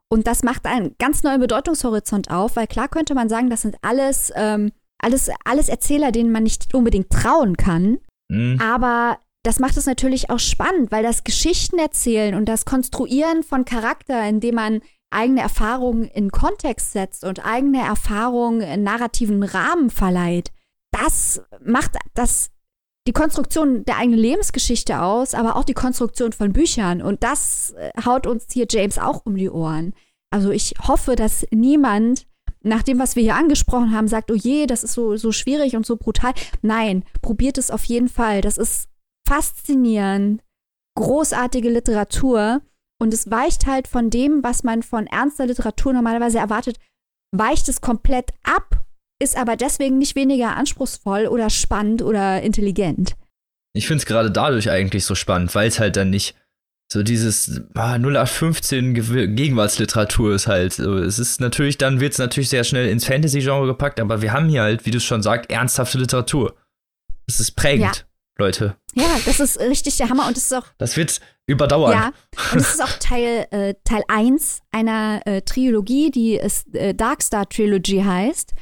Und 0.09 0.27
das 0.27 0.43
macht 0.43 0.67
einen 0.67 0.95
ganz 0.99 1.23
neuen 1.23 1.41
Bedeutungshorizont 1.41 2.31
auf, 2.31 2.57
weil 2.57 2.67
klar 2.67 2.89
könnte 2.89 3.15
man 3.15 3.29
sagen, 3.29 3.51
das 3.51 3.63
sind 3.63 3.77
alles, 3.83 4.33
ähm, 4.37 4.73
alles, 4.99 5.31
alles 5.45 5.69
Erzähler, 5.69 6.13
denen 6.13 6.31
man 6.31 6.45
nicht 6.45 6.75
unbedingt 6.75 7.11
trauen 7.11 7.57
kann. 7.57 7.99
Mhm. 8.29 8.61
Aber 8.63 9.19
das 9.43 9.59
macht 9.59 9.77
es 9.77 9.87
natürlich 9.87 10.31
auch 10.31 10.39
spannend, 10.39 10.93
weil 10.93 11.03
das 11.03 11.25
Geschichten 11.25 11.79
erzählen 11.79 12.35
und 12.35 12.49
das 12.49 12.65
Konstruieren 12.65 13.43
von 13.43 13.65
Charakter, 13.65 14.29
indem 14.29 14.57
man 14.57 14.81
eigene 15.11 15.41
Erfahrungen 15.41 16.05
in 16.05 16.31
Kontext 16.31 16.93
setzt 16.93 17.25
und 17.25 17.45
eigene 17.45 17.81
Erfahrungen 17.81 18.61
in 18.61 18.83
narrativen 18.83 19.43
Rahmen 19.43 19.91
verleiht, 19.91 20.51
das 20.97 21.43
macht 21.65 21.93
das 22.15 22.51
die 23.07 23.13
Konstruktion 23.13 23.85
der 23.85 23.99
eigenen 23.99 24.19
Lebensgeschichte 24.19 25.01
aus, 25.01 25.35
aber 25.35 25.57
auch 25.57 25.65
die 25.65 25.75
Konstruktion 25.75 26.33
von 26.33 26.53
Büchern. 26.53 27.01
Und 27.01 27.23
das 27.23 27.71
äh, 27.79 27.91
haut 28.05 28.27
uns 28.27 28.47
hier 28.53 28.67
James 28.69 28.99
auch 28.99 29.25
um 29.25 29.37
die 29.37 29.51
Ohren. 29.51 29.95
Also 30.31 30.51
ich 30.51 30.75
hoffe, 30.87 31.15
dass 31.15 31.47
niemand 31.53 32.27
nach 32.63 32.83
dem, 32.83 32.99
was 32.99 33.15
wir 33.15 33.23
hier 33.23 33.37
angesprochen 33.37 33.93
haben, 33.93 34.09
sagt, 34.09 34.31
oh 34.33 34.35
je, 34.35 34.67
das 34.67 34.83
ist 34.83 34.95
so, 34.95 35.17
so 35.17 35.31
schwierig 35.31 35.77
und 35.77 35.87
so 35.87 35.97
brutal. 35.97 36.35
Nein, 36.63 37.05
probiert 37.23 37.59
es 37.59 37.71
auf 37.71 37.85
jeden 37.85 38.09
Fall. 38.09 38.41
Das 38.41 38.59
ist 38.59 38.89
faszinierend, 39.27 40.43
großartige 40.97 41.71
Literatur. 41.71 42.61
Und 42.99 43.15
es 43.15 43.31
weicht 43.31 43.67
halt 43.67 43.87
von 43.87 44.11
dem, 44.11 44.43
was 44.43 44.65
man 44.65 44.83
von 44.83 45.07
ernster 45.07 45.47
Literatur 45.47 45.93
normalerweise 45.93 46.39
erwartet, 46.39 46.79
weicht 47.31 47.69
es 47.69 47.81
komplett 47.81 48.33
ab 48.43 48.86
ist 49.19 49.37
aber 49.37 49.57
deswegen 49.57 49.99
nicht 49.99 50.17
weniger 50.17 50.57
anspruchsvoll 50.57 51.27
oder 51.27 51.51
spannend 51.51 52.03
oder 52.03 52.43
intelligent. 52.43 53.17
Ich 53.73 53.87
finde 53.87 54.01
es 54.03 54.07
gerade 54.07 54.31
dadurch 54.31 54.71
eigentlich 54.71 55.05
so 55.05 55.15
spannend, 55.15 55.55
weil 55.55 55.69
es 55.69 55.79
halt 55.79 55.97
dann 55.97 56.11
nicht 56.11 56.35
so 56.91 57.03
dieses 57.03 57.63
ah, 57.75 57.97
0815 57.97 58.95
Gegenwartsliteratur 59.35 60.35
ist 60.35 60.47
halt. 60.47 60.75
So, 60.75 60.99
es 60.99 61.19
ist 61.19 61.41
natürlich, 61.41 61.79
dann 61.79 62.01
wird 62.01 62.13
es 62.13 62.19
natürlich 62.19 62.49
sehr 62.49 62.65
schnell 62.65 62.89
ins 62.89 63.07
Fantasy-Genre 63.07 63.67
gepackt, 63.67 63.99
aber 63.99 64.23
wir 64.23 64.33
haben 64.33 64.49
hier 64.49 64.63
halt, 64.63 64.87
wie 64.87 64.93
du 64.93 65.01
schon 65.01 65.23
sagst, 65.23 65.51
ernsthafte 65.51 65.99
Literatur. 65.99 66.55
Das 67.27 67.41
ist 67.41 67.53
prägend, 67.53 67.97
ja. 67.97 68.03
Leute. 68.39 68.77
Ja, 68.95 69.19
das 69.25 69.41
ist 69.41 69.59
richtig 69.59 69.97
der 69.97 70.09
Hammer 70.09 70.29
und 70.29 70.37
es 70.37 70.45
ist 70.45 70.55
auch. 70.55 70.67
Das 70.79 70.97
wird 70.97 71.21
überdauern. 71.47 71.93
Ja, 71.93 72.13
und 72.53 72.61
es 72.61 72.75
ist 72.75 72.83
auch 72.83 72.99
Teil, 73.01 73.47
äh, 73.51 73.75
Teil 73.85 74.03
1 74.09 74.61
einer 74.71 75.23
äh, 75.27 75.43
Trilogie, 75.43 76.11
die 76.11 76.39
es 76.39 76.67
äh, 76.73 76.95
Darkstar 76.95 77.49
Trilogy 77.49 78.03
heißt. 78.03 78.55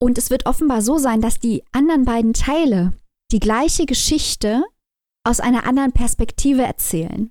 Und 0.00 0.16
es 0.18 0.30
wird 0.30 0.46
offenbar 0.46 0.82
so 0.82 0.98
sein, 0.98 1.20
dass 1.20 1.40
die 1.40 1.64
anderen 1.72 2.04
beiden 2.04 2.32
Teile 2.32 2.92
die 3.32 3.40
gleiche 3.40 3.84
Geschichte 3.84 4.62
aus 5.24 5.40
einer 5.40 5.66
anderen 5.66 5.92
Perspektive 5.92 6.62
erzählen. 6.62 7.30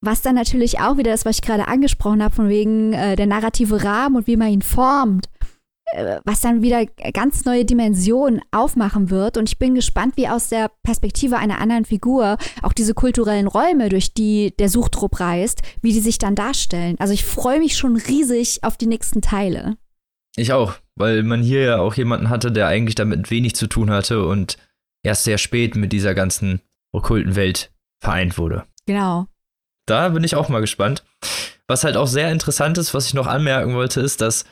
Was 0.00 0.22
dann 0.22 0.34
natürlich 0.34 0.80
auch 0.80 0.96
wieder 0.96 1.10
das, 1.10 1.24
was 1.24 1.36
ich 1.36 1.42
gerade 1.42 1.66
angesprochen 1.66 2.22
habe, 2.22 2.34
von 2.34 2.48
wegen 2.48 2.92
äh, 2.92 3.16
der 3.16 3.26
narrative 3.26 3.82
Rahmen 3.84 4.16
und 4.16 4.26
wie 4.26 4.36
man 4.36 4.48
ihn 4.48 4.62
formt, 4.62 5.28
äh, 5.92 6.20
was 6.24 6.40
dann 6.40 6.62
wieder 6.62 6.86
ganz 6.86 7.44
neue 7.44 7.64
Dimensionen 7.64 8.40
aufmachen 8.50 9.10
wird. 9.10 9.36
Und 9.36 9.48
ich 9.48 9.58
bin 9.58 9.74
gespannt, 9.74 10.16
wie 10.16 10.28
aus 10.28 10.48
der 10.48 10.70
Perspektive 10.82 11.38
einer 11.38 11.60
anderen 11.60 11.84
Figur 11.84 12.36
auch 12.62 12.72
diese 12.72 12.94
kulturellen 12.94 13.46
Räume, 13.46 13.88
durch 13.88 14.14
die 14.14 14.54
der 14.58 14.68
Suchtrupp 14.68 15.20
reist, 15.20 15.62
wie 15.80 15.92
die 15.92 16.00
sich 16.00 16.18
dann 16.18 16.34
darstellen. 16.34 16.96
Also 16.98 17.12
ich 17.14 17.24
freue 17.24 17.58
mich 17.58 17.76
schon 17.76 17.96
riesig 17.96 18.62
auf 18.62 18.76
die 18.76 18.86
nächsten 18.86 19.22
Teile. 19.22 19.76
Ich 20.36 20.52
auch, 20.52 20.74
weil 20.96 21.22
man 21.22 21.42
hier 21.42 21.62
ja 21.62 21.78
auch 21.78 21.94
jemanden 21.94 22.28
hatte, 22.28 22.50
der 22.50 22.66
eigentlich 22.66 22.94
damit 22.94 23.30
wenig 23.30 23.54
zu 23.54 23.66
tun 23.66 23.90
hatte 23.90 24.24
und 24.24 24.56
erst 25.04 25.24
sehr 25.24 25.38
spät 25.38 25.76
mit 25.76 25.92
dieser 25.92 26.14
ganzen 26.14 26.60
okkulten 26.92 27.36
Welt 27.36 27.72
vereint 28.02 28.36
wurde. 28.38 28.64
Genau. 28.86 29.26
Da 29.86 30.08
bin 30.08 30.24
ich 30.24 30.34
auch 30.34 30.48
mal 30.48 30.60
gespannt. 30.60 31.04
Was 31.66 31.84
halt 31.84 31.96
auch 31.96 32.06
sehr 32.06 32.30
interessant 32.30 32.78
ist, 32.78 32.94
was 32.94 33.06
ich 33.06 33.14
noch 33.14 33.26
anmerken 33.26 33.74
wollte, 33.74 34.00
ist, 34.00 34.20
dass 34.20 34.44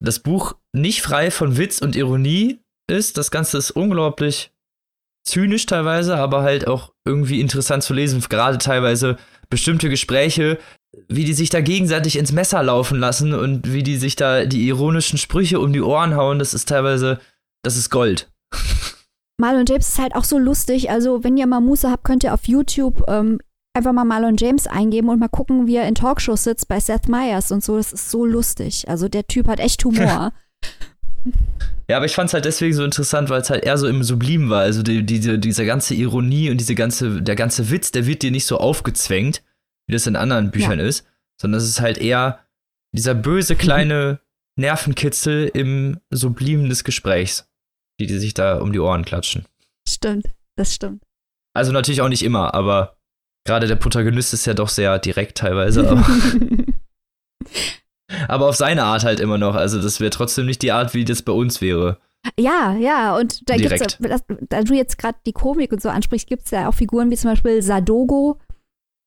das 0.00 0.20
Buch 0.20 0.54
nicht 0.72 1.02
frei 1.02 1.30
von 1.30 1.56
Witz 1.56 1.80
und 1.80 1.96
Ironie 1.96 2.60
ist. 2.88 3.18
Das 3.18 3.30
Ganze 3.30 3.58
ist 3.58 3.70
unglaublich 3.70 4.52
zynisch 5.26 5.66
teilweise, 5.66 6.16
aber 6.16 6.42
halt 6.42 6.66
auch 6.66 6.92
irgendwie 7.04 7.40
interessant 7.40 7.82
zu 7.82 7.94
lesen. 7.94 8.20
Gerade 8.28 8.58
teilweise 8.58 9.16
bestimmte 9.48 9.88
Gespräche, 9.88 10.58
wie 11.08 11.24
die 11.24 11.34
sich 11.34 11.50
da 11.50 11.60
gegenseitig 11.60 12.16
ins 12.16 12.32
Messer 12.32 12.62
laufen 12.62 12.98
lassen 12.98 13.34
und 13.34 13.72
wie 13.72 13.82
die 13.82 13.96
sich 13.96 14.16
da 14.16 14.44
die 14.44 14.66
ironischen 14.66 15.18
Sprüche 15.18 15.60
um 15.60 15.72
die 15.72 15.80
Ohren 15.80 16.16
hauen, 16.16 16.38
das 16.38 16.54
ist 16.54 16.68
teilweise, 16.68 17.18
das 17.62 17.76
ist 17.76 17.90
Gold. 17.90 18.30
Marlon 19.38 19.64
James 19.66 19.88
ist 19.88 19.98
halt 19.98 20.14
auch 20.14 20.24
so 20.24 20.38
lustig. 20.38 20.90
Also, 20.90 21.24
wenn 21.24 21.36
ihr 21.36 21.46
mal 21.46 21.60
Muße 21.60 21.90
habt, 21.90 22.04
könnt 22.04 22.22
ihr 22.22 22.32
auf 22.32 22.46
YouTube 22.46 23.02
ähm, 23.08 23.40
einfach 23.74 23.92
mal 23.92 24.04
Marlon 24.04 24.36
James 24.36 24.68
eingeben 24.68 25.08
und 25.08 25.18
mal 25.18 25.28
gucken, 25.28 25.66
wie 25.66 25.76
er 25.76 25.88
in 25.88 25.96
Talkshows 25.96 26.44
sitzt 26.44 26.68
bei 26.68 26.78
Seth 26.78 27.08
Meyers 27.08 27.50
und 27.50 27.64
so. 27.64 27.76
Das 27.76 27.92
ist 27.92 28.10
so 28.10 28.24
lustig. 28.24 28.88
Also, 28.88 29.08
der 29.08 29.26
Typ 29.26 29.48
hat 29.48 29.58
echt 29.58 29.84
Humor. 29.84 30.32
Ja, 31.88 31.98
aber 31.98 32.06
ich 32.06 32.14
fand 32.14 32.28
es 32.28 32.34
halt 32.34 32.46
deswegen 32.46 32.72
so 32.72 32.82
interessant, 32.82 33.28
weil 33.28 33.42
es 33.42 33.50
halt 33.50 33.64
eher 33.64 33.76
so 33.76 33.86
im 33.86 34.02
Sublim 34.02 34.48
war. 34.48 34.62
Also 34.62 34.82
die, 34.82 35.04
die, 35.04 35.38
diese 35.38 35.66
ganze 35.66 35.94
Ironie 35.94 36.50
und 36.50 36.58
diese 36.58 36.74
ganze, 36.74 37.20
der 37.20 37.36
ganze 37.36 37.70
Witz, 37.70 37.92
der 37.92 38.06
wird 38.06 38.22
dir 38.22 38.30
nicht 38.30 38.46
so 38.46 38.56
aufgezwängt, 38.56 39.42
wie 39.86 39.92
das 39.92 40.06
in 40.06 40.16
anderen 40.16 40.50
Büchern 40.50 40.78
ja. 40.78 40.84
ist, 40.84 41.06
sondern 41.40 41.60
es 41.60 41.68
ist 41.68 41.80
halt 41.80 41.98
eher 41.98 42.40
dieser 42.94 43.14
böse 43.14 43.56
kleine 43.56 44.20
Nervenkitzel 44.56 45.50
im 45.52 46.00
Sublim 46.10 46.68
des 46.68 46.84
Gesprächs. 46.84 47.48
die 48.00 48.06
die 48.06 48.18
sich 48.18 48.34
da 48.34 48.58
um 48.58 48.72
die 48.72 48.80
Ohren 48.80 49.04
klatschen. 49.04 49.46
Stimmt, 49.88 50.26
das 50.56 50.74
stimmt. 50.74 51.02
Also 51.56 51.72
natürlich 51.72 52.00
auch 52.00 52.08
nicht 52.08 52.24
immer, 52.24 52.54
aber 52.54 52.96
gerade 53.46 53.66
der 53.66 53.76
Protagonist 53.76 54.34
ist 54.34 54.46
ja 54.46 54.54
doch 54.54 54.68
sehr 54.68 54.98
direkt 54.98 55.38
teilweise. 55.38 55.88
Aber, 55.88 56.04
aber 58.28 58.48
auf 58.48 58.56
seine 58.56 58.84
Art 58.84 59.04
halt 59.04 59.20
immer 59.20 59.38
noch. 59.38 59.54
Also 59.54 59.80
das 59.80 60.00
wäre 60.00 60.10
trotzdem 60.10 60.46
nicht 60.46 60.62
die 60.62 60.72
Art, 60.72 60.94
wie 60.94 61.04
das 61.04 61.22
bei 61.22 61.32
uns 61.32 61.60
wäre. 61.60 61.98
Ja, 62.38 62.74
ja, 62.74 63.16
und 63.16 63.48
da 63.48 63.56
gibt's, 63.56 63.98
ja- 64.00 64.18
da 64.48 64.62
du 64.62 64.74
jetzt 64.74 64.96
gerade 64.96 65.18
die 65.26 65.32
Komik 65.32 65.72
und 65.72 65.82
so 65.82 65.90
ansprichst, 65.90 66.26
gibt 66.26 66.44
es 66.46 66.50
ja 66.52 66.68
auch 66.68 66.74
Figuren 66.74 67.10
wie 67.10 67.16
zum 67.16 67.30
Beispiel 67.30 67.60
Sadogo, 67.60 68.40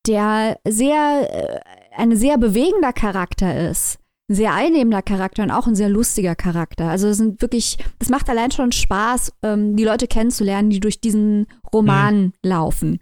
der 0.07 0.59
sehr, 0.67 1.27
äh, 1.31 1.59
ein 1.95 2.15
sehr 2.15 2.37
bewegender 2.37 2.93
Charakter 2.93 3.69
ist. 3.69 3.99
Ein 4.29 4.35
sehr 4.35 4.53
einnehmender 4.53 5.01
Charakter 5.01 5.43
und 5.43 5.51
auch 5.51 5.67
ein 5.67 5.75
sehr 5.75 5.89
lustiger 5.89 6.35
Charakter. 6.35 6.89
Also 6.89 7.07
es 7.07 7.17
sind 7.17 7.41
wirklich, 7.41 7.77
das 7.99 8.09
macht 8.09 8.29
allein 8.29 8.51
schon 8.51 8.71
Spaß, 8.71 9.33
ähm, 9.43 9.75
die 9.75 9.85
Leute 9.85 10.07
kennenzulernen, 10.07 10.69
die 10.69 10.79
durch 10.79 10.99
diesen 10.99 11.47
Roman 11.73 12.33
laufen. 12.43 12.99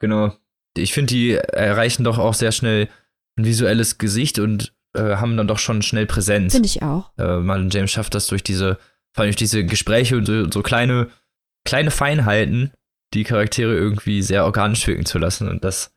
Genau. 0.00 0.32
Ich 0.76 0.92
finde, 0.92 1.14
die 1.14 1.32
erreichen 1.32 2.02
doch 2.02 2.18
auch 2.18 2.34
sehr 2.34 2.50
schnell 2.50 2.88
ein 3.36 3.44
visuelles 3.44 3.98
Gesicht 3.98 4.38
und 4.38 4.74
äh, 4.94 5.16
haben 5.16 5.36
dann 5.36 5.48
doch 5.48 5.58
schon 5.58 5.82
schnell 5.82 6.06
Präsenz. 6.06 6.52
Finde 6.54 6.66
ich 6.66 6.82
auch. 6.82 7.10
Äh, 7.18 7.38
Marlon 7.38 7.70
James 7.70 7.90
schafft 7.90 8.14
das 8.14 8.26
durch 8.26 8.42
diese, 8.42 8.78
vor 9.12 9.22
allem 9.22 9.30
durch 9.30 9.36
diese 9.36 9.64
Gespräche 9.64 10.16
und 10.16 10.26
so, 10.26 10.50
so 10.50 10.62
kleine, 10.62 11.08
kleine 11.64 11.90
Feinheiten, 11.90 12.72
die 13.12 13.24
Charaktere 13.24 13.74
irgendwie 13.74 14.22
sehr 14.22 14.44
organisch 14.44 14.86
wirken 14.86 15.06
zu 15.06 15.18
lassen. 15.18 15.48
Und 15.48 15.64
das, 15.64 15.93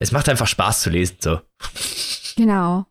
es 0.00 0.12
macht 0.12 0.28
einfach 0.28 0.46
Spaß 0.46 0.80
zu 0.80 0.90
lesen. 0.90 1.16
So. 1.20 1.40
Genau. 2.36 2.86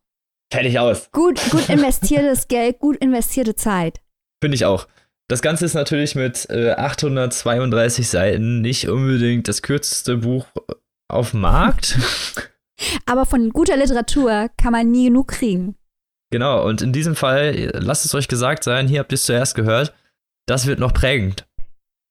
Fertig 0.51 0.79
aus. 0.79 1.11
Gut, 1.11 1.39
gut 1.51 1.67
investiertes 1.69 2.47
Geld, 2.47 2.79
gut 2.79 2.97
investierte 2.97 3.55
Zeit. 3.55 3.99
Finde 4.41 4.55
ich 4.55 4.65
auch. 4.65 4.87
Das 5.27 5.41
Ganze 5.41 5.65
ist 5.65 5.75
natürlich 5.75 6.15
mit 6.15 6.49
äh, 6.49 6.71
832 6.71 8.07
Seiten 8.07 8.61
nicht 8.61 8.87
unbedingt 8.87 9.47
das 9.47 9.61
kürzeste 9.61 10.17
Buch 10.17 10.47
auf 11.07 11.31
dem 11.31 11.41
Markt. 11.41 11.97
Aber 13.05 13.25
von 13.25 13.49
guter 13.51 13.77
Literatur 13.77 14.49
kann 14.57 14.71
man 14.71 14.89
nie 14.89 15.05
genug 15.05 15.27
kriegen. 15.29 15.75
genau, 16.31 16.65
und 16.65 16.81
in 16.81 16.93
diesem 16.93 17.15
Fall, 17.15 17.71
lasst 17.73 18.05
es 18.05 18.15
euch 18.15 18.27
gesagt 18.27 18.63
sein, 18.63 18.87
hier 18.87 18.99
habt 18.99 19.11
ihr 19.11 19.15
es 19.15 19.25
zuerst 19.25 19.53
gehört, 19.53 19.93
das 20.47 20.65
wird 20.65 20.79
noch 20.79 20.93
prägend. 20.93 21.45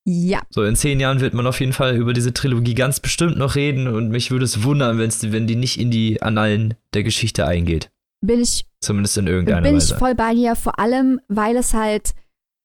Ja. 0.04 0.40
So, 0.50 0.64
in 0.64 0.76
zehn 0.76 1.00
Jahren 1.00 1.20
wird 1.20 1.34
man 1.34 1.46
auf 1.46 1.60
jeden 1.60 1.72
Fall 1.72 1.96
über 1.96 2.12
diese 2.12 2.32
Trilogie 2.32 2.74
ganz 2.74 3.00
bestimmt 3.00 3.36
noch 3.36 3.56
reden 3.56 3.88
und 3.88 4.08
mich 4.08 4.30
würde 4.30 4.44
es 4.44 4.62
wundern, 4.62 4.98
wenn's, 4.98 5.32
wenn 5.32 5.46
die 5.46 5.56
nicht 5.56 5.78
in 5.78 5.90
die 5.90 6.22
Annalen 6.22 6.74
der 6.94 7.02
Geschichte 7.02 7.46
eingeht. 7.46 7.90
Bin 8.20 8.40
ich 8.40 8.66
Zumindest 8.80 9.18
in 9.18 9.26
irgendeiner 9.26 9.62
bin 9.62 9.76
ich 9.76 9.84
Weise. 9.84 9.98
voll 9.98 10.14
bei 10.14 10.34
dir, 10.34 10.54
vor 10.56 10.78
allem, 10.78 11.20
weil 11.28 11.56
es 11.56 11.74
halt 11.74 12.12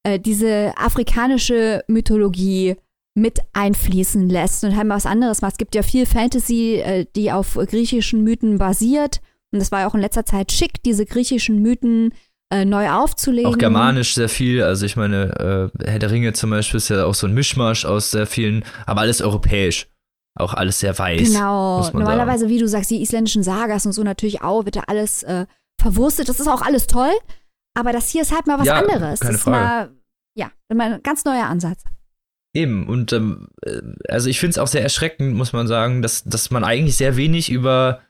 äh, 0.04 0.18
diese 0.18 0.72
afrikanische 0.76 1.84
Mythologie 1.88 2.76
mit 3.16 3.40
einfließen 3.52 4.28
lässt 4.28 4.64
und 4.64 4.76
halt 4.76 4.86
mal 4.86 4.96
was 4.96 5.06
anderes 5.06 5.42
macht. 5.42 5.52
Es 5.52 5.58
gibt 5.58 5.74
ja 5.74 5.82
viel 5.82 6.06
Fantasy, 6.06 6.76
äh, 6.76 7.06
die 7.14 7.30
auf 7.30 7.54
griechischen 7.54 8.22
Mythen 8.22 8.58
basiert. 8.58 9.20
Und 9.52 9.60
das 9.60 9.70
war 9.70 9.80
ja 9.80 9.86
auch 9.88 9.94
in 9.94 10.00
letzter 10.00 10.24
Zeit 10.24 10.50
schick, 10.50 10.82
diese 10.82 11.06
griechischen 11.06 11.62
Mythen 11.62 12.10
äh, 12.10 12.14
neu 12.52 12.90
aufzulegen. 12.90 13.52
Auch 13.52 13.58
germanisch 13.58 14.14
sehr 14.14 14.28
viel, 14.28 14.62
also 14.62 14.86
ich 14.86 14.96
meine, 14.96 15.70
äh, 15.80 15.84
Herr 15.90 15.98
der 15.98 16.10
Ringe 16.10 16.32
zum 16.34 16.50
Beispiel 16.50 16.78
ist 16.78 16.88
ja 16.88 17.04
auch 17.04 17.14
so 17.14 17.26
ein 17.26 17.34
Mischmasch 17.34 17.84
aus 17.84 18.10
sehr 18.10 18.26
vielen, 18.26 18.64
aber 18.86 19.00
alles 19.00 19.22
europäisch. 19.22 19.88
Auch 20.36 20.52
alles 20.52 20.80
sehr 20.80 20.98
weiß. 20.98 21.32
Genau. 21.32 21.88
Normalerweise, 21.92 22.48
wie 22.48 22.58
du 22.58 22.66
sagst, 22.66 22.90
die 22.90 23.00
isländischen 23.00 23.44
Sagas 23.44 23.86
und 23.86 23.92
so 23.92 24.02
natürlich 24.02 24.42
auch, 24.42 24.64
wird 24.64 24.76
da 24.76 24.82
alles 24.88 25.22
äh, 25.22 25.46
verwurstet. 25.80 26.28
Das 26.28 26.40
ist 26.40 26.48
auch 26.48 26.62
alles 26.62 26.86
toll. 26.88 27.12
Aber 27.76 27.92
das 27.92 28.08
hier 28.08 28.22
ist 28.22 28.32
halt 28.34 28.46
mal 28.46 28.58
was 28.58 28.66
Ja, 28.66 28.74
anderes. 28.80 29.20
keine 29.20 29.32
das 29.32 29.40
ist 29.40 29.42
Frage. 29.42 29.90
mal, 29.90 29.90
ja, 30.36 30.50
mal 30.74 30.94
ein 30.94 31.02
ganz 31.02 31.24
neuer 31.24 31.44
Ansatz. 31.46 31.84
Eben, 32.52 32.88
und 32.88 33.12
ähm, 33.12 33.48
äh, 33.62 33.80
also 34.08 34.28
ich 34.28 34.38
finde 34.38 34.50
es 34.50 34.58
auch 34.58 34.66
sehr 34.68 34.82
erschreckend, 34.82 35.34
muss 35.34 35.52
man 35.52 35.66
sagen, 35.66 36.02
dass, 36.02 36.24
dass 36.24 36.50
man 36.50 36.62
eigentlich 36.64 36.96
sehr 36.96 37.16
wenig 37.16 37.50
über, 37.50 38.00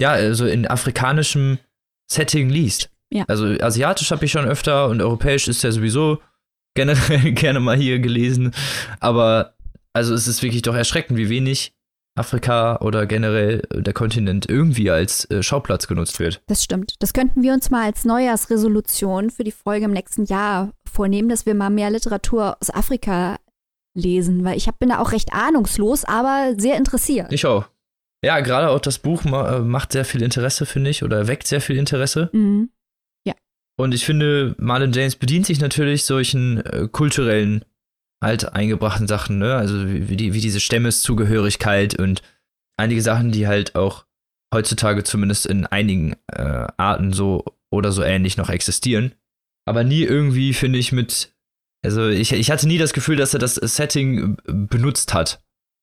ja, 0.00 0.10
also 0.10 0.46
in 0.46 0.66
afrikanischem 0.66 1.58
Setting 2.10 2.48
liest. 2.48 2.90
Ja. 3.12 3.24
Also 3.28 3.46
asiatisch 3.46 4.10
habe 4.10 4.24
ich 4.24 4.32
schon 4.32 4.44
öfter 4.44 4.88
und 4.88 5.00
europäisch 5.00 5.48
ist 5.48 5.62
ja 5.62 5.72
sowieso 5.72 6.18
generell 6.74 7.32
gerne 7.32 7.60
mal 7.60 7.76
hier 7.76 7.98
gelesen. 7.98 8.52
Aber 9.00 9.54
also 9.92 10.14
es 10.14 10.28
ist 10.28 10.42
wirklich 10.42 10.62
doch 10.62 10.74
erschreckend, 10.74 11.18
wie 11.18 11.28
wenig 11.28 11.72
Afrika 12.18 12.78
oder 12.80 13.06
generell 13.06 13.62
der 13.72 13.92
Kontinent 13.92 14.48
irgendwie 14.48 14.90
als 14.90 15.24
äh, 15.30 15.42
Schauplatz 15.42 15.86
genutzt 15.86 16.18
wird. 16.18 16.42
Das 16.46 16.64
stimmt. 16.64 16.94
Das 16.98 17.12
könnten 17.12 17.42
wir 17.42 17.52
uns 17.52 17.70
mal 17.70 17.84
als 17.84 18.04
Neujahrsresolution 18.04 19.30
für 19.30 19.44
die 19.44 19.52
Folge 19.52 19.86
im 19.86 19.92
nächsten 19.92 20.24
Jahr 20.24 20.72
vornehmen, 20.90 21.28
dass 21.28 21.46
wir 21.46 21.54
mal 21.54 21.70
mehr 21.70 21.90
Literatur 21.90 22.56
aus 22.60 22.70
Afrika 22.70 23.36
lesen, 23.94 24.44
weil 24.44 24.56
ich 24.56 24.66
hab, 24.66 24.78
bin 24.78 24.90
da 24.90 24.98
auch 24.98 25.12
recht 25.12 25.32
ahnungslos, 25.32 26.04
aber 26.04 26.54
sehr 26.56 26.76
interessiert. 26.76 27.32
Ich 27.32 27.46
auch. 27.46 27.66
Ja, 28.24 28.40
gerade 28.40 28.70
auch 28.70 28.80
das 28.80 28.98
Buch 28.98 29.24
äh, 29.24 29.60
macht 29.60 29.92
sehr 29.92 30.04
viel 30.04 30.22
Interesse, 30.22 30.66
finde 30.66 30.90
ich, 30.90 31.04
oder 31.04 31.28
weckt 31.28 31.46
sehr 31.46 31.60
viel 31.60 31.76
Interesse. 31.76 32.30
Mhm. 32.32 32.70
Und 33.78 33.94
ich 33.94 34.04
finde, 34.04 34.56
Marlon 34.58 34.92
James 34.92 35.14
bedient 35.14 35.46
sich 35.46 35.60
natürlich 35.60 36.04
solchen 36.04 36.58
äh, 36.66 36.88
kulturellen, 36.90 37.64
halt 38.22 38.52
eingebrachten 38.52 39.06
Sachen, 39.06 39.38
ne? 39.38 39.54
Also 39.54 39.88
wie, 39.88 40.16
die, 40.16 40.34
wie 40.34 40.40
diese 40.40 40.58
Stämmeszugehörigkeit 40.58 41.96
und 41.96 42.22
einige 42.76 43.00
Sachen, 43.02 43.30
die 43.30 43.46
halt 43.46 43.76
auch 43.76 44.04
heutzutage 44.52 45.04
zumindest 45.04 45.46
in 45.46 45.64
einigen 45.64 46.16
äh, 46.26 46.66
Arten 46.76 47.12
so 47.12 47.44
oder 47.70 47.92
so 47.92 48.02
ähnlich 48.02 48.36
noch 48.36 48.50
existieren. 48.50 49.12
Aber 49.64 49.84
nie 49.84 50.02
irgendwie, 50.02 50.54
finde 50.54 50.80
ich, 50.80 50.90
mit. 50.90 51.32
Also 51.84 52.08
ich, 52.08 52.32
ich 52.32 52.50
hatte 52.50 52.66
nie 52.66 52.78
das 52.78 52.92
Gefühl, 52.92 53.16
dass 53.16 53.34
er 53.34 53.38
das 53.38 53.54
Setting 53.54 54.38
äh, 54.48 54.52
benutzt 54.52 55.14
hat, 55.14 55.40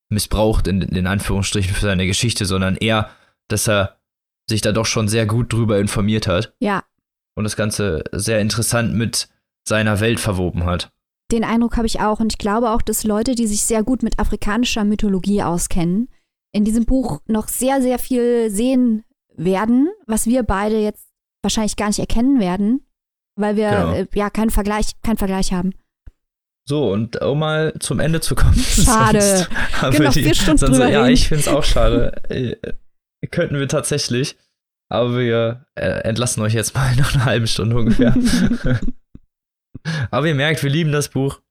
missbraucht 0.09 0.67
in, 0.67 0.81
in 0.81 1.07
Anführungsstrichen 1.07 1.73
für 1.73 1.85
seine 1.85 2.07
Geschichte, 2.07 2.45
sondern 2.45 2.75
eher, 2.75 3.09
dass 3.47 3.69
er 3.69 4.01
sich 4.49 4.59
da 4.59 4.73
doch 4.73 4.85
schon 4.85 5.07
sehr 5.07 5.25
gut 5.25 5.53
drüber 5.53 5.79
informiert 5.79 6.27
hat 6.27 6.53
Ja, 6.59 6.83
und 7.35 7.43
das 7.43 7.55
Ganze 7.55 8.03
sehr 8.11 8.39
interessant 8.39 8.93
mit 8.93 9.27
seiner 9.67 9.99
Welt 9.99 10.19
verwoben 10.19 10.65
hat. 10.65 10.91
den 11.31 11.43
Eindruck 11.43 11.75
habe 11.77 11.87
ich 11.87 11.99
auch 12.01 12.19
und 12.19 12.31
ich 12.33 12.37
glaube 12.37 12.69
auch, 12.71 12.81
dass 12.83 13.03
Leute, 13.03 13.33
die 13.35 13.47
sich 13.47 13.63
sehr 13.63 13.83
gut 13.83 14.03
mit 14.03 14.19
afrikanischer 14.19 14.83
Mythologie 14.83 15.41
auskennen, 15.43 16.07
in 16.53 16.63
diesem 16.65 16.85
Buch 16.85 17.19
noch 17.27 17.47
sehr, 17.47 17.81
sehr 17.81 17.97
viel 17.99 18.49
sehen 18.51 19.03
werden, 19.35 19.89
was 20.07 20.27
wir 20.27 20.43
beide 20.43 20.79
jetzt 20.79 21.07
wahrscheinlich 21.43 21.75
gar 21.75 21.87
nicht 21.87 21.99
erkennen 21.99 22.39
werden, 22.39 22.85
weil 23.35 23.55
wir 23.55 23.69
Genau. 23.71 23.93
äh, 23.93 24.07
ja 24.13 24.29
keinen 24.29 24.51
Vergleich, 24.51 24.91
keinen 25.03 25.17
Vergleich 25.17 25.51
haben. 25.51 25.71
So, 26.67 26.91
und 26.91 27.21
um 27.21 27.39
mal 27.39 27.73
zum 27.79 27.99
Ende 27.99 28.21
zu 28.21 28.33
kommen. 28.35 28.55
Schade. 28.59 29.21
sonst 29.21 29.49
haben 29.81 29.91
Können 29.93 30.03
wir 30.05 30.09
die- 30.11 30.23
vier 30.23 30.35
Stunden 30.35 30.57
sonst, 30.59 30.71
drüber 30.77 30.89
Ja, 30.89 31.01
reden. 31.01 31.13
ich 31.13 31.27
finde 31.27 31.41
es 31.41 31.47
auch 31.47 31.63
schade. 31.63 32.13
Äh, 32.29 32.55
Könnten 33.31 33.57
wir 33.59 33.67
tatsächlich. 33.67 34.37
Aber 34.89 35.17
wir 35.17 35.65
äh, 35.75 36.01
entlassen 36.03 36.43
euch 36.43 36.53
jetzt 36.53 36.75
mal 36.75 36.95
nach 36.97 37.15
einer 37.15 37.25
halben 37.25 37.47
Stunde 37.47 37.77
ungefähr. 37.77 38.15
aber 40.11 40.27
ihr 40.27 40.35
merkt, 40.35 40.63
wir 40.63 40.69
lieben 40.69 40.91
das 40.91 41.09
Buch. 41.09 41.41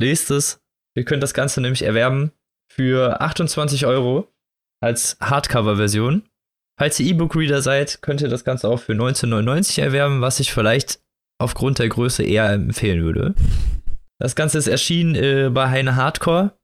Lest 0.00 0.30
es. 0.30 0.62
Ihr 0.96 1.04
könnt 1.04 1.22
das 1.22 1.34
Ganze 1.34 1.60
nämlich 1.60 1.82
erwerben 1.82 2.32
für 2.72 3.20
28 3.20 3.86
Euro 3.86 4.32
als 4.82 5.16
Hardcover-Version. 5.20 6.22
Falls 6.78 6.98
ihr 6.98 7.06
E-Book-Reader 7.10 7.60
seid, 7.60 8.00
könnt 8.00 8.22
ihr 8.22 8.28
das 8.28 8.44
Ganze 8.44 8.68
auch 8.68 8.80
für 8.80 8.94
19,99 8.94 9.82
erwerben, 9.82 10.22
was 10.22 10.40
ich 10.40 10.52
vielleicht 10.52 11.00
aufgrund 11.38 11.78
der 11.78 11.88
Größe 11.88 12.22
eher 12.22 12.50
empfehlen 12.50 13.02
würde. 13.02 13.34
Das 14.18 14.34
Ganze 14.34 14.58
ist 14.58 14.66
erschienen 14.66 15.14
äh, 15.14 15.50
bei 15.50 15.68
Heine 15.68 15.96
Hardcore, 15.96 16.58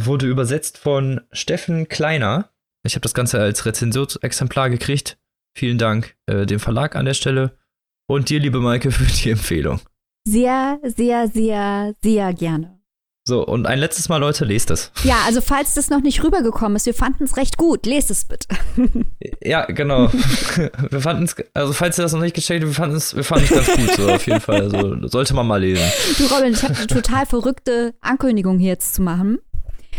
wurde 0.00 0.26
übersetzt 0.26 0.78
von 0.78 1.20
Steffen 1.32 1.88
Kleiner. 1.88 2.50
Ich 2.84 2.94
habe 2.94 3.02
das 3.02 3.14
Ganze 3.14 3.40
als 3.40 3.66
Rezensionsexemplar 3.66 4.70
gekriegt. 4.70 5.18
Vielen 5.54 5.78
Dank 5.78 6.16
äh, 6.26 6.46
dem 6.46 6.60
Verlag 6.60 6.96
an 6.96 7.04
der 7.04 7.14
Stelle 7.14 7.56
und 8.06 8.28
dir, 8.30 8.40
liebe 8.40 8.60
Maike, 8.60 8.90
für 8.92 9.04
die 9.04 9.30
Empfehlung. 9.30 9.80
Sehr, 10.26 10.78
sehr, 10.84 11.28
sehr, 11.28 11.94
sehr 12.02 12.32
gerne. 12.34 12.80
So, 13.26 13.46
und 13.46 13.66
ein 13.66 13.78
letztes 13.78 14.08
Mal, 14.08 14.16
Leute, 14.16 14.44
lest 14.44 14.70
es. 14.70 14.90
Ja, 15.04 15.18
also 15.26 15.40
falls 15.40 15.74
das 15.74 15.90
noch 15.90 16.00
nicht 16.00 16.24
rübergekommen 16.24 16.76
ist, 16.76 16.86
wir 16.86 16.94
fanden 16.94 17.24
es 17.24 17.36
recht 17.36 17.58
gut. 17.58 17.86
Lest 17.86 18.10
es 18.10 18.24
bitte. 18.24 18.48
Ja, 19.42 19.64
genau. 19.66 20.10
wir 20.90 21.00
fanden 21.00 21.24
es, 21.24 21.36
also 21.54 21.72
falls 21.72 21.98
ihr 21.98 22.02
das 22.02 22.12
noch 22.12 22.20
nicht 22.20 22.34
gecheckt 22.34 22.62
habt, 22.62 22.70
wir 22.70 22.74
fanden 22.74 22.96
es 22.96 23.16
wir 23.16 23.24
fanden 23.24 23.44
es 23.44 23.50
ganz 23.50 23.68
gut, 23.74 23.96
so 23.96 24.10
auf 24.10 24.26
jeden 24.26 24.40
Fall. 24.40 24.62
Also 24.62 25.08
sollte 25.08 25.34
man 25.34 25.46
mal 25.46 25.60
lesen. 25.60 25.84
Du 26.18 26.26
Robin, 26.26 26.52
ich 26.52 26.62
habe 26.62 26.74
eine 26.76 26.86
total 26.86 27.24
verrückte 27.26 27.94
Ankündigung 28.00 28.58
hier 28.58 28.70
jetzt 28.70 28.94
zu 28.94 29.02
machen. 29.02 29.38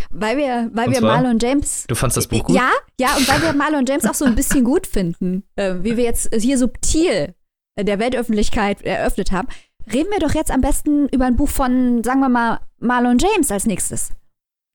Weil 0.09 0.37
wir, 0.37 0.69
weil 0.73 0.87
Und 0.87 0.93
wir 0.93 0.99
zwar? 0.99 1.21
Marlon 1.21 1.39
James. 1.39 1.85
Du 1.87 1.95
fandst 1.95 2.17
das 2.17 2.27
Buch 2.27 2.43
gut? 2.43 2.55
Ja, 2.55 2.71
ja, 2.99 3.15
und 3.17 3.27
weil 3.27 3.41
wir 3.41 3.53
Marlon 3.53 3.85
James 3.85 4.05
auch 4.05 4.13
so 4.13 4.25
ein 4.25 4.35
bisschen 4.35 4.63
gut 4.63 4.87
finden, 4.87 5.43
äh, 5.55 5.75
wie 5.81 5.97
wir 5.97 6.03
jetzt 6.03 6.33
hier 6.33 6.57
subtil 6.57 7.35
der 7.79 7.99
Weltöffentlichkeit 7.99 8.81
eröffnet 8.81 9.31
haben, 9.31 9.47
reden 9.91 10.11
wir 10.11 10.19
doch 10.19 10.33
jetzt 10.33 10.51
am 10.51 10.61
besten 10.61 11.07
über 11.09 11.25
ein 11.25 11.35
Buch 11.35 11.49
von, 11.49 12.03
sagen 12.03 12.19
wir 12.19 12.29
mal, 12.29 12.59
Marlon 12.79 13.17
James 13.17 13.51
als 13.51 13.65
nächstes. 13.65 14.11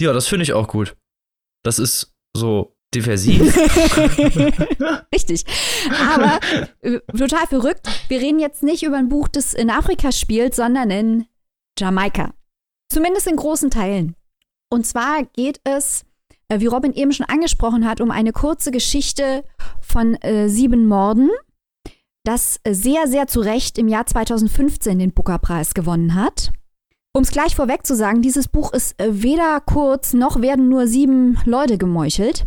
Ja, 0.00 0.12
das 0.12 0.26
finde 0.26 0.44
ich 0.44 0.52
auch 0.52 0.68
gut. 0.68 0.96
Das 1.62 1.78
ist 1.78 2.14
so 2.36 2.76
diversiv. 2.94 3.56
Richtig. 5.14 5.44
Aber 5.90 6.40
äh, 6.80 7.00
total 7.16 7.46
verrückt. 7.46 7.86
Wir 8.08 8.20
reden 8.20 8.38
jetzt 8.38 8.62
nicht 8.62 8.82
über 8.82 8.96
ein 8.96 9.08
Buch, 9.08 9.28
das 9.28 9.54
in 9.54 9.70
Afrika 9.70 10.12
spielt, 10.12 10.54
sondern 10.54 10.90
in 10.90 11.26
Jamaika. 11.78 12.32
Zumindest 12.90 13.26
in 13.26 13.36
großen 13.36 13.70
Teilen. 13.70 14.14
Und 14.68 14.86
zwar 14.86 15.24
geht 15.34 15.60
es, 15.64 16.04
äh, 16.48 16.60
wie 16.60 16.66
Robin 16.66 16.92
eben 16.92 17.12
schon 17.12 17.26
angesprochen 17.26 17.86
hat, 17.86 18.00
um 18.00 18.10
eine 18.10 18.32
kurze 18.32 18.70
Geschichte 18.70 19.44
von 19.80 20.14
äh, 20.16 20.48
sieben 20.48 20.86
Morden, 20.86 21.30
das 22.24 22.60
äh, 22.64 22.74
sehr, 22.74 23.06
sehr 23.06 23.26
zu 23.26 23.40
Recht 23.40 23.78
im 23.78 23.88
Jahr 23.88 24.06
2015 24.06 24.98
den 24.98 25.12
Booker-Preis 25.12 25.74
gewonnen 25.74 26.14
hat. 26.14 26.50
Um 27.14 27.22
es 27.22 27.30
gleich 27.30 27.56
vorweg 27.56 27.86
zu 27.86 27.96
sagen, 27.96 28.20
dieses 28.20 28.48
Buch 28.48 28.72
ist 28.72 29.00
äh, 29.00 29.22
weder 29.22 29.60
kurz 29.60 30.12
noch 30.12 30.42
werden 30.42 30.68
nur 30.68 30.86
sieben 30.86 31.38
Leute 31.46 31.78
gemeuchelt. 31.78 32.46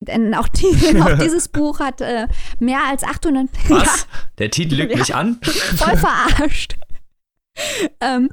Denn 0.00 0.34
auch, 0.34 0.48
die, 0.48 0.66
auch 1.02 1.18
dieses 1.18 1.48
Buch 1.48 1.80
hat 1.80 2.00
äh, 2.00 2.28
mehr 2.60 2.80
als 2.88 3.02
800. 3.04 3.48
Was? 3.68 3.84
Ja, 3.84 3.92
Der 4.38 4.50
Titel 4.50 4.76
lügt 4.76 4.92
ja, 4.92 4.98
mich 4.98 5.14
an? 5.14 5.38
Voll 5.42 5.96
verarscht. 5.96 6.76
ähm, 8.00 8.30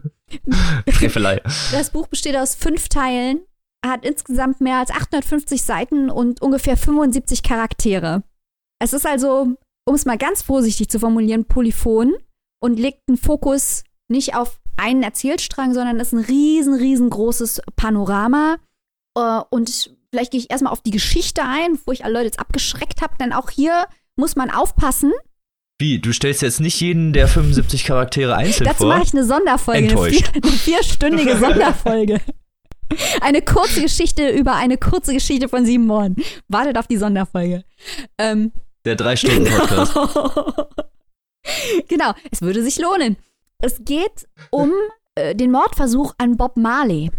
Frevelei. 0.90 1.42
Das 1.72 1.90
Buch 1.90 2.08
besteht 2.08 2.36
aus 2.36 2.56
fünf 2.56 2.90
Teilen, 2.90 3.42
hat 3.86 4.06
insgesamt 4.06 4.62
mehr 4.62 4.78
als 4.78 4.92
850 4.92 5.62
Seiten 5.62 6.10
und 6.10 6.42
ungefähr 6.42 6.78
75 6.78 7.44
Charaktere. 7.44 8.24
Es 8.80 8.94
ist 8.94 9.06
also, 9.06 9.56
um 9.86 9.96
es 9.96 10.06
mal 10.06 10.18
ganz 10.18 10.42
vorsichtig 10.42 10.90
zu 10.90 11.00
formulieren, 11.00 11.46
polyphon 11.46 12.14
und 12.62 12.80
legt 12.80 13.02
einen 13.08 13.18
Fokus 13.18 13.84
nicht 14.08 14.36
auf 14.36 14.60
einen 14.78 15.04
Erzählstrang, 15.04 15.74
sondern 15.74 16.00
ist 16.00 16.14
ein 16.14 16.24
riesen, 16.24 16.74
riesengroßes 16.74 17.62
Panorama. 17.76 18.58
Äh, 19.16 19.42
und 19.50 19.92
vielleicht 20.12 20.32
gehe 20.32 20.40
ich 20.40 20.52
erstmal 20.52 20.74
auf 20.74 20.82
die 20.82 20.92
Geschichte 20.92 21.44
ein, 21.44 21.80
wo 21.86 21.92
ich 21.92 22.04
alle 22.04 22.14
Leute 22.14 22.26
jetzt 22.26 22.40
abgeschreckt 22.40 23.02
habe, 23.02 23.16
denn 23.20 23.34
auch 23.34 23.50
hier 23.50 23.86
muss 24.16 24.36
man 24.36 24.50
aufpassen. 24.50 25.12
Wie, 25.82 25.98
du 25.98 26.14
stellst 26.14 26.44
jetzt 26.44 26.60
nicht 26.60 26.80
jeden 26.80 27.12
der 27.12 27.28
75 27.28 27.86
Charaktere 27.86 28.36
einzeln 28.36 28.68
Dazu 28.68 28.84
vor? 28.84 28.90
Dazu 28.90 29.00
mache 29.00 29.08
ich 29.08 29.14
eine 29.16 29.26
Sonderfolge, 29.26 29.88
Enttäuscht. 29.90 30.30
eine, 30.32 30.34
vier, 30.34 30.44
eine 30.44 30.52
vierstündige 30.52 31.38
Sonderfolge. 31.38 32.22
Eine 33.22 33.42
kurze 33.42 33.82
Geschichte 33.82 34.30
über 34.30 34.54
eine 34.56 34.78
kurze 34.78 35.14
Geschichte 35.14 35.50
von 35.50 35.66
sieben 35.66 35.88
Morden. 35.88 36.18
Wartet 36.50 36.78
auf 36.78 36.88
die 36.88 36.98
Sonderfolge. 36.98 37.64
Ähm, 38.20 38.52
der 38.86 38.96
Drei-Stunden-Podcast. 38.96 39.94
Genau. 39.96 40.68
genau, 41.88 42.14
es 42.30 42.42
würde 42.42 42.62
sich 42.62 42.78
lohnen. 42.78 43.18
Es 43.58 43.84
geht 43.84 44.28
um 44.52 44.72
äh, 45.16 45.34
den 45.34 45.52
Mordversuch 45.52 46.14
an 46.20 46.38
Bob 46.38 46.58
Marley, 46.58 47.10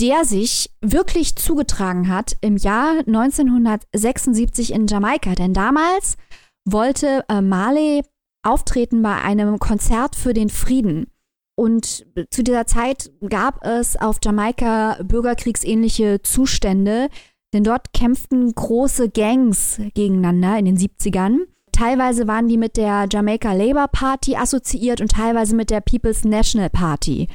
der 0.00 0.24
sich 0.24 0.70
wirklich 0.80 1.36
zugetragen 1.36 2.08
hat 2.08 2.36
im 2.40 2.56
Jahr 2.56 3.00
1976 3.06 4.72
in 4.72 4.86
Jamaika. 4.86 5.34
Denn 5.34 5.52
damals 5.52 6.16
wollte 6.64 7.24
äh, 7.28 7.40
Marley 7.40 8.02
auftreten 8.42 9.02
bei 9.02 9.16
einem 9.16 9.58
Konzert 9.58 10.16
für 10.16 10.34
den 10.34 10.50
Frieden. 10.50 11.06
Und 11.56 12.06
zu 12.30 12.42
dieser 12.42 12.66
Zeit 12.66 13.12
gab 13.28 13.64
es 13.64 13.96
auf 13.96 14.18
Jamaika 14.22 14.98
bürgerkriegsähnliche 15.04 16.20
Zustände, 16.22 17.08
denn 17.52 17.62
dort 17.62 17.92
kämpften 17.92 18.52
große 18.52 19.10
Gangs 19.10 19.80
gegeneinander 19.94 20.58
in 20.58 20.64
den 20.64 20.76
70ern. 20.76 21.46
Teilweise 21.70 22.26
waren 22.26 22.48
die 22.48 22.56
mit 22.56 22.76
der 22.76 23.06
Jamaica 23.10 23.52
Labour 23.52 23.88
Party 23.88 24.36
assoziiert 24.36 25.00
und 25.00 25.12
teilweise 25.12 25.54
mit 25.54 25.70
der 25.70 25.80
People's 25.80 26.24
National 26.24 26.70
Party. 26.70 27.28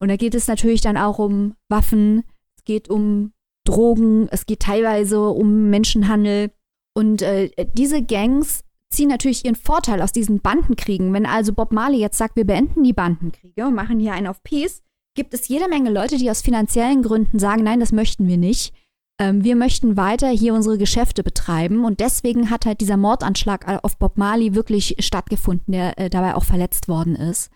Und 0.00 0.08
da 0.08 0.16
geht 0.16 0.34
es 0.34 0.48
natürlich 0.48 0.80
dann 0.80 0.96
auch 0.96 1.18
um 1.18 1.54
Waffen, 1.68 2.24
es 2.58 2.64
geht 2.64 2.88
um 2.88 3.32
Drogen, 3.66 4.28
es 4.30 4.46
geht 4.46 4.60
teilweise 4.60 5.20
um 5.28 5.70
Menschenhandel. 5.70 6.50
Und 6.94 7.20
äh, 7.20 7.50
diese 7.74 8.02
Gangs 8.02 8.64
ziehen 8.90 9.08
natürlich 9.08 9.44
ihren 9.44 9.56
Vorteil 9.56 10.00
aus 10.02 10.12
diesen 10.12 10.40
Bandenkriegen. 10.40 11.12
Wenn 11.12 11.26
also 11.26 11.52
Bob 11.52 11.72
Marley 11.72 11.98
jetzt 11.98 12.18
sagt, 12.18 12.36
wir 12.36 12.46
beenden 12.46 12.84
die 12.84 12.92
Bandenkriege 12.92 13.66
und 13.66 13.74
machen 13.74 13.98
hier 13.98 14.12
einen 14.12 14.26
auf 14.26 14.42
Peace, 14.42 14.82
gibt 15.14 15.34
es 15.34 15.48
jede 15.48 15.68
Menge 15.68 15.90
Leute, 15.90 16.16
die 16.18 16.30
aus 16.30 16.42
finanziellen 16.42 17.02
Gründen 17.02 17.38
sagen, 17.38 17.64
nein, 17.64 17.80
das 17.80 17.92
möchten 17.92 18.28
wir 18.28 18.36
nicht. 18.36 18.72
Ähm, 19.18 19.42
wir 19.42 19.56
möchten 19.56 19.96
weiter 19.96 20.28
hier 20.28 20.54
unsere 20.54 20.78
Geschäfte 20.78 21.22
betreiben 21.22 21.84
und 21.84 22.00
deswegen 22.00 22.50
hat 22.50 22.66
halt 22.66 22.80
dieser 22.80 22.96
Mordanschlag 22.96 23.82
auf 23.82 23.96
Bob 23.96 24.18
Marley 24.18 24.54
wirklich 24.54 24.96
stattgefunden, 25.00 25.72
der 25.72 25.98
äh, 25.98 26.10
dabei 26.10 26.34
auch 26.34 26.44
verletzt 26.44 26.88
worden 26.88 27.16
ist. 27.16 27.50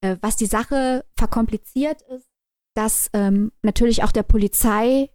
Äh, 0.00 0.16
was 0.20 0.36
die 0.36 0.46
Sache 0.46 1.04
verkompliziert 1.16 2.02
ist, 2.02 2.28
dass 2.74 3.10
ähm, 3.12 3.52
natürlich 3.62 4.02
auch 4.02 4.10
der 4.10 4.24
Polizei 4.24 5.08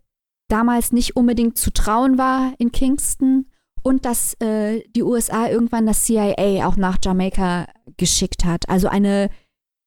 damals 0.47 0.93
nicht 0.93 1.15
unbedingt 1.17 1.57
zu 1.57 1.71
trauen 1.71 2.17
war 2.17 2.53
in 2.57 2.71
Kingston 2.71 3.48
und 3.83 4.05
dass 4.05 4.33
äh, 4.41 4.81
die 4.95 5.03
USA 5.03 5.47
irgendwann 5.47 5.85
das 5.85 6.03
CIA 6.03 6.67
auch 6.67 6.77
nach 6.77 6.97
Jamaika 7.03 7.67
geschickt 7.97 8.45
hat. 8.45 8.67
Also 8.69 8.87
eine 8.87 9.29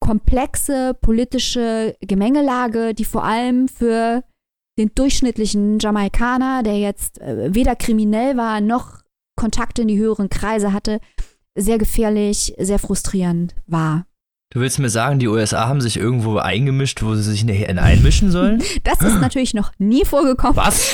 komplexe 0.01 0.95
politische 0.95 1.97
Gemengelage, 2.01 2.95
die 2.95 3.05
vor 3.05 3.25
allem 3.25 3.69
für 3.69 4.25
den 4.79 4.91
durchschnittlichen 4.95 5.79
Jamaikaner, 5.79 6.63
der 6.63 6.79
jetzt 6.79 7.21
äh, 7.21 7.55
weder 7.55 7.77
kriminell 7.77 8.37
war 8.37 8.61
noch 8.61 9.03
Kontakte 9.37 9.83
in 9.83 9.89
die 9.89 9.99
höheren 9.99 10.29
Kreise 10.29 10.73
hatte, 10.73 11.01
sehr 11.55 11.79
gefährlich, 11.79 12.55
sehr 12.59 12.79
frustrierend 12.79 13.55
war. 13.67 14.07
Du 14.53 14.61
willst 14.61 14.79
mir 14.79 14.91
sagen, 14.91 15.19
die 15.19 15.29
USA 15.29 15.67
haben 15.67 15.81
sich 15.81 15.97
irgendwo 15.97 16.37
eingemischt, 16.37 17.03
wo 17.03 17.15
sie 17.15 17.23
sich 17.23 17.43
nicht 17.43 17.67
einmischen 17.71 18.31
sollen? 18.31 18.63
Das 18.85 19.01
ist 19.01 19.21
natürlich 19.21 19.55
noch 19.55 19.73
nie 19.79 20.05
vorgekommen. 20.05 20.57
Was? 20.57 20.93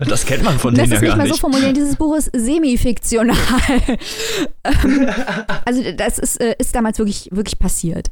das 0.08 0.24
kennt 0.24 0.44
man 0.44 0.58
von 0.58 0.74
denen 0.74 0.90
ja 0.90 1.00
gar 1.00 1.00
nicht. 1.00 1.00
Das 1.00 1.00
ist 1.00 1.02
nicht 1.02 1.16
mal 1.16 1.28
so 1.28 1.36
formulieren, 1.36 1.74
dieses 1.74 1.96
Buch 1.96 2.16
ist 2.16 2.30
semi-fiktional. 2.34 3.36
Ähm, 4.62 5.08
also 5.64 5.82
das 5.96 6.18
ist, 6.18 6.40
äh, 6.40 6.54
ist 6.58 6.74
damals 6.74 6.98
wirklich, 6.98 7.28
wirklich 7.32 7.58
passiert. 7.58 8.10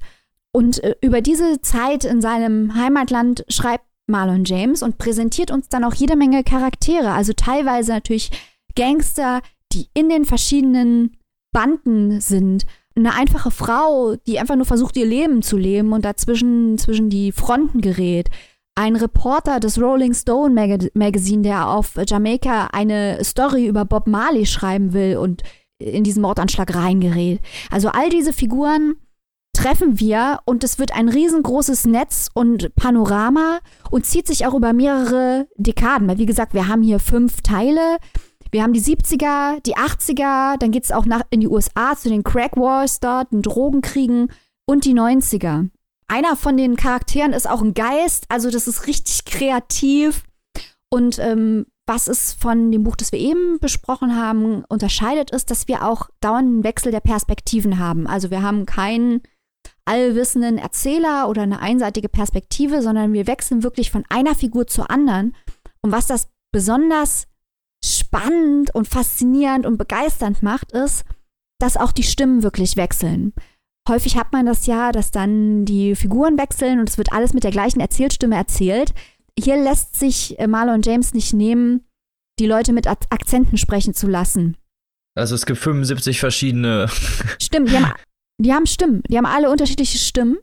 Und 0.53 0.83
äh, 0.83 0.95
über 1.03 1.21
diese 1.21 1.61
Zeit 1.61 2.05
in 2.05 2.21
seinem 2.21 2.75
Heimatland 2.75 3.45
schreibt 3.49 3.85
Marlon 4.07 4.45
James 4.45 4.83
und 4.83 4.99
präsentiert 4.99 5.51
uns 5.51 5.69
dann 5.69 5.85
auch 5.85 5.95
jede 5.95 6.17
Menge 6.17 6.43
Charaktere. 6.43 7.13
Also 7.13 7.33
teilweise 7.35 7.93
natürlich 7.93 8.31
Gangster, 8.77 9.41
die 9.73 9.89
in 9.95 10.09
den 10.09 10.25
verschiedenen 10.25 11.17
Banden 11.53 12.21
sind. 12.21 12.65
Eine 12.99 13.15
einfache 13.15 13.53
Frau, 13.53 14.17
die 14.27 14.41
einfach 14.41 14.57
nur 14.57 14.65
versucht, 14.65 14.97
ihr 14.97 15.07
Leben 15.07 15.41
zu 15.41 15.57
leben 15.57 15.93
und 15.93 16.05
dazwischen 16.05 16.79
zwischen 16.79 17.11
die 17.11 17.31
Fronten 17.31 17.81
gerät. 17.81 18.29
Ein 18.75 18.97
Reporter 18.97 19.61
des 19.61 19.81
Rolling 19.81 20.15
Stone 20.15 20.53
Mag 20.53 20.91
Magazine, 20.95 21.43
der 21.43 21.69
auf 21.69 21.93
Jamaika 22.05 22.71
eine 22.73 23.23
Story 23.25 23.67
über 23.67 23.85
Bob 23.85 24.09
Marley 24.09 24.47
schreiben 24.47 24.93
will 24.95 25.17
und 25.17 25.43
in 25.79 26.03
diesen 26.03 26.23
Mordanschlag 26.23 26.75
reingerät. 26.75 27.41
Also 27.71 27.89
all 27.89 28.11
diese 28.11 28.33
Figuren 28.33 28.97
treffen 29.53 30.01
wir 30.01 30.41
und 30.45 30.65
es 30.65 30.81
wird 30.81 30.93
ein 30.93 31.09
riesengroßes 31.09 31.87
Netz 31.87 32.29
und 32.35 32.75
Panorama 32.75 33.61
und 33.91 34.07
zieht 34.07 34.27
sich 34.27 34.45
auch 34.45 34.55
über 34.55 34.73
mehrere 34.73 35.47
Dekaden. 35.57 36.09
Weil 36.09 36.19
wie 36.19 36.27
gesagt, 36.27 36.53
wir 36.53 36.67
haben 36.67 36.83
hier 36.83 36.99
fünf 36.99 37.43
Teile. 37.43 37.99
Wir 38.51 38.63
haben 38.63 38.73
die 38.73 38.83
70er, 38.83 39.61
die 39.63 39.77
80er, 39.77 40.59
dann 40.59 40.71
geht 40.71 40.85
es 40.85 40.93
auch 40.93 41.05
nach, 41.05 41.23
in 41.31 41.41
die 41.41 41.49
USA 41.49 41.97
zu 41.97 42.09
den 42.09 42.25
Crack 42.25 42.57
Wars 42.57 43.01
dort, 43.01 43.33
den 43.33 43.43
Drogenkriegen 43.43 44.31
und 44.67 44.85
die 44.85 44.95
90er. 44.95 45.69
Einer 46.09 46.37
von 46.37 46.57
den 46.57 46.77
Charakteren 46.77 47.35
ist 47.35 47.49
auch 47.49 47.61
ein 47.61 47.75
Geist, 47.75 48.25
also 48.29 48.51
das 48.51 48.67
ist 48.67 48.87
richtig 48.87 49.27
kreativ. 49.27 50.25
Und 50.91 51.19
ähm, 51.19 51.67
was 51.87 52.09
es 52.09 52.33
von 52.33 52.71
dem 52.73 52.85
Buch, 52.85 52.97
das 52.97 53.13
wir 53.13 53.19
eben 53.19 53.59
besprochen 53.61 54.17
haben, 54.17 54.65
unterscheidet, 54.69 55.31
ist, 55.31 55.51
dass 55.51 55.69
wir 55.69 55.87
auch 55.87 56.09
dauernden 56.21 56.65
Wechsel 56.65 56.93
der 56.93 57.01
Perspektiven 57.01 57.79
haben. 57.79 58.07
Also 58.07 58.31
wir 58.31 58.43
haben 58.43 58.67
keinen 58.67 59.23
allwissenden 59.85 60.59
Erzähler 60.59 61.29
oder 61.29 61.43
eine 61.43 61.61
einseitige 61.61 62.09
Perspektive, 62.09 62.83
sondern 62.83 63.13
wir 63.13 63.27
wechseln 63.27 63.63
wirklich 63.63 63.91
von 63.91 64.05
einer 64.11 64.35
Figur 64.35 64.67
zur 64.67 64.91
anderen. 64.91 65.35
Und 65.81 65.93
was 65.93 66.07
das 66.07 66.29
besonders 66.53 67.27
spannend 68.09 68.75
und 68.75 68.89
faszinierend 68.89 69.67
und 69.67 69.77
begeisternd 69.77 70.43
macht, 70.43 70.73
ist, 70.73 71.05
dass 71.61 71.77
auch 71.77 71.93
die 71.93 72.03
Stimmen 72.03 72.43
wirklich 72.43 72.77
wechseln. 72.77 73.33
Häufig 73.89 74.17
hat 74.17 74.33
man 74.33 74.47
das 74.47 74.67
ja, 74.67 74.93
dass 74.93 75.11
dann 75.11 75.65
die 75.65 75.95
Figuren 75.95 76.39
wechseln 76.39 76.81
und 76.81 76.89
es 76.89 76.99
wird 76.99 77.13
alles 77.13 77.33
mit 77.33 77.45
der 77.45 77.51
gleichen 77.51 77.81
Erzählstimme 77.81 78.37
erzählt. 78.37 78.93
Hier 79.39 79.57
lässt 79.57 79.99
sich 79.99 80.39
äh, 80.39 80.47
Marlon 80.47 80.83
James 80.83 81.15
nicht 81.15 81.33
nehmen, 81.33 81.87
die 82.39 82.47
Leute 82.47 82.73
mit 82.73 82.87
Akzenten 82.87 83.57
sprechen 83.57 83.95
zu 83.95 84.07
lassen. 84.07 84.57
Also 85.15 85.35
es 85.35 85.47
gibt 85.47 85.59
75 85.59 86.21
verschiedene. 86.21 86.89
Stimmt, 87.41 87.71
die 87.71 87.77
haben 87.77 87.93
die 88.41 88.53
haben 88.53 88.67
Stimmen. 88.67 89.03
Die 89.09 89.17
haben 89.17 89.27
alle 89.27 89.51
unterschiedliche 89.51 89.99
Stimmen. 89.99 90.39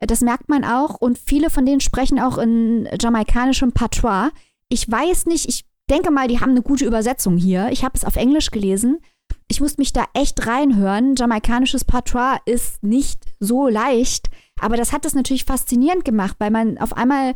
Das 0.00 0.20
merkt 0.20 0.48
man 0.48 0.64
auch. 0.64 0.96
Und 0.96 1.18
viele 1.18 1.48
von 1.48 1.64
denen 1.64 1.80
sprechen 1.80 2.18
auch 2.18 2.38
in 2.38 2.88
jamaikanischem 3.00 3.72
Patois. 3.72 4.30
Ich 4.68 4.90
weiß 4.90 5.26
nicht, 5.26 5.48
ich 5.48 5.64
denke 5.90 6.10
mal, 6.10 6.28
die 6.28 6.40
haben 6.40 6.50
eine 6.50 6.62
gute 6.62 6.84
Übersetzung 6.84 7.36
hier. 7.36 7.68
Ich 7.70 7.84
habe 7.84 7.96
es 7.96 8.04
auf 8.04 8.16
Englisch 8.16 8.50
gelesen. 8.50 9.00
Ich 9.48 9.60
musste 9.60 9.80
mich 9.80 9.92
da 9.92 10.04
echt 10.14 10.46
reinhören. 10.46 11.14
Jamaikanisches 11.16 11.84
Patois 11.84 12.38
ist 12.46 12.82
nicht 12.82 13.24
so 13.38 13.68
leicht. 13.68 14.28
Aber 14.60 14.76
das 14.76 14.92
hat 14.92 15.04
es 15.04 15.14
natürlich 15.14 15.44
faszinierend 15.44 16.04
gemacht, 16.04 16.36
weil 16.38 16.50
man 16.50 16.78
auf 16.78 16.96
einmal 16.96 17.34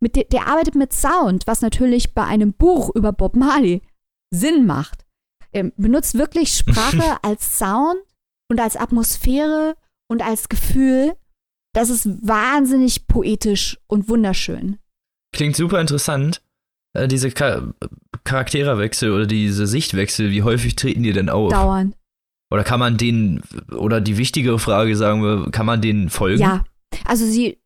mit 0.00 0.16
der, 0.16 0.24
der 0.24 0.46
arbeitet 0.46 0.74
mit 0.74 0.92
Sound, 0.92 1.46
was 1.46 1.60
natürlich 1.60 2.14
bei 2.14 2.24
einem 2.24 2.52
Buch 2.52 2.94
über 2.94 3.12
Bob 3.12 3.34
Marley 3.34 3.82
Sinn 4.30 4.66
macht. 4.66 5.04
Er 5.50 5.72
benutzt 5.76 6.16
wirklich 6.16 6.52
Sprache 6.52 7.16
als 7.22 7.58
Sound 7.58 7.98
und 8.50 8.60
als 8.60 8.76
Atmosphäre 8.76 9.76
und 10.08 10.22
als 10.22 10.48
Gefühl. 10.48 11.14
das 11.74 11.90
ist 11.90 12.06
wahnsinnig 12.26 13.06
poetisch 13.06 13.78
und 13.86 14.08
wunderschön. 14.08 14.78
Klingt 15.34 15.56
super 15.56 15.80
interessant. 15.80 16.42
Äh, 16.94 17.08
diese 17.08 17.30
Char 17.30 17.74
Charakterewechsel 18.24 19.10
oder 19.12 19.26
diese 19.26 19.66
Sichtwechsel, 19.66 20.30
wie 20.30 20.42
häufig 20.42 20.76
treten 20.76 21.02
die 21.02 21.12
denn 21.12 21.28
auf? 21.30 21.52
Dauernd. 21.52 21.94
Oder 22.50 22.64
kann 22.64 22.80
man 22.80 22.96
denen, 22.96 23.42
oder 23.76 24.00
die 24.00 24.16
wichtigere 24.18 24.58
Frage, 24.58 24.96
sagen 24.96 25.22
wir, 25.22 25.50
kann 25.50 25.66
man 25.66 25.80
denen 25.80 26.08
folgen? 26.10 26.40
Ja. 26.40 26.64
Also 27.04 27.24
sie 27.26 27.58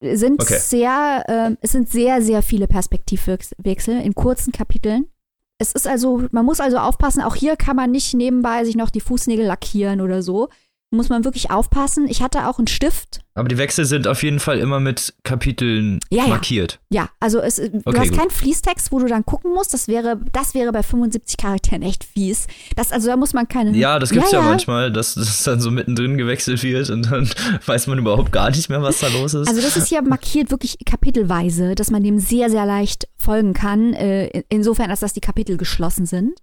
sind 0.00 0.40
Okay. 0.40 0.58
sehr, 0.58 1.24
ähm, 1.28 1.58
es 1.60 1.72
sind 1.72 1.90
sehr, 1.90 2.22
sehr 2.22 2.42
viele 2.42 2.68
Perspektivwechsel 2.68 4.00
in 4.00 4.14
kurzen 4.14 4.52
Kapiteln. 4.52 5.06
Es 5.58 5.72
ist 5.72 5.88
also, 5.88 6.22
man 6.30 6.44
muss 6.44 6.60
also 6.60 6.78
aufpassen, 6.78 7.22
auch 7.22 7.34
hier 7.34 7.56
kann 7.56 7.74
man 7.74 7.90
nicht 7.90 8.14
nebenbei 8.14 8.64
sich 8.64 8.76
noch 8.76 8.90
die 8.90 9.00
Fußnägel 9.00 9.44
lackieren 9.44 10.00
oder 10.00 10.22
so. 10.22 10.48
Muss 10.90 11.08
man 11.08 11.24
wirklich 11.24 11.50
aufpassen. 11.50 12.06
Ich 12.08 12.22
hatte 12.22 12.46
auch 12.48 12.58
einen 12.58 12.68
Stift. 12.68 13.20
Aber 13.38 13.48
die 13.48 13.56
Wechsel 13.58 13.84
sind 13.84 14.06
auf 14.08 14.22
jeden 14.22 14.40
Fall 14.40 14.58
immer 14.58 14.80
mit 14.80 15.14
Kapiteln 15.22 16.00
Ja, 16.10 16.24
ja. 16.24 16.28
markiert. 16.28 16.80
Ja, 16.90 17.08
also 17.20 17.38
es, 17.40 17.56
du 17.56 17.70
Okay, 17.84 17.98
hast 18.00 18.08
gut. 18.10 18.18
keinen 18.18 18.30
Fließtext, 18.30 18.92
wo 18.92 18.98
du 18.98 19.06
dann 19.06 19.24
gucken 19.24 19.52
musst. 19.54 19.72
Das 19.72 19.88
wäre, 19.88 20.20
das 20.32 20.54
wäre 20.54 20.72
bei 20.72 20.82
75 20.82 21.36
Charakteren 21.36 21.82
echt 21.82 22.04
fies. 22.04 22.46
Das, 22.76 22.92
also 22.92 23.08
da 23.08 23.16
muss 23.16 23.32
man 23.32 23.48
keine. 23.48 23.76
Ja, 23.76 23.98
das 23.98 24.10
gibt's 24.10 24.32
ja, 24.32 24.38
Ja, 24.40 24.44
ja. 24.44 24.50
manchmal, 24.50 24.92
dass 24.92 25.14
das 25.14 25.42
dann 25.44 25.60
so 25.60 25.70
mittendrin 25.70 26.18
gewechselt 26.18 26.62
wird 26.62 26.90
und 26.90 27.10
dann 27.10 27.30
weiß 27.66 27.86
man 27.86 27.98
überhaupt 27.98 28.32
gar 28.32 28.50
nicht 28.50 28.68
mehr, 28.68 28.82
was 28.82 28.98
da 29.00 29.08
los 29.08 29.34
ist. 29.34 29.48
Also 29.48 29.60
das 29.62 29.76
ist 29.76 29.88
hier 29.88 30.02
markiert 30.02 30.50
wirklich 30.50 30.76
kapitelweise, 30.84 31.74
dass 31.74 31.90
man 31.90 32.02
dem 32.02 32.18
sehr, 32.18 32.50
sehr 32.50 32.66
leicht 32.66 33.08
folgen 33.16 33.52
kann, 33.54 33.94
äh, 33.94 34.42
insofern, 34.48 34.90
als 34.90 35.00
dass 35.00 35.12
die 35.12 35.20
Kapitel 35.20 35.56
geschlossen 35.56 36.06
sind. 36.06 36.40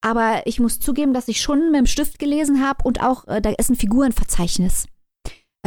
Aber 0.00 0.42
ich 0.44 0.60
muss 0.60 0.78
zugeben, 0.80 1.12
dass 1.12 1.28
ich 1.28 1.40
schon 1.40 1.70
mit 1.72 1.80
dem 1.80 1.86
Stift 1.86 2.18
gelesen 2.18 2.64
habe 2.64 2.84
und 2.84 3.02
auch, 3.02 3.26
äh, 3.26 3.40
da 3.40 3.50
ist 3.50 3.68
ein 3.70 3.76
Figurenverzeichnis. 3.76 4.86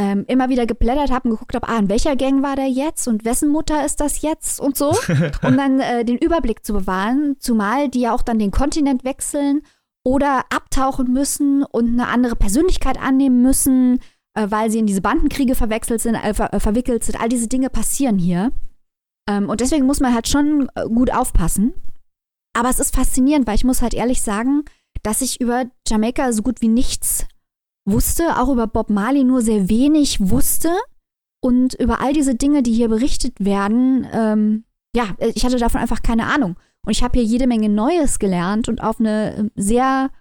Ähm, 0.03 0.25
immer 0.27 0.49
wieder 0.49 0.65
geblättert 0.65 1.11
habe 1.11 1.29
und 1.29 1.35
geguckt 1.35 1.53
habe, 1.53 1.69
ah, 1.69 1.77
in 1.77 1.87
welcher 1.87 2.15
Gang 2.15 2.41
war 2.41 2.55
der 2.55 2.67
jetzt 2.67 3.07
und 3.07 3.23
wessen 3.23 3.49
Mutter 3.49 3.85
ist 3.85 4.01
das 4.01 4.23
jetzt 4.23 4.59
und 4.59 4.75
so. 4.75 4.89
um 5.43 5.57
dann 5.57 5.79
äh, 5.79 6.03
den 6.03 6.17
Überblick 6.17 6.65
zu 6.65 6.73
bewahren, 6.73 7.35
zumal 7.37 7.87
die 7.87 8.01
ja 8.01 8.15
auch 8.15 8.23
dann 8.23 8.39
den 8.39 8.49
Kontinent 8.49 9.03
wechseln 9.03 9.61
oder 10.03 10.45
abtauchen 10.49 11.13
müssen 11.13 11.63
und 11.63 11.89
eine 11.89 12.07
andere 12.07 12.35
Persönlichkeit 12.35 12.99
annehmen 12.99 13.43
müssen, 13.43 13.99
äh, 14.33 14.47
weil 14.49 14.71
sie 14.71 14.79
in 14.79 14.87
diese 14.87 15.01
Bandenkriege 15.01 15.53
verwechselt 15.53 16.01
sind, 16.01 16.15
äh, 16.15 16.33
ver 16.33 16.51
äh, 16.51 16.59
verwickelt 16.59 17.03
sind. 17.03 17.21
All 17.21 17.29
diese 17.29 17.47
Dinge 17.47 17.69
passieren 17.69 18.17
hier. 18.17 18.51
Ähm, 19.29 19.49
und 19.49 19.61
deswegen 19.61 19.85
muss 19.85 19.99
man 19.99 20.15
halt 20.15 20.27
schon 20.27 20.67
äh, 20.73 20.85
gut 20.85 21.13
aufpassen. 21.13 21.73
Aber 22.57 22.69
es 22.69 22.79
ist 22.79 22.95
faszinierend, 22.95 23.45
weil 23.45 23.55
ich 23.55 23.65
muss 23.65 23.83
halt 23.83 23.93
ehrlich 23.93 24.23
sagen, 24.23 24.63
dass 25.03 25.21
ich 25.21 25.39
über 25.39 25.65
Jamaika 25.87 26.33
so 26.33 26.41
gut 26.41 26.59
wie 26.61 26.69
nichts 26.69 27.27
wusste, 27.85 28.39
auch 28.39 28.49
über 28.49 28.67
Bob 28.67 28.89
Marley 28.89 29.23
nur 29.23 29.41
sehr 29.41 29.69
wenig 29.69 30.29
wusste. 30.29 30.69
Und 31.43 31.73
über 31.75 32.01
all 32.01 32.13
diese 32.13 32.35
Dinge, 32.35 32.61
die 32.61 32.73
hier 32.73 32.87
berichtet 32.87 33.33
werden, 33.39 34.07
ähm, 34.13 34.63
ja, 34.95 35.15
ich 35.33 35.43
hatte 35.43 35.57
davon 35.57 35.81
einfach 35.81 36.03
keine 36.03 36.27
Ahnung. 36.27 36.55
Und 36.85 36.91
ich 36.91 37.03
habe 37.03 37.19
hier 37.19 37.27
jede 37.27 37.47
Menge 37.47 37.69
Neues 37.69 38.19
gelernt 38.19 38.67
und 38.69 38.83
auf 38.83 38.99
eine 38.99 39.35
ähm, 39.35 39.51
sehr 39.55 40.11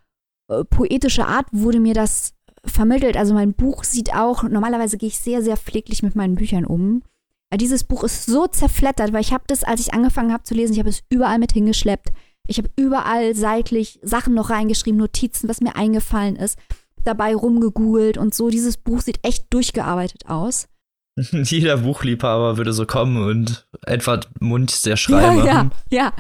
äh, 0.49 0.65
poetische 0.65 1.27
Art 1.27 1.47
wurde 1.53 1.81
mir 1.81 1.95
das 1.95 2.35
vermittelt. 2.65 3.17
Also 3.17 3.35
mein 3.35 3.55
Buch 3.55 3.85
sieht 3.85 4.15
auch, 4.15 4.43
normalerweise 4.43 4.99
gehe 4.99 5.09
ich 5.09 5.19
sehr, 5.19 5.43
sehr 5.43 5.57
pfleglich 5.57 6.03
mit 6.03 6.17
meinen 6.17 6.35
Büchern 6.35 6.65
um. 6.65 7.03
Aber 7.51 7.59
dieses 7.59 7.85
Buch 7.85 8.05
ist 8.05 8.27
so 8.27 8.47
zerflettert, 8.47 9.13
weil 9.13 9.23
ich 9.23 9.33
habe 9.33 9.45
das, 9.47 9.65
als 9.65 9.81
ich 9.81 9.93
angefangen 9.93 10.33
habe 10.33 10.45
zu 10.45 10.55
lesen, 10.55 10.73
ich 10.73 10.79
habe 10.79 10.89
es 10.89 11.03
überall 11.09 11.39
mit 11.39 11.53
hingeschleppt. 11.53 12.13
Ich 12.47 12.59
habe 12.59 12.71
überall 12.77 13.35
seitlich 13.35 13.99
Sachen 14.03 14.35
noch 14.35 14.51
reingeschrieben, 14.51 14.99
Notizen, 14.99 15.49
was 15.49 15.61
mir 15.61 15.77
eingefallen 15.77 16.37
ist, 16.37 16.59
dabei 17.05 17.35
rumgegoogelt 17.35 18.19
und 18.19 18.35
so. 18.35 18.51
Dieses 18.51 18.77
Buch 18.77 19.01
sieht 19.01 19.21
echt 19.23 19.53
durchgearbeitet 19.53 20.27
aus. 20.27 20.69
Jeder 21.17 21.79
Buchliebhaber 21.79 22.57
würde 22.57 22.73
so 22.73 22.87
kommen 22.87 23.23
und 23.23 23.67
etwa 23.87 24.21
Mund 24.39 24.71
sehr 24.71 24.97
schreiben 24.97 25.45
ja, 25.45 25.45
ja, 25.45 25.71
ja. 25.91 26.13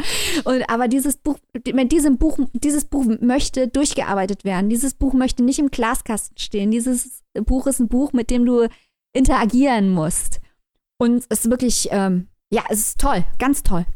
Und, 0.44 0.68
aber 0.68 0.88
dieses 0.88 1.16
Buch, 1.16 1.38
mit 1.72 1.92
diesem 1.92 2.18
Buch, 2.18 2.38
dieses 2.52 2.84
Buch 2.84 3.04
möchte 3.20 3.68
durchgearbeitet 3.68 4.44
werden. 4.44 4.68
Dieses 4.68 4.94
Buch 4.94 5.12
möchte 5.12 5.42
nicht 5.42 5.58
im 5.58 5.70
Glaskasten 5.70 6.36
stehen. 6.38 6.70
Dieses 6.70 7.22
Buch 7.34 7.66
ist 7.66 7.80
ein 7.80 7.88
Buch, 7.88 8.12
mit 8.12 8.30
dem 8.30 8.44
du 8.44 8.68
interagieren 9.12 9.90
musst. 9.90 10.40
Und 10.98 11.24
es 11.28 11.40
ist 11.40 11.50
wirklich, 11.50 11.88
ähm, 11.92 12.28
ja, 12.52 12.64
es 12.68 12.80
ist 12.80 13.00
toll, 13.00 13.24
ganz 13.38 13.62
toll. 13.62 13.86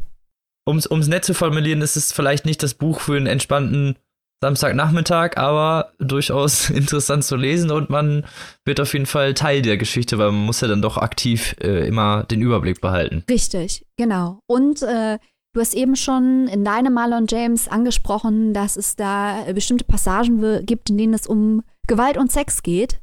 Um's, 0.66 0.86
um's 0.86 1.08
nett 1.08 1.24
zu 1.24 1.34
formulieren, 1.34 1.82
ist 1.82 1.96
es 1.96 2.12
vielleicht 2.12 2.46
nicht 2.46 2.62
das 2.62 2.74
Buch 2.74 3.00
für 3.00 3.16
einen 3.16 3.26
entspannten 3.26 3.96
Samstagnachmittag, 4.44 5.38
aber 5.38 5.92
durchaus 5.98 6.68
interessant 6.80 7.24
zu 7.24 7.34
lesen 7.36 7.70
und 7.70 7.88
man 7.88 8.26
wird 8.66 8.78
auf 8.78 8.92
jeden 8.92 9.06
Fall 9.06 9.32
Teil 9.32 9.62
der 9.62 9.78
Geschichte, 9.78 10.18
weil 10.18 10.32
man 10.32 10.44
muss 10.44 10.60
ja 10.60 10.68
dann 10.68 10.82
doch 10.82 10.98
aktiv 10.98 11.56
äh, 11.62 11.88
immer 11.88 12.24
den 12.24 12.42
Überblick 12.42 12.82
behalten. 12.82 13.24
Richtig, 13.30 13.86
genau. 13.96 14.40
Und 14.46 14.82
äh, 14.82 15.18
du 15.54 15.60
hast 15.60 15.72
eben 15.72 15.96
schon 15.96 16.46
in 16.48 16.62
deinem 16.62 16.92
Marlon 16.92 17.24
James 17.26 17.68
angesprochen, 17.68 18.52
dass 18.52 18.76
es 18.76 18.96
da 18.96 19.46
äh, 19.46 19.54
bestimmte 19.54 19.84
Passagen 19.84 20.66
gibt, 20.66 20.90
in 20.90 20.98
denen 20.98 21.14
es 21.14 21.26
um 21.26 21.62
Gewalt 21.86 22.18
und 22.18 22.30
Sex 22.30 22.62
geht. 22.62 23.00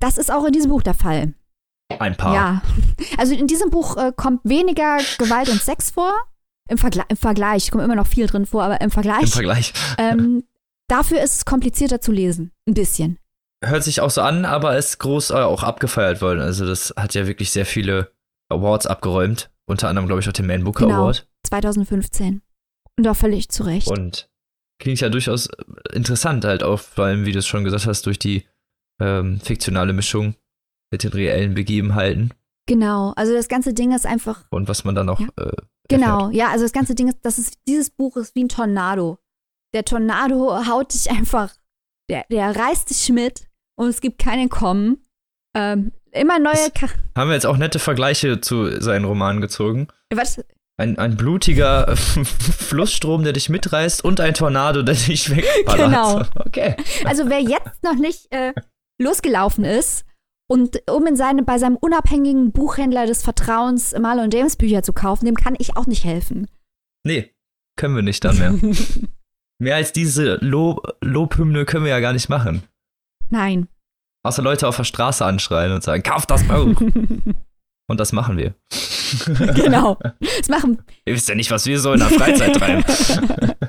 Das 0.00 0.16
ist 0.16 0.32
auch 0.32 0.46
in 0.46 0.52
diesem 0.52 0.70
Buch 0.70 0.82
der 0.82 0.94
Fall. 0.94 1.34
Ein 1.98 2.16
paar. 2.16 2.34
Ja. 2.34 2.62
Also 3.18 3.34
in 3.34 3.46
diesem 3.46 3.68
Buch 3.68 3.96
äh, 3.98 4.12
kommt 4.16 4.40
weniger 4.44 4.98
Gewalt 5.18 5.50
und 5.50 5.60
Sex 5.60 5.90
vor. 5.90 6.12
Im, 6.68 6.78
Vergle 6.78 7.02
im 7.08 7.16
Vergleich, 7.16 7.70
kommt 7.70 7.84
immer 7.84 7.96
noch 7.96 8.06
viel 8.06 8.26
drin 8.26 8.46
vor, 8.46 8.62
aber 8.62 8.80
im 8.80 8.90
Vergleich. 8.90 9.22
Im 9.22 9.28
Vergleich. 9.28 9.72
ähm, 9.98 10.44
dafür 10.92 11.20
ist 11.22 11.36
es 11.36 11.44
komplizierter 11.44 12.00
zu 12.00 12.12
lesen. 12.12 12.52
Ein 12.68 12.74
bisschen. 12.74 13.18
Hört 13.64 13.84
sich 13.84 14.00
auch 14.00 14.10
so 14.10 14.20
an, 14.22 14.44
aber 14.44 14.76
ist 14.76 14.98
groß 14.98 15.30
äh, 15.30 15.34
auch 15.34 15.62
abgefeiert 15.62 16.20
worden. 16.20 16.40
Also 16.40 16.66
das 16.66 16.92
hat 16.96 17.14
ja 17.14 17.26
wirklich 17.26 17.50
sehr 17.50 17.66
viele 17.66 18.12
Awards 18.48 18.86
abgeräumt. 18.86 19.50
Unter 19.66 19.88
anderem, 19.88 20.06
glaube 20.08 20.20
ich, 20.20 20.28
auch 20.28 20.32
den 20.32 20.46
Man 20.46 20.64
Booker 20.64 20.86
Genau. 20.86 21.02
Award. 21.02 21.26
2015. 21.44 22.42
Und 22.98 23.08
auch 23.08 23.16
völlig 23.16 23.48
zu 23.48 23.62
Recht. 23.62 23.88
Und 23.88 24.28
klingt 24.80 25.00
ja 25.00 25.08
durchaus 25.08 25.48
interessant 25.92 26.44
halt 26.44 26.62
auch, 26.62 26.80
vor 26.80 27.04
allem, 27.04 27.24
wie 27.24 27.32
du 27.32 27.38
es 27.38 27.46
schon 27.46 27.64
gesagt 27.64 27.86
hast, 27.86 28.04
durch 28.06 28.18
die 28.18 28.46
ähm, 29.00 29.40
fiktionale 29.40 29.92
Mischung 29.92 30.34
mit 30.90 31.04
den 31.04 31.12
reellen 31.12 31.54
Begebenheiten 31.54 32.34
genau. 32.68 33.12
Also 33.16 33.32
das 33.34 33.48
ganze 33.48 33.74
Ding 33.74 33.92
ist 33.92 34.06
einfach 34.06 34.44
und 34.50 34.68
was 34.68 34.84
man 34.84 34.94
dann 34.94 35.08
auch 35.08 35.20
Ja. 35.20 35.28
äh, 35.36 35.52
Genau, 35.88 36.30
ja, 36.30 36.48
also 36.50 36.64
das 36.64 36.72
ganze 36.72 36.94
Ding 36.94 37.08
ist, 37.08 37.18
das 37.22 37.38
ist, 37.38 37.58
dieses 37.66 37.90
Buch 37.90 38.16
ist 38.16 38.34
wie 38.34 38.44
ein 38.44 38.48
Tornado. 38.48 39.18
Der 39.74 39.84
Tornado 39.84 40.66
haut 40.66 40.92
dich 40.92 41.10
einfach, 41.10 41.54
der, 42.10 42.24
der 42.30 42.54
reißt 42.54 42.90
dich 42.90 43.08
mit 43.10 43.46
und 43.78 43.88
es 43.88 44.00
gibt 44.00 44.18
keinen 44.18 44.48
Kommen. 44.48 45.06
Ähm, 45.54 45.92
immer 46.10 46.38
neue. 46.38 46.70
Ka 46.74 46.88
Haben 47.16 47.28
wir 47.30 47.34
jetzt 47.34 47.46
auch 47.46 47.56
nette 47.56 47.78
Vergleiche 47.78 48.40
zu 48.40 48.80
seinen 48.80 49.04
Romanen 49.04 49.40
gezogen. 49.40 49.88
was, 50.12 50.42
Ein, 50.78 50.98
ein 50.98 51.16
blutiger 51.16 51.96
Flussstrom, 51.96 53.24
der 53.24 53.32
dich 53.32 53.48
mitreißt 53.48 54.04
und 54.04 54.20
ein 54.20 54.34
Tornado, 54.34 54.82
der 54.82 54.94
dich 54.94 55.34
wegballert. 55.34 55.86
Genau. 55.86 56.22
Okay. 56.46 56.76
also 57.04 57.28
wer 57.28 57.40
jetzt 57.40 57.82
noch 57.82 57.96
nicht 57.96 58.30
äh, 58.30 58.52
losgelaufen 59.00 59.64
ist 59.64 60.04
und 60.50 60.82
um 60.90 61.06
in 61.06 61.16
seine, 61.16 61.42
bei 61.42 61.58
seinem 61.58 61.76
unabhängigen 61.76 62.52
Buchhändler 62.52 63.06
des 63.06 63.22
Vertrauens 63.22 63.94
Marlon 63.98 64.30
James 64.30 64.56
Bücher 64.56 64.82
zu 64.82 64.92
kaufen, 64.92 65.24
dem 65.24 65.36
kann 65.36 65.54
ich 65.58 65.76
auch 65.76 65.86
nicht 65.86 66.04
helfen. 66.04 66.48
Nee, 67.04 67.34
können 67.76 67.96
wir 67.96 68.02
nicht 68.02 68.22
dann 68.24 68.38
mehr. 68.38 68.54
mehr 69.62 69.76
als 69.76 69.92
diese 69.92 70.38
Lob 70.40 70.96
Lobhymne 71.00 71.64
können 71.64 71.84
wir 71.84 71.92
ja 71.92 72.00
gar 72.00 72.12
nicht 72.12 72.28
machen. 72.28 72.62
Nein. 73.30 73.68
Außer 74.24 74.42
Leute 74.42 74.68
auf 74.68 74.76
der 74.76 74.84
Straße 74.84 75.24
anschreien 75.24 75.72
und 75.72 75.82
sagen, 75.82 76.02
kauf 76.02 76.26
das 76.26 76.46
Buch. 76.46 76.80
und 77.88 78.00
das 78.00 78.12
machen 78.12 78.36
wir. 78.36 78.54
genau. 79.54 79.98
Das 80.20 80.48
machen 80.48 80.82
Ihr 81.04 81.14
wisst 81.14 81.28
ja 81.28 81.34
nicht, 81.34 81.50
was 81.50 81.66
wir 81.66 81.80
so 81.80 81.92
in 81.92 82.00
der 82.00 82.08
Freizeit 82.08 82.54
treiben. 82.56 82.84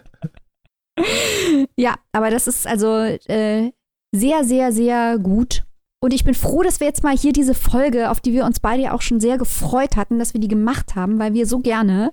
Ja, 1.76 1.96
aber 2.12 2.30
das 2.30 2.46
ist 2.46 2.68
also 2.68 2.98
äh, 2.98 3.72
sehr, 4.16 4.44
sehr, 4.44 4.72
sehr 4.72 5.18
gut. 5.18 5.64
Und 6.04 6.14
ich 6.14 6.24
bin 6.24 6.36
froh, 6.36 6.62
dass 6.62 6.80
wir 6.80 6.88
jetzt 6.88 7.04
mal 7.04 7.18
hier 7.18 7.34
diese 7.34 7.56
Folge, 7.56 8.12
auf 8.12 8.22
die 8.22 8.32
wir 8.32 8.46
uns 8.46 8.60
beide 8.60 8.84
ja 8.84 8.94
auch 8.94 9.02
schon 9.02 9.20
sehr 9.20 9.40
gefreut 9.40 9.96
hatten, 9.96 10.20
dass 10.20 10.36
wir 10.36 10.40
die 10.40 10.48
gemacht 10.48 10.96
haben, 10.96 11.18
weil 11.18 11.34
wir 11.34 11.48
so 11.48 11.60
gerne 11.60 12.12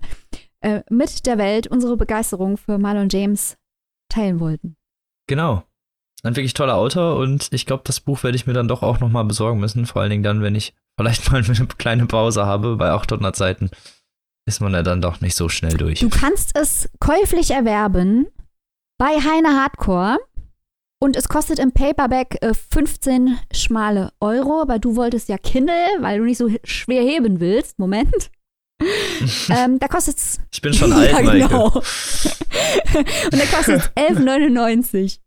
äh, 0.62 0.80
mit 0.88 1.26
der 1.26 1.36
Welt 1.36 1.66
unsere 1.66 1.98
Begeisterung 1.98 2.56
für 2.56 2.78
Marlon 2.78 3.10
James 3.10 3.58
teilen 4.10 4.40
wollten. 4.40 4.76
Genau. 5.26 5.64
Ein 6.22 6.36
wirklich 6.36 6.52
toller 6.52 6.76
Autor 6.76 7.16
und 7.16 7.48
ich 7.52 7.64
glaube, 7.64 7.82
das 7.86 8.00
Buch 8.00 8.22
werde 8.22 8.36
ich 8.36 8.46
mir 8.46 8.52
dann 8.52 8.68
doch 8.68 8.82
auch 8.82 9.00
nochmal 9.00 9.24
besorgen 9.24 9.58
müssen. 9.58 9.86
Vor 9.86 10.02
allen 10.02 10.10
Dingen 10.10 10.22
dann, 10.22 10.42
wenn 10.42 10.54
ich 10.54 10.74
vielleicht 10.98 11.30
mal 11.32 11.42
eine 11.42 11.66
kleine 11.78 12.06
Pause 12.06 12.44
habe. 12.44 12.76
Bei 12.76 12.90
800 12.90 13.34
Seiten 13.34 13.70
ist 14.46 14.60
man 14.60 14.74
ja 14.74 14.82
dann 14.82 15.00
doch 15.00 15.20
nicht 15.20 15.34
so 15.34 15.48
schnell 15.48 15.76
durch. 15.76 16.00
Du 16.00 16.10
kannst 16.10 16.56
es 16.58 16.90
käuflich 16.98 17.52
erwerben 17.52 18.26
bei 18.98 19.12
Heine 19.12 19.60
Hardcore. 19.60 20.18
Und 21.02 21.16
es 21.16 21.30
kostet 21.30 21.58
im 21.58 21.72
Paperback 21.72 22.36
äh, 22.42 22.52
15 22.52 23.38
schmale 23.54 24.12
Euro, 24.20 24.60
aber 24.60 24.78
du 24.78 24.96
wolltest 24.96 25.30
ja 25.30 25.38
Kindle, 25.38 25.74
weil 26.00 26.18
du 26.18 26.26
nicht 26.26 26.36
so 26.36 26.50
schwer 26.62 27.00
heben 27.02 27.40
willst. 27.40 27.78
Moment. 27.78 28.30
ähm, 29.50 29.78
da 29.78 29.88
kostet 29.88 30.18
es 30.18 30.38
Ich 30.52 30.60
bin 30.60 30.72
schon 30.72 30.92
alt, 30.94 31.10
ja, 31.12 31.20
genau. 31.20 31.66
Und 31.74 31.84
da 33.32 33.46
kostet 33.56 33.80
es 33.80 33.90
11,99. 33.96 35.18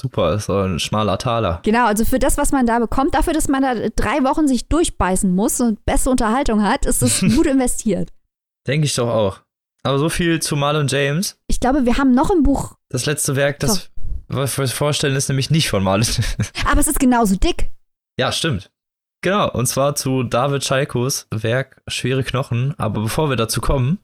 Super, 0.00 0.34
ist 0.34 0.46
so 0.46 0.56
ein 0.56 0.78
schmaler 0.78 1.18
Taler. 1.18 1.60
Genau, 1.62 1.84
also 1.84 2.04
für 2.06 2.18
das, 2.18 2.38
was 2.38 2.52
man 2.52 2.64
da 2.64 2.78
bekommt, 2.78 3.14
dafür, 3.14 3.34
dass 3.34 3.48
man 3.48 3.62
da 3.62 3.74
drei 3.94 4.24
Wochen 4.24 4.48
sich 4.48 4.68
durchbeißen 4.68 5.30
muss 5.34 5.60
und 5.60 5.84
beste 5.84 6.08
Unterhaltung 6.08 6.62
hat, 6.62 6.86
ist 6.86 7.02
es 7.02 7.20
gut 7.20 7.46
investiert. 7.46 8.10
Denke 8.66 8.86
ich 8.86 8.94
doch 8.94 9.08
auch. 9.08 9.40
Aber 9.82 9.98
so 9.98 10.08
viel 10.08 10.40
zu 10.40 10.56
Marlon 10.56 10.86
James. 10.88 11.38
Ich 11.48 11.60
glaube, 11.60 11.84
wir 11.84 11.98
haben 11.98 12.12
noch 12.12 12.30
ein 12.30 12.42
Buch. 12.42 12.76
Das 12.88 13.06
letzte 13.06 13.36
Werk, 13.36 13.58
das 13.60 13.90
was 14.28 14.56
wir 14.58 14.68
vorstellen, 14.68 15.16
ist 15.16 15.28
nämlich 15.28 15.50
nicht 15.50 15.68
von 15.68 15.82
Marlon. 15.82 16.06
Aber 16.64 16.80
es 16.80 16.86
ist 16.86 17.00
genauso 17.00 17.36
dick. 17.36 17.70
Ja, 18.16 18.30
stimmt. 18.30 18.70
Genau, 19.22 19.50
und 19.50 19.66
zwar 19.66 19.94
zu 19.96 20.22
David 20.22 20.64
Schalkos 20.64 21.26
Werk 21.30 21.82
Schwere 21.86 22.24
Knochen. 22.24 22.74
Aber 22.78 23.02
bevor 23.02 23.28
wir 23.28 23.36
dazu 23.36 23.60
kommen, 23.60 23.98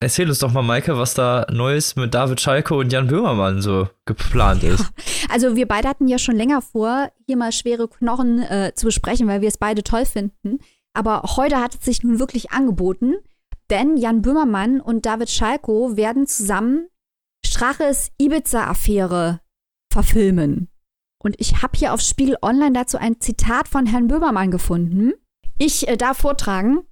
erzähl 0.00 0.28
uns 0.28 0.40
doch 0.40 0.52
mal, 0.52 0.62
Maike, 0.62 0.98
was 0.98 1.14
da 1.14 1.46
Neues 1.50 1.94
mit 1.94 2.14
David 2.14 2.40
Schalko 2.40 2.80
und 2.80 2.92
Jan 2.92 3.06
Böhmermann 3.06 3.62
so 3.62 3.88
geplant 4.04 4.62
ist. 4.64 4.84
Also 5.28 5.56
wir 5.56 5.66
beide 5.66 5.88
hatten 5.88 6.06
ja 6.06 6.18
schon 6.18 6.36
länger 6.36 6.62
vor, 6.62 7.10
hier 7.26 7.36
mal 7.36 7.50
Schwere 7.50 7.88
Knochen 7.88 8.38
äh, 8.42 8.72
zu 8.76 8.86
besprechen, 8.86 9.26
weil 9.26 9.40
wir 9.40 9.48
es 9.48 9.58
beide 9.58 9.82
toll 9.82 10.06
finden. 10.06 10.60
Aber 10.94 11.22
heute 11.36 11.60
hat 11.60 11.74
es 11.74 11.84
sich 11.84 12.04
nun 12.04 12.20
wirklich 12.20 12.52
angeboten, 12.52 13.16
denn 13.68 13.96
Jan 13.96 14.22
Böhmermann 14.22 14.80
und 14.80 15.04
David 15.04 15.28
Schalko 15.28 15.96
werden 15.96 16.28
zusammen 16.28 16.86
Straches 17.44 18.12
Ibiza-Affäre 18.18 19.40
verfilmen. 19.92 20.68
Und 21.26 21.34
ich 21.40 21.60
habe 21.60 21.76
hier 21.76 21.92
auf 21.92 22.00
Spiegel 22.00 22.36
Online 22.40 22.72
dazu 22.72 22.98
ein 22.98 23.20
Zitat 23.20 23.66
von 23.66 23.84
Herrn 23.84 24.06
Böhmermann 24.06 24.52
gefunden. 24.52 25.12
Ich 25.58 25.88
äh, 25.88 25.96
darf 25.96 26.18
vortragen. 26.18 26.84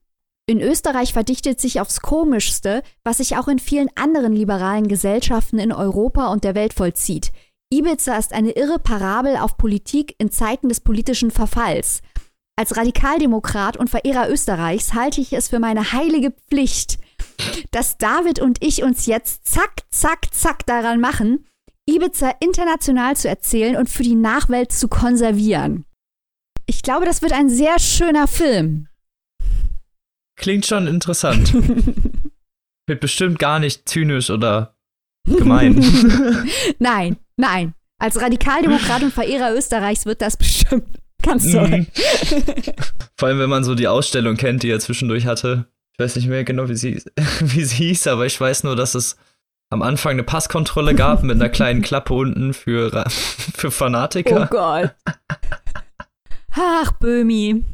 In 0.47 0.61
Österreich 0.61 1.13
verdichtet 1.13 1.61
sich 1.61 1.81
aufs 1.81 2.01
Komischste, 2.01 2.83
was 3.05 3.19
sich 3.19 3.37
auch 3.37 3.47
in 3.47 3.61
vielen 3.61 3.91
anderen 3.95 4.33
liberalen 4.33 4.89
Gesellschaften 4.89 5.61
in 5.61 5.71
Europa 5.71 6.33
und 6.33 6.43
der 6.43 6.57
Welt 6.57 6.75
vollzieht. 6.75 7.31
Ibiza 7.73 8.17
ist 8.17 8.33
eine 8.33 8.51
irre 8.51 8.81
Parabel 8.81 9.37
auf 9.37 9.57
Politik 9.57 10.17
in 10.19 10.33
Zeiten 10.33 10.69
des 10.69 10.81
politischen 10.81 11.31
Verfalls. 11.31 12.01
Als 12.57 12.77
Radikaldemokrat 12.77 13.77
und 13.77 13.89
Verehrer 13.89 14.29
Österreichs 14.29 14.95
halte 14.95 15.21
ich 15.21 15.33
es 15.33 15.47
für 15.47 15.61
meine 15.61 15.93
heilige 15.93 16.33
Pflicht, 16.49 16.99
dass 17.71 17.99
David 17.99 18.41
und 18.41 18.65
ich 18.65 18.83
uns 18.83 19.07
jetzt 19.07 19.47
zack, 19.47 19.83
zack, 19.91 20.35
zack 20.35 20.67
daran 20.67 21.01
machen, 21.01 21.47
Ibiza 21.87 22.33
international 22.41 23.17
zu 23.17 23.29
erzählen 23.29 23.77
und 23.77 23.89
für 23.89 24.03
die 24.03 24.15
Nachwelt 24.15 24.73
zu 24.73 24.89
konservieren. 24.89 25.85
Ich 26.67 26.83
glaube, 26.83 27.05
das 27.05 27.21
wird 27.21 27.33
ein 27.33 27.51
sehr 27.51 27.79
schöner 27.79 28.27
Film. 28.27 28.89
Klingt 30.37 30.67
schon 30.67 30.87
interessant. 30.87 31.55
wird 32.87 33.01
bestimmt 33.01 33.39
gar 33.39 33.59
nicht 33.59 33.89
zynisch 33.89 34.31
oder 34.31 34.77
gemein. 35.27 35.77
nein, 36.79 37.17
nein. 37.37 37.75
Als 37.99 38.21
Radikaldemokrat 38.21 39.03
und 39.03 39.13
Verehrer 39.13 39.55
Österreichs 39.55 40.05
wird 40.05 40.21
das 40.21 40.37
bestimmt 40.37 40.99
ganz 41.23 41.51
toll. 41.51 41.69
Mhm. 41.69 41.87
Vor 43.17 43.29
allem, 43.29 43.39
wenn 43.39 43.51
man 43.51 43.65
so 43.65 43.75
die 43.75 43.89
Ausstellung 43.89 44.37
kennt, 44.37 44.63
die 44.63 44.71
er 44.71 44.81
zwischendurch 44.81 45.27
hatte. 45.27 45.67
Ich 45.93 45.99
weiß 45.99 46.17
nicht 46.17 46.27
mehr 46.27 46.45
genau, 46.45 46.69
wie 46.69 46.75
sie, 46.75 47.03
wie 47.41 47.65
sie 47.65 47.77
hieß, 47.77 48.09
aber 48.09 48.27
ich 48.27 48.39
weiß 48.41 48.65
nur, 48.65 48.75
dass 48.75 48.95
es 48.95 49.17
am 49.75 49.83
Anfang 49.83 50.13
eine 50.13 50.23
Passkontrolle 50.23 50.95
gab 50.95 51.23
mit 51.23 51.37
einer 51.37 51.51
kleinen 51.51 51.83
Klappe 51.83 52.15
unten 52.15 52.55
für, 52.55 53.05
für 53.11 53.71
Fanatiker. 53.71 54.45
Oh 54.45 54.47
Gott. 54.47 54.95
Ach, 56.53 56.93
Böhmi. 56.93 57.65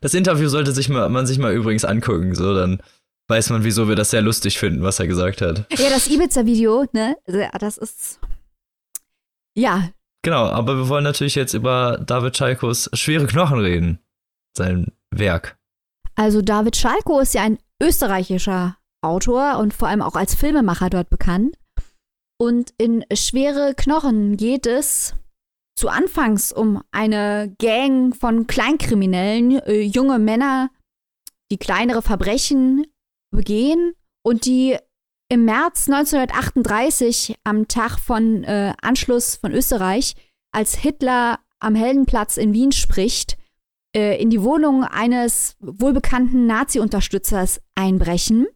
Das 0.00 0.14
Interview 0.14 0.48
sollte 0.48 0.72
sich 0.72 0.88
mal, 0.88 1.08
man 1.08 1.26
sich 1.26 1.38
mal 1.38 1.52
übrigens 1.52 1.84
angucken, 1.84 2.34
so 2.34 2.54
dann 2.54 2.80
weiß 3.28 3.50
man, 3.50 3.64
wieso 3.64 3.88
wir 3.88 3.96
das 3.96 4.10
sehr 4.10 4.22
lustig 4.22 4.58
finden, 4.58 4.82
was 4.82 5.00
er 5.00 5.06
gesagt 5.06 5.40
hat. 5.40 5.64
Ja, 5.76 5.88
das 5.88 6.06
Ibiza-Video, 6.06 6.84
ne? 6.92 7.16
Das 7.58 7.78
ist. 7.78 8.20
Ja. 9.56 9.88
Genau, 10.22 10.46
aber 10.46 10.76
wir 10.76 10.88
wollen 10.88 11.04
natürlich 11.04 11.34
jetzt 11.34 11.54
über 11.54 11.98
David 12.06 12.36
Schalkos 12.36 12.90
Schwere 12.92 13.26
Knochen 13.26 13.58
reden. 13.58 13.98
Sein 14.56 14.92
Werk. 15.10 15.56
Also, 16.14 16.42
David 16.42 16.76
Schalko 16.76 17.20
ist 17.20 17.34
ja 17.34 17.42
ein 17.42 17.58
österreichischer 17.82 18.76
Autor 19.02 19.58
und 19.58 19.74
vor 19.74 19.88
allem 19.88 20.02
auch 20.02 20.16
als 20.16 20.34
Filmemacher 20.34 20.90
dort 20.90 21.10
bekannt. 21.10 21.56
Und 22.38 22.72
in 22.78 23.04
Schwere 23.12 23.74
Knochen 23.76 24.36
geht 24.36 24.66
es 24.66 25.14
zu 25.76 25.88
Anfangs 25.88 26.52
um 26.52 26.82
eine 26.90 27.54
Gang 27.58 28.14
von 28.16 28.46
Kleinkriminellen, 28.46 29.58
äh, 29.60 29.80
junge 29.82 30.18
Männer, 30.18 30.70
die 31.50 31.58
kleinere 31.58 32.02
Verbrechen 32.02 32.86
begehen 33.30 33.94
und 34.22 34.46
die 34.46 34.76
im 35.28 35.44
März 35.44 35.88
1938, 35.88 37.36
am 37.44 37.66
Tag 37.66 37.98
von 37.98 38.44
äh, 38.44 38.74
Anschluss 38.82 39.36
von 39.36 39.52
Österreich, 39.52 40.14
als 40.52 40.74
Hitler 40.74 41.40
am 41.58 41.74
Heldenplatz 41.74 42.36
in 42.36 42.52
Wien 42.52 42.72
spricht, 42.72 43.38
äh, 43.96 44.20
in 44.20 44.30
die 44.30 44.42
Wohnung 44.42 44.84
eines 44.84 45.56
wohlbekannten 45.60 46.46
Nazi-Unterstützers 46.46 47.60
einbrechen 47.74 48.46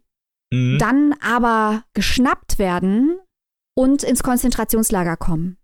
mhm. 0.57 0.78
dann 0.78 1.14
aber 1.20 1.84
geschnappt 1.94 2.59
werden 2.59 3.18
und 3.76 4.02
ins 4.02 4.22
Konzentrationslager 4.22 5.16
kommen. 5.16 5.59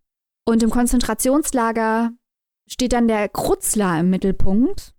Und 0.47 0.63
im 0.63 0.71
Konzentrationslager 0.71 2.11
steht 2.71 2.93
dann 2.93 3.09
der 3.09 3.29
Krutzler 3.29 4.01
im 4.01 4.11
Mittelpunkt. 4.11 4.95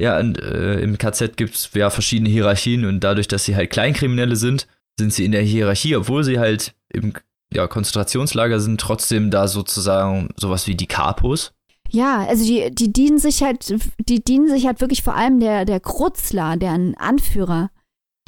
Ja, 0.00 0.18
und 0.18 0.40
äh, 0.40 0.80
im 0.80 0.98
KZ 0.98 1.36
gibt 1.36 1.54
es 1.54 1.70
ja 1.74 1.90
verschiedene 1.90 2.28
Hierarchien 2.28 2.84
und 2.84 3.00
dadurch, 3.00 3.28
dass 3.28 3.44
sie 3.44 3.54
halt 3.54 3.70
Kleinkriminelle 3.70 4.36
sind, 4.36 4.66
sind 4.98 5.12
sie 5.12 5.24
in 5.24 5.32
der 5.32 5.42
Hierarchie, 5.42 5.96
obwohl 5.96 6.24
sie 6.24 6.38
halt 6.38 6.74
im 6.92 7.12
ja, 7.52 7.66
Konzentrationslager 7.66 8.60
sind, 8.60 8.80
trotzdem 8.80 9.30
da 9.30 9.46
sozusagen 9.46 10.30
sowas 10.36 10.66
wie 10.66 10.74
die 10.74 10.86
Kapos. 10.86 11.52
Ja, 11.90 12.26
also 12.26 12.44
die, 12.44 12.74
die 12.74 12.92
dienen 12.92 13.18
sich 13.18 13.42
halt, 13.42 13.74
die 13.98 14.24
dienen 14.24 14.48
sich 14.48 14.66
halt 14.66 14.80
wirklich 14.80 15.02
vor 15.02 15.14
allem 15.14 15.40
der, 15.40 15.66
der 15.66 15.78
Krutzler, 15.78 16.56
deren 16.56 16.96
Anführer 16.96 17.70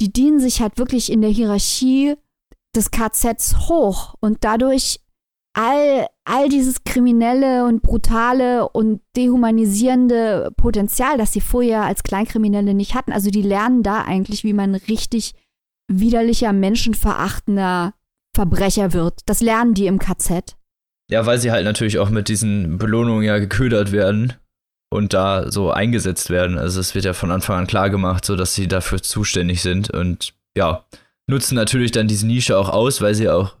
die 0.01 0.11
dienen 0.11 0.39
sich 0.39 0.61
halt 0.61 0.77
wirklich 0.77 1.11
in 1.11 1.21
der 1.21 1.29
Hierarchie 1.29 2.15
des 2.75 2.91
KZs 2.91 3.69
hoch 3.69 4.15
und 4.19 4.43
dadurch 4.43 4.99
all, 5.53 6.07
all 6.25 6.49
dieses 6.49 6.83
kriminelle 6.83 7.65
und 7.65 7.81
brutale 7.81 8.67
und 8.69 9.01
dehumanisierende 9.15 10.51
Potenzial, 10.57 11.17
das 11.17 11.31
sie 11.31 11.41
vorher 11.41 11.83
als 11.83 12.03
Kleinkriminelle 12.03 12.73
nicht 12.73 12.93
hatten. 12.93 13.13
Also 13.13 13.29
die 13.29 13.41
lernen 13.41 13.81
da 13.81 14.01
eigentlich, 14.03 14.43
wie 14.43 14.53
man 14.53 14.75
richtig 14.75 15.33
widerlicher, 15.87 16.51
menschenverachtender 16.51 17.93
Verbrecher 18.35 18.91
wird. 18.91 19.21
Das 19.27 19.39
lernen 19.39 19.73
die 19.73 19.87
im 19.87 19.99
KZ. 19.99 20.57
Ja, 21.09 21.25
weil 21.25 21.39
sie 21.39 21.51
halt 21.51 21.63
natürlich 21.63 21.99
auch 21.99 22.09
mit 22.09 22.27
diesen 22.27 22.77
Belohnungen 22.77 23.23
ja 23.23 23.37
geködert 23.37 23.91
werden 23.91 24.33
und 24.89 25.13
da 25.13 25.51
so 25.51 25.71
eingesetzt 25.71 26.29
werden. 26.29 26.57
Also 26.57 26.79
es 26.79 26.95
wird 26.95 27.05
ja 27.05 27.13
von 27.13 27.31
Anfang 27.31 27.59
an 27.59 27.67
klar 27.67 27.89
gemacht, 27.89 28.25
so 28.25 28.35
dass 28.35 28.53
sie 28.53 28.67
dafür 28.67 29.01
zuständig 29.01 29.61
sind 29.61 29.89
und 29.89 30.33
ja, 30.57 30.85
nutzen 31.27 31.55
natürlich 31.55 31.91
dann 31.91 32.07
diese 32.07 32.27
Nische 32.27 32.57
auch 32.57 32.69
aus, 32.69 33.01
weil 33.01 33.15
sie 33.15 33.29
auch 33.29 33.55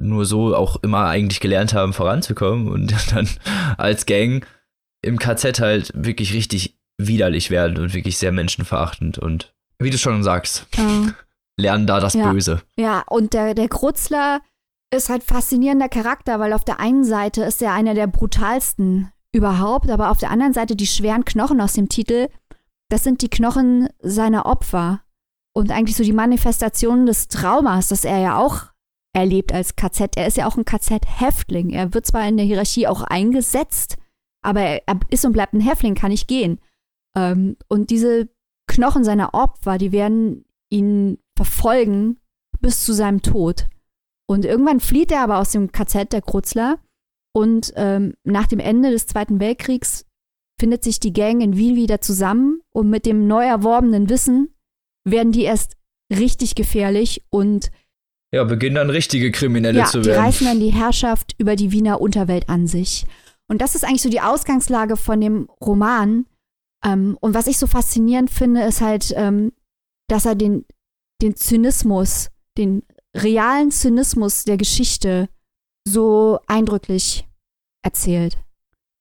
nur 0.00 0.24
so 0.24 0.56
auch 0.56 0.82
immer 0.82 1.06
eigentlich 1.06 1.40
gelernt 1.40 1.74
haben, 1.74 1.92
voranzukommen 1.92 2.68
und 2.68 2.94
dann 3.12 3.28
als 3.76 4.06
Gang 4.06 4.46
im 5.02 5.18
KZ 5.18 5.60
halt 5.60 5.92
wirklich 5.94 6.32
richtig 6.32 6.78
widerlich 6.98 7.50
werden 7.50 7.78
und 7.78 7.94
wirklich 7.94 8.18
sehr 8.18 8.32
menschenverachtend 8.32 9.18
und 9.18 9.52
wie 9.78 9.90
du 9.90 9.98
schon 9.98 10.22
sagst, 10.22 10.66
oh. 10.78 11.08
lernen 11.56 11.86
da 11.86 11.98
das 11.98 12.14
ja. 12.14 12.30
Böse. 12.30 12.62
Ja, 12.76 13.02
und 13.08 13.34
der, 13.34 13.54
der 13.54 13.68
Krutzler 13.68 14.40
ist 14.94 15.08
halt 15.08 15.24
faszinierender 15.24 15.88
Charakter, 15.88 16.38
weil 16.38 16.52
auf 16.52 16.64
der 16.64 16.78
einen 16.78 17.04
Seite 17.04 17.42
ist 17.42 17.62
er 17.62 17.72
einer 17.72 17.94
der 17.94 18.06
brutalsten 18.06 19.10
überhaupt, 19.32 19.90
aber 19.90 20.10
auf 20.10 20.18
der 20.18 20.30
anderen 20.30 20.52
Seite 20.52 20.76
die 20.76 20.86
schweren 20.86 21.24
Knochen 21.24 21.60
aus 21.60 21.72
dem 21.72 21.88
Titel, 21.88 22.28
das 22.90 23.04
sind 23.04 23.22
die 23.22 23.30
Knochen 23.30 23.88
seiner 24.00 24.46
Opfer 24.46 25.02
und 25.54 25.70
eigentlich 25.70 25.96
so 25.96 26.04
die 26.04 26.12
Manifestation 26.12 27.06
des 27.06 27.28
Traumas, 27.28 27.88
das 27.88 28.04
er 28.04 28.18
ja 28.18 28.38
auch 28.38 28.72
erlebt 29.14 29.52
als 29.52 29.76
KZ. 29.76 30.16
Er 30.16 30.26
ist 30.26 30.36
ja 30.36 30.46
auch 30.46 30.56
ein 30.56 30.64
KZ-Häftling. 30.64 31.70
Er 31.70 31.92
wird 31.94 32.06
zwar 32.06 32.26
in 32.26 32.36
der 32.36 32.46
Hierarchie 32.46 32.86
auch 32.86 33.02
eingesetzt, 33.02 33.96
aber 34.42 34.60
er 34.60 34.82
ist 35.10 35.24
und 35.24 35.32
bleibt 35.32 35.52
ein 35.52 35.60
Häftling, 35.60 35.94
kann 35.94 36.10
nicht 36.10 36.28
gehen. 36.28 36.60
Ähm, 37.16 37.56
und 37.68 37.90
diese 37.90 38.28
Knochen 38.68 39.04
seiner 39.04 39.34
Opfer, 39.34 39.78
die 39.78 39.92
werden 39.92 40.44
ihn 40.70 41.18
verfolgen 41.36 42.18
bis 42.60 42.84
zu 42.84 42.92
seinem 42.92 43.22
Tod. 43.22 43.68
Und 44.26 44.44
irgendwann 44.44 44.80
flieht 44.80 45.12
er 45.12 45.22
aber 45.22 45.38
aus 45.38 45.52
dem 45.52 45.72
KZ, 45.72 46.12
der 46.12 46.22
Krutzler, 46.22 46.78
und 47.32 47.72
ähm, 47.76 48.14
nach 48.24 48.46
dem 48.46 48.58
Ende 48.58 48.90
des 48.90 49.06
Zweiten 49.06 49.40
Weltkriegs 49.40 50.04
findet 50.60 50.84
sich 50.84 51.00
die 51.00 51.12
Gang 51.12 51.42
in 51.42 51.56
Wien 51.56 51.76
wieder 51.76 52.00
zusammen 52.00 52.60
und 52.70 52.88
mit 52.88 53.06
dem 53.06 53.26
neu 53.26 53.44
erworbenen 53.44 54.08
Wissen 54.08 54.54
werden 55.04 55.32
die 55.32 55.42
erst 55.42 55.76
richtig 56.10 56.54
gefährlich 56.54 57.24
und 57.30 57.70
ja, 58.32 58.44
beginnen 58.44 58.76
dann 58.76 58.90
richtige 58.90 59.30
Kriminelle 59.30 59.80
ja, 59.80 59.84
zu 59.86 60.04
werden. 60.04 60.20
Die 60.20 60.26
reißen 60.26 60.46
dann 60.46 60.60
die 60.60 60.72
Herrschaft 60.72 61.34
über 61.38 61.54
die 61.54 61.70
Wiener 61.70 62.00
Unterwelt 62.00 62.48
an 62.48 62.66
sich. 62.66 63.04
Und 63.46 63.60
das 63.60 63.74
ist 63.74 63.84
eigentlich 63.84 64.02
so 64.02 64.08
die 64.08 64.22
Ausgangslage 64.22 64.96
von 64.96 65.20
dem 65.20 65.48
Roman. 65.60 66.24
Ähm, 66.82 67.18
und 67.20 67.34
was 67.34 67.46
ich 67.46 67.58
so 67.58 67.66
faszinierend 67.66 68.30
finde, 68.30 68.62
ist 68.62 68.80
halt, 68.80 69.12
ähm, 69.16 69.52
dass 70.08 70.24
er 70.24 70.34
den, 70.34 70.64
den 71.20 71.36
Zynismus, 71.36 72.30
den 72.56 72.82
realen 73.14 73.70
Zynismus 73.70 74.44
der 74.44 74.56
Geschichte 74.56 75.28
so 75.86 76.40
eindrücklich 76.46 77.26
erzählt. 77.82 78.38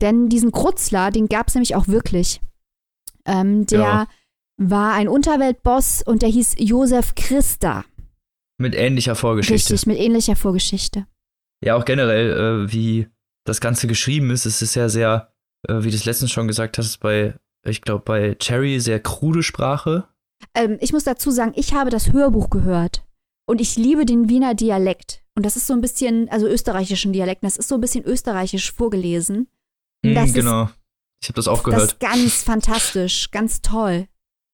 Denn 0.02 0.30
diesen 0.30 0.52
Krutzler, 0.52 1.12
den 1.12 1.28
gab 1.28 1.48
es 1.48 1.56
nämlich 1.56 1.76
auch 1.76 1.88
wirklich. 1.88 2.42
Ähm, 3.26 3.66
der 3.68 3.80
ja. 3.80 4.08
war 4.58 4.94
ein 4.94 5.08
Unterweltboss 5.08 6.02
und 6.04 6.24
der 6.24 6.30
hieß 6.30 6.56
Josef 6.58 7.14
Christa. 7.16 7.86
Mit 8.58 8.76
ähnlicher 8.76 9.16
Vorgeschichte. 9.16 9.74
Richtig, 9.74 9.88
mit 9.88 10.00
ähnlicher 10.00 10.36
Vorgeschichte. 10.36 11.06
Ja, 11.64 11.76
auch 11.76 11.86
generell, 11.86 12.66
äh, 12.66 12.74
wie 12.74 13.08
das 13.46 13.62
Ganze 13.62 13.88
geschrieben 13.88 14.32
ist, 14.32 14.46
es 14.46 14.62
ist 14.62 14.76
ja 14.76 14.90
sehr, 14.90 15.32
äh, 15.68 15.84
wie 15.84 15.90
du 15.90 15.96
es 15.96 16.06
letztens 16.06 16.32
schon 16.32 16.48
gesagt 16.48 16.78
hast, 16.78 16.98
bei, 17.00 17.36
ich 17.64 17.82
glaube, 17.82 18.04
bei 18.04 18.36
Cherry 18.36 18.80
sehr 18.80 19.00
krude 19.00 19.44
Sprache. 19.44 20.08
Ähm, 20.56 20.78
ich 20.82 20.94
muss 20.94 21.04
dazu 21.04 21.30
sagen, 21.32 21.54
ich 21.56 21.74
habe 21.74 21.92
das 21.92 22.12
Hörbuch 22.12 22.50
gehört 22.50 23.06
und 23.48 23.62
ich 23.62 23.78
liebe 23.78 24.06
den 24.06 24.30
Wiener 24.30 24.56
Dialekt. 24.56 25.21
Und 25.36 25.46
das 25.46 25.56
ist 25.56 25.68
so 25.68 25.74
ein 25.74 25.82
bisschen, 25.82 26.30
also 26.30 26.48
österreichischen 26.48 27.14
Dialekt, 27.14 27.44
das 27.44 27.58
ist 27.58 27.70
so 27.70 27.76
ein 27.76 27.82
bisschen 27.82 28.06
österreichisch 28.06 28.72
vorgelesen. 28.72 29.48
Mm, 30.04 30.14
genau. 30.34 30.70
ich 31.22 31.30
habe 31.30 31.36
das 31.36 31.48
auch 31.48 31.64
gehört. 31.64 31.84
Das 31.84 31.92
ist 31.94 32.00
ganz 32.00 32.44
fantastisch, 32.44 33.32
ganz 33.32 33.62
toll. 33.62 34.08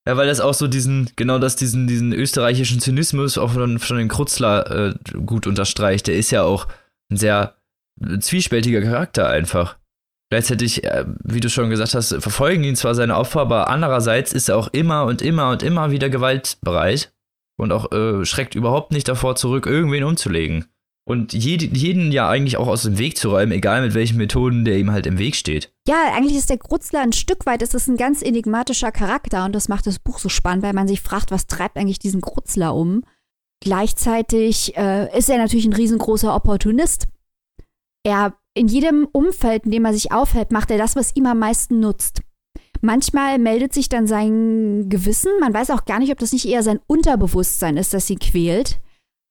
Ja, 0.07 0.15
weil 0.15 0.27
das 0.27 0.39
auch 0.39 0.53
so 0.53 0.67
diesen, 0.67 1.11
genau 1.15 1.39
das, 1.39 1.55
diesen, 1.55 1.87
diesen 1.87 2.13
österreichischen 2.13 2.79
Zynismus 2.79 3.37
auch 3.37 3.51
von, 3.51 3.79
von 3.79 3.97
dem 3.97 4.07
Krutzler 4.07 4.93
äh, 4.93 5.17
gut 5.25 5.47
unterstreicht. 5.47 6.07
Der 6.07 6.15
ist 6.15 6.31
ja 6.31 6.43
auch 6.43 6.67
ein 7.11 7.17
sehr 7.17 7.55
zwiespältiger 8.19 8.81
Charakter 8.81 9.27
einfach. 9.27 9.77
Gleichzeitig, 10.29 10.83
äh, 10.83 11.05
wie 11.23 11.39
du 11.39 11.49
schon 11.49 11.69
gesagt 11.69 11.93
hast, 11.93 12.09
verfolgen 12.19 12.63
ihn 12.63 12.75
zwar 12.75 12.95
seine 12.95 13.17
Opfer, 13.17 13.41
aber 13.41 13.69
andererseits 13.69 14.33
ist 14.33 14.49
er 14.49 14.57
auch 14.57 14.67
immer 14.69 15.05
und 15.05 15.21
immer 15.21 15.51
und 15.51 15.63
immer 15.63 15.91
wieder 15.91 16.09
gewaltbereit 16.09 17.11
und 17.57 17.71
auch 17.71 17.91
äh, 17.91 18.25
schreckt 18.25 18.55
überhaupt 18.55 18.91
nicht 18.91 19.07
davor 19.07 19.35
zurück, 19.35 19.65
irgendwen 19.65 20.03
umzulegen. 20.03 20.65
Und 21.07 21.31
jed 21.31 21.61
jeden 21.75 22.11
ja 22.11 22.27
eigentlich 22.27 22.57
auch 22.57 22.67
aus 22.67 22.83
dem 22.83 22.97
Weg 22.97 23.17
zu 23.17 23.29
räumen, 23.29 23.53
egal 23.53 23.81
mit 23.81 23.93
welchen 23.93 24.17
Methoden 24.17 24.65
der 24.65 24.77
ihm 24.77 24.91
halt 24.91 25.05
im 25.05 25.17
Weg 25.17 25.35
steht. 25.35 25.71
Ja, 25.87 26.11
eigentlich 26.13 26.37
ist 26.37 26.49
der 26.49 26.57
Grutzler 26.57 26.99
ein 26.99 27.13
Stück 27.13 27.45
weit, 27.45 27.61
es 27.61 27.73
ist 27.73 27.87
ein 27.87 27.95
ganz 27.95 28.21
enigmatischer 28.21 28.91
Charakter 28.91 29.45
und 29.45 29.53
das 29.53 29.69
macht 29.69 29.87
das 29.87 29.99
Buch 29.99 30.19
so 30.19 30.27
spannend, 30.27 30.63
weil 30.63 30.73
man 30.73 30.87
sich 30.87 30.99
fragt, 30.99 31.31
was 31.31 31.47
treibt 31.47 31.77
eigentlich 31.77 31.99
diesen 31.99 32.19
Grutzler 32.19 32.75
um? 32.75 33.03
Gleichzeitig 33.61 34.75
äh, 34.75 35.17
ist 35.17 35.29
er 35.29 35.37
natürlich 35.37 35.65
ein 35.65 35.73
riesengroßer 35.73 36.35
Opportunist. 36.35 37.07
Er 38.03 38.33
in 38.53 38.67
jedem 38.67 39.07
Umfeld, 39.11 39.65
in 39.65 39.71
dem 39.71 39.85
er 39.85 39.93
sich 39.93 40.11
aufhält, 40.11 40.51
macht 40.51 40.71
er 40.71 40.77
das, 40.77 40.95
was 40.95 41.15
ihm 41.15 41.25
am 41.25 41.39
meisten 41.39 41.79
nutzt. 41.79 42.21
Manchmal 42.81 43.39
meldet 43.39 43.73
sich 43.73 43.89
dann 43.89 44.07
sein 44.07 44.89
Gewissen. 44.89 45.31
Man 45.39 45.53
weiß 45.53 45.71
auch 45.71 45.85
gar 45.85 45.99
nicht, 45.99 46.11
ob 46.11 46.19
das 46.19 46.33
nicht 46.33 46.47
eher 46.47 46.63
sein 46.63 46.79
Unterbewusstsein 46.87 47.77
ist, 47.77 47.93
das 47.93 48.09
ihn 48.09 48.19
quält. 48.19 48.79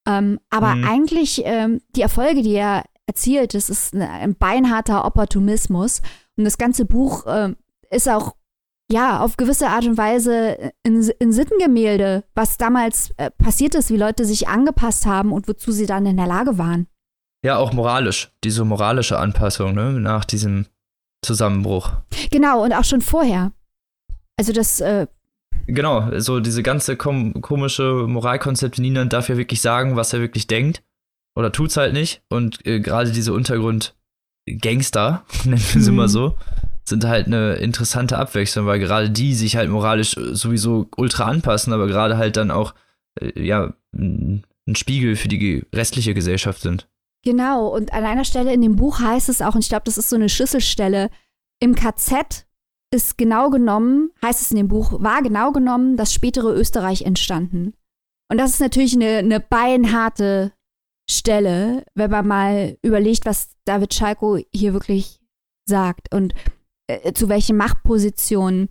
Ähm, 0.08 0.38
aber 0.50 0.76
mhm. 0.76 0.84
eigentlich 0.84 1.42
ähm, 1.44 1.80
die 1.94 2.02
Erfolge, 2.02 2.42
die 2.42 2.54
er 2.54 2.84
erzielt, 3.06 3.54
das 3.54 3.70
ist 3.70 3.94
ein 3.94 4.34
beinharter 4.36 5.04
Opportunismus. 5.04 6.02
Und 6.36 6.44
das 6.44 6.58
ganze 6.58 6.84
Buch 6.84 7.26
äh, 7.26 7.54
ist 7.90 8.08
auch 8.08 8.34
ja, 8.90 9.20
auf 9.20 9.36
gewisse 9.36 9.68
Art 9.68 9.84
und 9.84 9.98
Weise 9.98 10.72
in, 10.84 11.02
in 11.18 11.32
Sittengemälde, 11.32 12.24
was 12.34 12.56
damals 12.56 13.12
äh, 13.16 13.30
passiert 13.32 13.74
ist, 13.74 13.90
wie 13.90 13.96
Leute 13.96 14.24
sich 14.24 14.48
angepasst 14.48 15.06
haben 15.06 15.32
und 15.32 15.48
wozu 15.48 15.72
sie 15.72 15.86
dann 15.86 16.06
in 16.06 16.16
der 16.16 16.26
Lage 16.26 16.56
waren. 16.56 16.86
Ja, 17.44 17.56
auch 17.58 17.72
moralisch, 17.72 18.32
diese 18.44 18.64
moralische 18.64 19.18
Anpassung, 19.18 19.74
ne, 19.74 19.92
nach 19.92 20.24
diesem 20.24 20.66
Zusammenbruch. 21.26 21.92
Genau, 22.30 22.64
und 22.64 22.72
auch 22.72 22.84
schon 22.84 23.02
vorher. 23.02 23.52
Also 24.38 24.52
das. 24.52 24.80
Äh 24.80 25.06
genau, 25.66 26.18
so 26.18 26.40
diese 26.40 26.62
ganze 26.62 26.96
kom 26.96 27.40
komische 27.42 28.06
Moralkonzept, 28.06 28.78
niemand 28.78 29.12
darf 29.12 29.28
ja 29.28 29.36
wirklich 29.36 29.60
sagen, 29.60 29.96
was 29.96 30.12
er 30.12 30.20
wirklich 30.20 30.46
denkt. 30.46 30.82
Oder 31.36 31.52
tut's 31.52 31.76
halt 31.76 31.92
nicht. 31.92 32.22
Und 32.30 32.64
äh, 32.66 32.80
gerade 32.80 33.12
diese 33.12 33.32
Untergrund-Gangster, 33.32 35.24
nennen 35.44 35.64
wir 35.72 35.82
sie 35.82 35.90
mhm. 35.90 35.96
mal 35.96 36.08
so, 36.08 36.36
sind 36.84 37.04
halt 37.04 37.26
eine 37.26 37.54
interessante 37.54 38.16
Abwechslung, 38.18 38.66
weil 38.66 38.78
gerade 38.78 39.10
die 39.10 39.34
sich 39.34 39.56
halt 39.56 39.68
moralisch 39.68 40.14
sowieso 40.14 40.88
ultra 40.96 41.24
anpassen, 41.24 41.72
aber 41.72 41.88
gerade 41.88 42.16
halt 42.16 42.36
dann 42.36 42.50
auch 42.50 42.74
äh, 43.20 43.42
ja 43.42 43.74
ein 43.92 44.44
Spiegel 44.74 45.16
für 45.16 45.28
die 45.28 45.64
restliche 45.74 46.14
Gesellschaft 46.14 46.62
sind. 46.62 46.88
Genau, 47.26 47.66
und 47.66 47.92
an 47.92 48.04
einer 48.04 48.24
Stelle 48.24 48.54
in 48.54 48.62
dem 48.62 48.76
Buch 48.76 49.00
heißt 49.00 49.28
es 49.28 49.42
auch, 49.42 49.56
und 49.56 49.60
ich 49.60 49.68
glaube, 49.68 49.82
das 49.84 49.98
ist 49.98 50.10
so 50.10 50.14
eine 50.14 50.28
Schlüsselstelle, 50.28 51.10
im 51.60 51.74
KZ 51.74 52.46
ist 52.94 53.18
genau 53.18 53.50
genommen, 53.50 54.12
heißt 54.24 54.42
es 54.42 54.52
in 54.52 54.58
dem 54.58 54.68
Buch, 54.68 55.02
war 55.02 55.22
genau 55.22 55.50
genommen 55.50 55.96
das 55.96 56.14
spätere 56.14 56.54
Österreich 56.54 57.02
entstanden. 57.02 57.74
Und 58.30 58.38
das 58.38 58.52
ist 58.52 58.60
natürlich 58.60 58.94
eine, 58.94 59.16
eine 59.16 59.40
beinharte 59.40 60.52
Stelle, 61.10 61.84
wenn 61.96 62.12
man 62.12 62.28
mal 62.28 62.78
überlegt, 62.82 63.26
was 63.26 63.56
David 63.64 63.92
Schalko 63.92 64.38
hier 64.54 64.72
wirklich 64.72 65.18
sagt. 65.68 66.14
Und 66.14 66.32
äh, 66.86 67.12
zu 67.12 67.28
welchen 67.28 67.56
Machtpositionen 67.56 68.68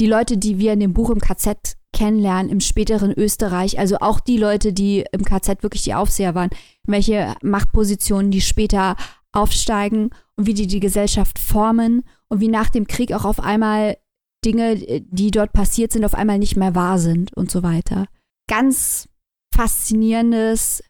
die 0.00 0.06
Leute, 0.06 0.38
die 0.38 0.58
wir 0.58 0.72
in 0.72 0.80
dem 0.80 0.94
Buch 0.94 1.10
im 1.10 1.20
KZ 1.20 1.76
kennenlernen, 1.92 2.50
im 2.50 2.60
späteren 2.60 3.12
Österreich, 3.12 3.78
also 3.78 3.98
auch 3.98 4.20
die 4.20 4.36
Leute, 4.36 4.72
die 4.72 5.04
im 5.12 5.24
KZ 5.24 5.62
wirklich 5.62 5.82
die 5.82 5.94
Aufseher 5.94 6.34
waren, 6.34 6.50
welche 6.86 7.34
Machtpositionen 7.42 8.30
die 8.30 8.40
später 8.40 8.96
aufsteigen 9.32 10.10
und 10.36 10.46
wie 10.46 10.54
die 10.54 10.66
die 10.66 10.80
Gesellschaft 10.80 11.38
formen 11.38 12.04
und 12.28 12.40
wie 12.40 12.48
nach 12.48 12.70
dem 12.70 12.86
Krieg 12.86 13.12
auch 13.12 13.24
auf 13.24 13.40
einmal 13.40 13.96
Dinge, 14.44 14.76
die 14.76 15.30
dort 15.30 15.52
passiert 15.52 15.92
sind, 15.92 16.04
auf 16.04 16.14
einmal 16.14 16.38
nicht 16.38 16.56
mehr 16.56 16.74
wahr 16.74 16.98
sind 16.98 17.36
und 17.36 17.50
so 17.50 17.62
weiter. 17.62 18.06
Ganz 18.48 19.08
faszinierendes, 19.54 20.82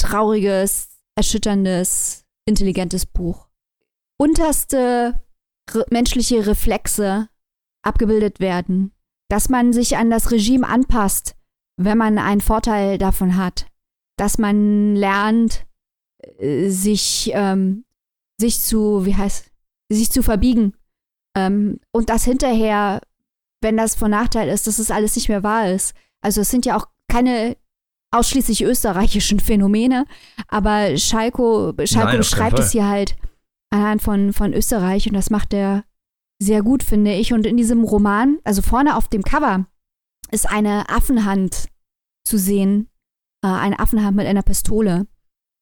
trauriges, 0.00 0.88
erschütterndes, 1.16 2.24
intelligentes 2.46 3.04
Buch. 3.06 3.48
Unterste 4.18 5.20
re 5.70 5.84
menschliche 5.90 6.46
Reflexe 6.46 7.28
abgebildet 7.82 8.40
werden, 8.40 8.92
dass 9.28 9.48
man 9.48 9.72
sich 9.72 9.96
an 9.96 10.10
das 10.10 10.30
Regime 10.30 10.66
anpasst, 10.66 11.34
wenn 11.76 11.98
man 11.98 12.18
einen 12.18 12.40
Vorteil 12.40 12.98
davon 12.98 13.36
hat, 13.36 13.66
dass 14.16 14.38
man 14.38 14.94
lernt, 14.94 15.66
äh, 16.38 16.68
sich, 16.68 17.30
ähm, 17.34 17.84
sich 18.40 18.60
zu, 18.60 19.04
wie 19.04 19.16
heißt, 19.16 19.50
sich 19.90 20.10
zu 20.10 20.22
verbiegen. 20.22 20.74
Ähm, 21.36 21.80
und 21.92 22.08
das 22.08 22.24
hinterher, 22.24 23.00
wenn 23.60 23.76
das 23.76 23.94
von 23.94 24.10
Nachteil 24.10 24.48
ist, 24.48 24.66
dass 24.66 24.78
es 24.78 24.88
das 24.88 24.96
alles 24.96 25.16
nicht 25.16 25.28
mehr 25.28 25.42
wahr 25.42 25.70
ist. 25.70 25.94
Also 26.22 26.40
es 26.40 26.50
sind 26.50 26.66
ja 26.66 26.76
auch 26.76 26.86
keine 27.08 27.56
ausschließlich 28.12 28.62
österreichischen 28.62 29.40
Phänomene, 29.40 30.06
aber 30.48 30.96
Schalko, 30.96 31.74
Schalko 31.84 32.08
Nein, 32.08 32.18
beschreibt 32.18 32.58
es 32.58 32.72
hier 32.72 32.88
halt 32.88 33.16
anhand 33.70 34.02
von, 34.02 34.32
von 34.32 34.54
Österreich 34.54 35.06
und 35.06 35.14
das 35.14 35.30
macht 35.30 35.52
er 35.52 35.84
sehr 36.38 36.62
gut, 36.62 36.82
finde 36.82 37.12
ich. 37.14 37.32
Und 37.32 37.46
in 37.46 37.56
diesem 37.56 37.84
Roman, 37.84 38.38
also 38.44 38.62
vorne 38.62 38.96
auf 38.96 39.08
dem 39.08 39.22
Cover, 39.22 39.66
ist 40.30 40.48
eine 40.48 40.88
Affenhand 40.88 41.68
zu 42.24 42.38
sehen. 42.38 42.88
Äh, 43.42 43.48
eine 43.48 43.78
Affenhand 43.78 44.16
mit 44.16 44.26
einer 44.26 44.42
Pistole. 44.42 45.06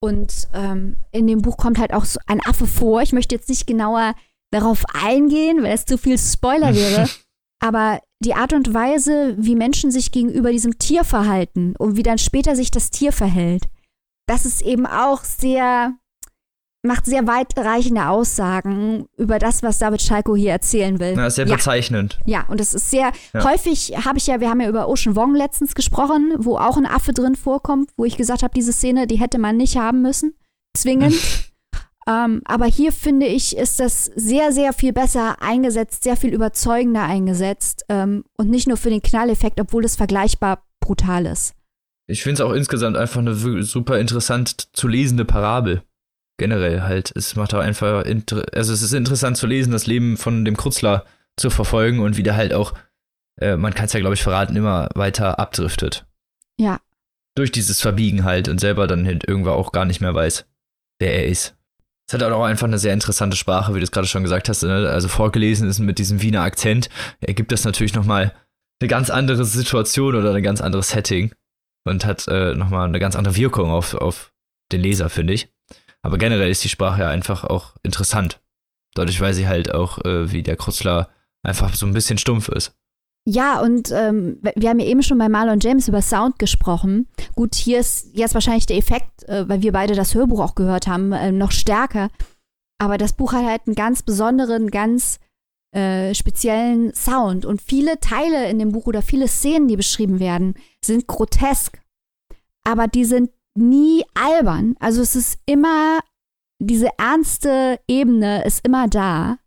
Und 0.01 0.49
ähm, 0.53 0.97
in 1.13 1.27
dem 1.27 1.43
Buch 1.43 1.57
kommt 1.57 1.79
halt 1.79 1.93
auch 1.93 2.05
so 2.05 2.21
ein 2.27 2.45
Affe 2.45 2.67
vor. 2.67 3.03
Ich 3.03 3.13
möchte 3.13 3.35
jetzt 3.35 3.49
nicht 3.49 3.67
genauer 3.67 4.15
darauf 4.51 4.85
eingehen, 4.93 5.63
weil 5.63 5.73
es 5.73 5.87
zu 5.87 5.97
viel 5.97 6.19
Spoiler 6.19 6.75
wäre. 6.75 7.09
Aber 7.61 8.01
die 8.21 8.35
Art 8.35 8.53
und 8.53 8.75
Weise, 8.75 9.37
wie 9.39 9.55
Menschen 9.55 9.91
sich 9.91 10.13
gegenüber 10.13 10.51
diesem 10.51 10.79
Tier 10.79 11.05
verhalten 11.05 11.75
und 11.77 11.97
wie 11.97 12.03
dann 12.03 12.19
später 12.19 12.57
sich 12.57 12.71
das 12.71 12.91
Tier 12.91 13.13
verhält, 13.13 13.65
das 14.27 14.45
ist 14.45 14.63
eben 14.63 14.87
auch 14.87 15.25
sehr 15.25 15.95
macht 16.85 17.07
sehr 17.07 17.27
weitreichende 17.27 18.09
Aussagen 18.09 19.07
über 19.17 19.39
das, 19.39 19.63
was 19.63 19.79
David 19.79 20.03
Schalko 20.03 20.37
hier 20.37 20.53
erzählen 20.53 21.01
will. 21.01 21.17
Ja, 21.17 21.31
sehr 21.31 21.47
bezeichnend. 21.47 22.19
Ja, 22.27 22.45
und 22.49 22.61
das 22.61 22.75
ist 22.75 22.91
sehr 22.91 23.11
ja. 23.33 23.45
häufig, 23.45 23.95
habe 24.05 24.19
ich 24.19 24.27
ja, 24.27 24.41
wir 24.41 24.51
haben 24.51 24.61
ja 24.61 24.69
über 24.69 24.89
Ocean 24.89 25.17
Wong 25.17 25.35
letztens 25.35 25.75
gesprochen, 25.75 26.35
wo 26.39 26.59
auch 26.59 26.77
ein 26.77 26.87
Affe 26.87 27.13
drin 27.13 27.37
vorkommt, 27.37 27.91
wo 27.97 28.05
ich 28.05 28.17
gesagt 28.17 28.43
habe, 28.43 28.53
diese 28.55 28.73
Szene, 28.73 29.07
die 29.07 29.17
hätte 29.17 29.39
man 29.39 29.57
nicht 29.57 29.79
haben 29.79 30.03
müssen, 30.03 30.35
zwingend. 30.77 31.15
ähm, 32.07 32.43
aber 32.45 32.67
hier 32.67 32.93
finde 32.93 33.27
ich, 33.27 33.57
ist 33.57 33.81
das 33.81 34.05
sehr, 34.05 34.53
sehr 34.53 34.75
viel 34.75 34.93
besser 34.93 35.41
eingesetzt, 35.41 36.05
sehr 36.05 36.19
viel 36.19 36.35
überzeugender 36.35 37.03
eingesetzt 37.03 37.87
ähm, 37.89 38.25
und 38.37 38.51
nicht 38.51 38.69
nur 38.69 38.77
für 38.77 38.91
den 38.91 39.03
Knalleffekt, 39.03 39.59
obwohl 39.59 39.87
es 39.87 39.97
vergleichbar 39.97 40.63
brutal 40.81 41.25
ist. 41.25 41.55
Ich 42.07 42.23
finde 42.23 42.35
es 42.35 42.41
auch 42.43 42.53
insgesamt 42.53 42.99
einfach 42.99 43.21
eine 43.21 43.35
super 43.35 43.99
interessant 43.99 44.69
zu 44.75 44.87
lesende 44.87 45.25
Parabel 45.25 45.83
generell 46.39 46.83
halt. 46.83 47.13
Es 47.15 47.37
macht 47.37 47.55
auch 47.55 47.61
einfach, 47.61 48.05
also 48.53 48.73
es 48.73 48.83
ist 48.83 48.93
interessant 48.93 49.37
zu 49.37 49.47
lesen, 49.47 49.73
das 49.73 49.87
Leben 49.87 50.17
von 50.17 50.45
dem 50.45 50.57
Krutzler 50.57 51.05
zu 51.37 51.51
verfolgen 51.51 52.01
und 52.01 52.17
wie 52.17 52.23
der 52.23 52.37
halt 52.37 52.53
auch, 52.53 52.75
äh, 53.41 53.57
man 53.57 53.75
kann 53.75 53.87
es 53.87 53.93
ja 53.93 54.01
glaube 54.01 54.15
ich 54.15 54.23
verraten, 54.23 54.57
immer 54.57 54.89
weiter 54.95 55.39
abdriftet. 55.39 56.07
Ja. 56.59 56.81
Durch 57.37 57.51
dieses 57.51 57.81
Verbiegen 57.81 58.25
halt 58.25 58.49
und 58.49 58.61
selber 58.61 58.87
dann 58.87 59.07
halt 59.07 59.27
irgendwann 59.27 59.55
auch 59.55 59.73
gar 59.73 59.85
nicht 59.85 60.01
mehr 60.01 60.15
weiß, 60.15 60.47
wer 61.01 61.15
er 61.15 61.27
ist. 61.27 61.57
Es 62.07 62.15
hat 62.15 62.23
auch 62.23 62.45
einfach 62.45 62.67
eine 62.67 62.79
sehr 62.79 62.93
interessante 62.93 63.37
Sprache, 63.37 63.75
wie 63.75 63.79
du 63.79 63.85
es 63.85 63.91
gerade 63.91 64.07
schon 64.07 64.23
gesagt 64.23 64.49
hast. 64.49 64.63
Ne? 64.63 64.89
Also 64.91 65.09
vorgelesen 65.09 65.69
ist 65.69 65.79
mit 65.79 65.99
diesem 65.99 66.21
Wiener 66.21 66.43
Akzent, 66.43 66.91
ergibt 67.21 67.51
das 67.51 67.65
natürlich 67.65 67.95
nochmal 67.95 68.35
eine 68.81 68.89
ganz 68.89 69.09
andere 69.09 69.45
Situation 69.45 70.15
oder 70.15 70.35
ein 70.35 70.43
ganz 70.43 70.61
anderes 70.61 70.91
Setting 70.91 71.33
und 71.85 72.05
hat 72.05 72.29
äh, 72.29 72.55
nochmal 72.55 72.89
eine 72.89 72.99
ganz 72.99 73.17
andere 73.17 73.37
Wirkung 73.37 73.71
auf, 73.71 73.95
auf 73.95 74.33
den 74.73 74.81
Leser, 74.81 75.09
finde 75.09 75.33
ich. 75.33 75.49
Aber 76.05 76.19
generell 76.19 76.51
ist 76.51 76.63
die 76.63 76.69
Sprache 76.69 77.01
ja 77.01 77.09
einfach 77.09 77.45
auch 77.45 77.73
interessant. 77.83 78.41
Dadurch 78.95 79.19
weiß 79.21 79.37
sie 79.37 79.49
halt 79.49 79.73
auch, 79.73 80.05
äh, 80.05 80.31
wie 80.31 80.43
der 80.43 80.57
Krutzler 80.57 81.09
einfach 81.43 81.75
so 81.75 81.87
ein 81.87 81.95
bisschen 81.95 82.19
stumpf 82.19 82.49
ist. 82.49 82.77
Ja, 83.27 83.61
und 83.63 83.91
ähm, 83.91 84.39
wir 84.55 84.69
haben 84.69 84.81
ja 84.81 84.87
eben 84.87 85.03
schon 85.03 85.17
bei 85.17 85.31
Marlon 85.31 85.61
James 85.61 85.89
über 85.89 86.03
Sound 86.03 86.39
gesprochen. 86.39 87.09
Gut, 87.35 87.55
hier 87.55 87.81
ist 87.81 88.15
jetzt 88.15 88.35
wahrscheinlich 88.35 88.67
der 88.67 88.77
Effekt, 88.77 89.27
äh, 89.29 89.49
weil 89.49 89.63
wir 89.63 89.73
beide 89.73 89.95
das 89.95 90.15
Hörbuch 90.15 90.41
auch 90.41 90.55
gehört 90.55 90.87
haben, 90.87 91.13
äh, 91.13 91.33
noch 91.33 91.53
stärker. 91.53 92.11
Aber 92.79 92.99
das 92.99 93.15
Buch 93.15 93.33
hat 93.33 93.47
halt 93.47 93.63
einen 93.67 93.75
ganz 93.75 94.03
besonderen, 94.03 94.71
ganz 94.71 95.21
äh, 95.75 96.15
speziellen 96.15 96.93
Sound. 96.95 97.47
Und 97.47 97.63
viele 97.63 97.99
Teile 97.99 98.51
in 98.51 98.59
dem 98.59 98.73
Buch 98.73 98.87
oder 98.87 99.01
viele 99.01 99.27
Szenen, 99.27 99.69
die 99.69 99.77
beschrieben 99.77 100.21
werden, 100.21 100.55
sind 100.85 101.07
grotesk. 101.07 101.81
Aber 102.63 102.89
die 102.89 103.07
sind 103.07 103.31
nie 103.55 104.05
albern. 104.15 104.77
Also 104.81 105.03
es 105.03 105.17
ist 105.17 105.39
immer, 105.47 106.01
diese 106.59 106.89
ernste 106.99 107.81
Ebene 107.89 108.45
ist 108.45 108.65
immer 108.65 108.89
da. 108.89 109.39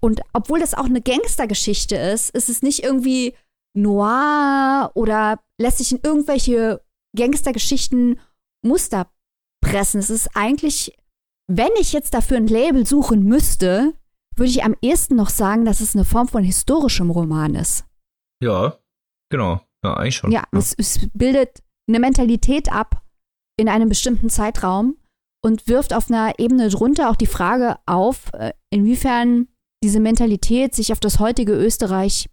Und 0.00 0.20
obwohl 0.32 0.60
das 0.60 0.74
auch 0.74 0.84
eine 0.84 1.02
Gangstergeschichte 1.02 1.96
ist, 1.96 2.30
ist 2.30 2.48
es 2.48 2.62
nicht 2.62 2.84
irgendwie 2.84 3.34
noir 3.74 4.90
oder 4.94 5.40
lässt 5.58 5.78
sich 5.78 5.92
in 5.92 6.00
irgendwelche 6.02 6.80
Gangstergeschichten 7.16 8.20
Muster 8.62 9.10
pressen. 9.60 10.00
Es 10.00 10.10
ist 10.10 10.30
eigentlich, 10.34 10.96
wenn 11.48 11.70
ich 11.80 11.92
jetzt 11.92 12.14
dafür 12.14 12.36
ein 12.36 12.46
Label 12.46 12.86
suchen 12.86 13.24
müsste, 13.24 13.94
würde 14.36 14.50
ich 14.50 14.62
am 14.62 14.76
ehesten 14.80 15.16
noch 15.16 15.30
sagen, 15.30 15.64
dass 15.64 15.80
es 15.80 15.94
eine 15.94 16.04
Form 16.04 16.28
von 16.28 16.44
historischem 16.44 17.10
Roman 17.10 17.54
ist. 17.54 17.84
Ja, 18.40 18.78
genau. 19.30 19.60
Ja, 19.82 19.94
eigentlich 19.94 20.16
schon. 20.16 20.30
Ja, 20.30 20.44
ja. 20.52 20.58
Es, 20.58 20.74
es 20.76 21.08
bildet 21.12 21.62
eine 21.88 21.98
Mentalität 21.98 22.70
ab 22.72 23.02
in 23.58 23.68
einem 23.68 23.88
bestimmten 23.88 24.30
Zeitraum 24.30 24.96
und 25.44 25.68
wirft 25.68 25.92
auf 25.92 26.10
einer 26.10 26.38
Ebene 26.38 26.70
drunter 26.70 27.10
auch 27.10 27.16
die 27.16 27.26
Frage 27.26 27.76
auf, 27.86 28.32
äh, 28.32 28.52
inwiefern 28.70 29.48
diese 29.82 30.00
Mentalität 30.00 30.74
sich 30.74 30.92
auf 30.92 31.00
das 31.00 31.18
heutige 31.18 31.52
Österreich 31.52 32.28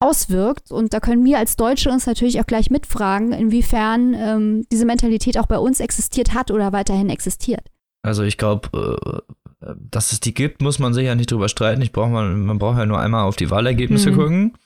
auswirkt. 0.00 0.70
Und 0.70 0.92
da 0.92 1.00
können 1.00 1.24
wir 1.24 1.38
als 1.38 1.56
Deutsche 1.56 1.90
uns 1.90 2.06
natürlich 2.06 2.40
auch 2.40 2.46
gleich 2.46 2.70
mitfragen, 2.70 3.32
inwiefern 3.32 4.14
ähm, 4.14 4.66
diese 4.70 4.84
Mentalität 4.84 5.38
auch 5.38 5.46
bei 5.46 5.58
uns 5.58 5.80
existiert 5.80 6.34
hat 6.34 6.50
oder 6.50 6.72
weiterhin 6.72 7.08
existiert. 7.08 7.70
Also 8.02 8.22
ich 8.22 8.36
glaube, 8.36 9.22
äh, 9.62 9.72
dass 9.76 10.12
es 10.12 10.20
die 10.20 10.34
gibt, 10.34 10.60
muss 10.60 10.78
man 10.78 10.94
sich 10.94 11.04
ja 11.04 11.14
nicht 11.14 11.30
drüber 11.30 11.48
streiten. 11.48 11.82
Ich 11.82 11.92
brauch 11.92 12.08
mal, 12.08 12.34
man 12.34 12.58
braucht 12.58 12.78
ja 12.78 12.86
nur 12.86 13.00
einmal 13.00 13.24
auf 13.24 13.36
die 13.36 13.50
Wahlergebnisse 13.50 14.10
hm. 14.10 14.16
gucken. 14.16 14.58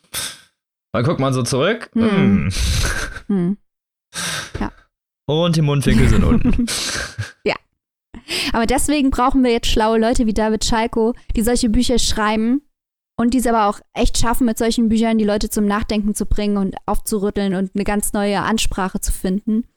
Dann 0.93 1.05
guckt 1.05 1.21
man 1.21 1.33
so 1.33 1.43
zurück. 1.43 1.91
Hm. 1.95 2.51
Hm. 3.27 3.57
Ja. 4.59 4.73
Und 5.31 5.55
die 5.55 5.63
Mundwinkel 5.63 6.09
sind 6.09 6.25
unten. 6.25 6.67
ja. 7.45 7.55
Aber 8.53 8.67
deswegen 8.67 9.11
brauchen 9.11 9.45
wir 9.45 9.53
jetzt 9.53 9.69
schlaue 9.69 9.97
Leute 9.97 10.27
wie 10.27 10.35
David 10.35 10.65
Schalko, 10.65 11.15
die 11.37 11.43
solche 11.43 11.71
Bücher 11.71 12.01
schreiben 12.01 12.63
und 13.17 13.33
dies 13.33 13.47
aber 13.47 13.69
auch 13.69 13.79
echt 13.93 14.19
schaffen, 14.19 14.45
mit 14.45 14.59
solchen 14.59 14.89
Büchern 14.89 15.19
die 15.19 15.25
Leute 15.25 15.49
zum 15.49 15.67
Nachdenken 15.67 16.17
zu 16.17 16.27
bringen 16.27 16.57
und 16.57 16.75
aufzurütteln 16.85 17.55
und 17.55 17.71
eine 17.77 17.85
ganz 17.85 18.13
neue 18.13 18.41
Ansprache 18.41 18.99
zu 18.99 19.13
finden. 19.13 19.69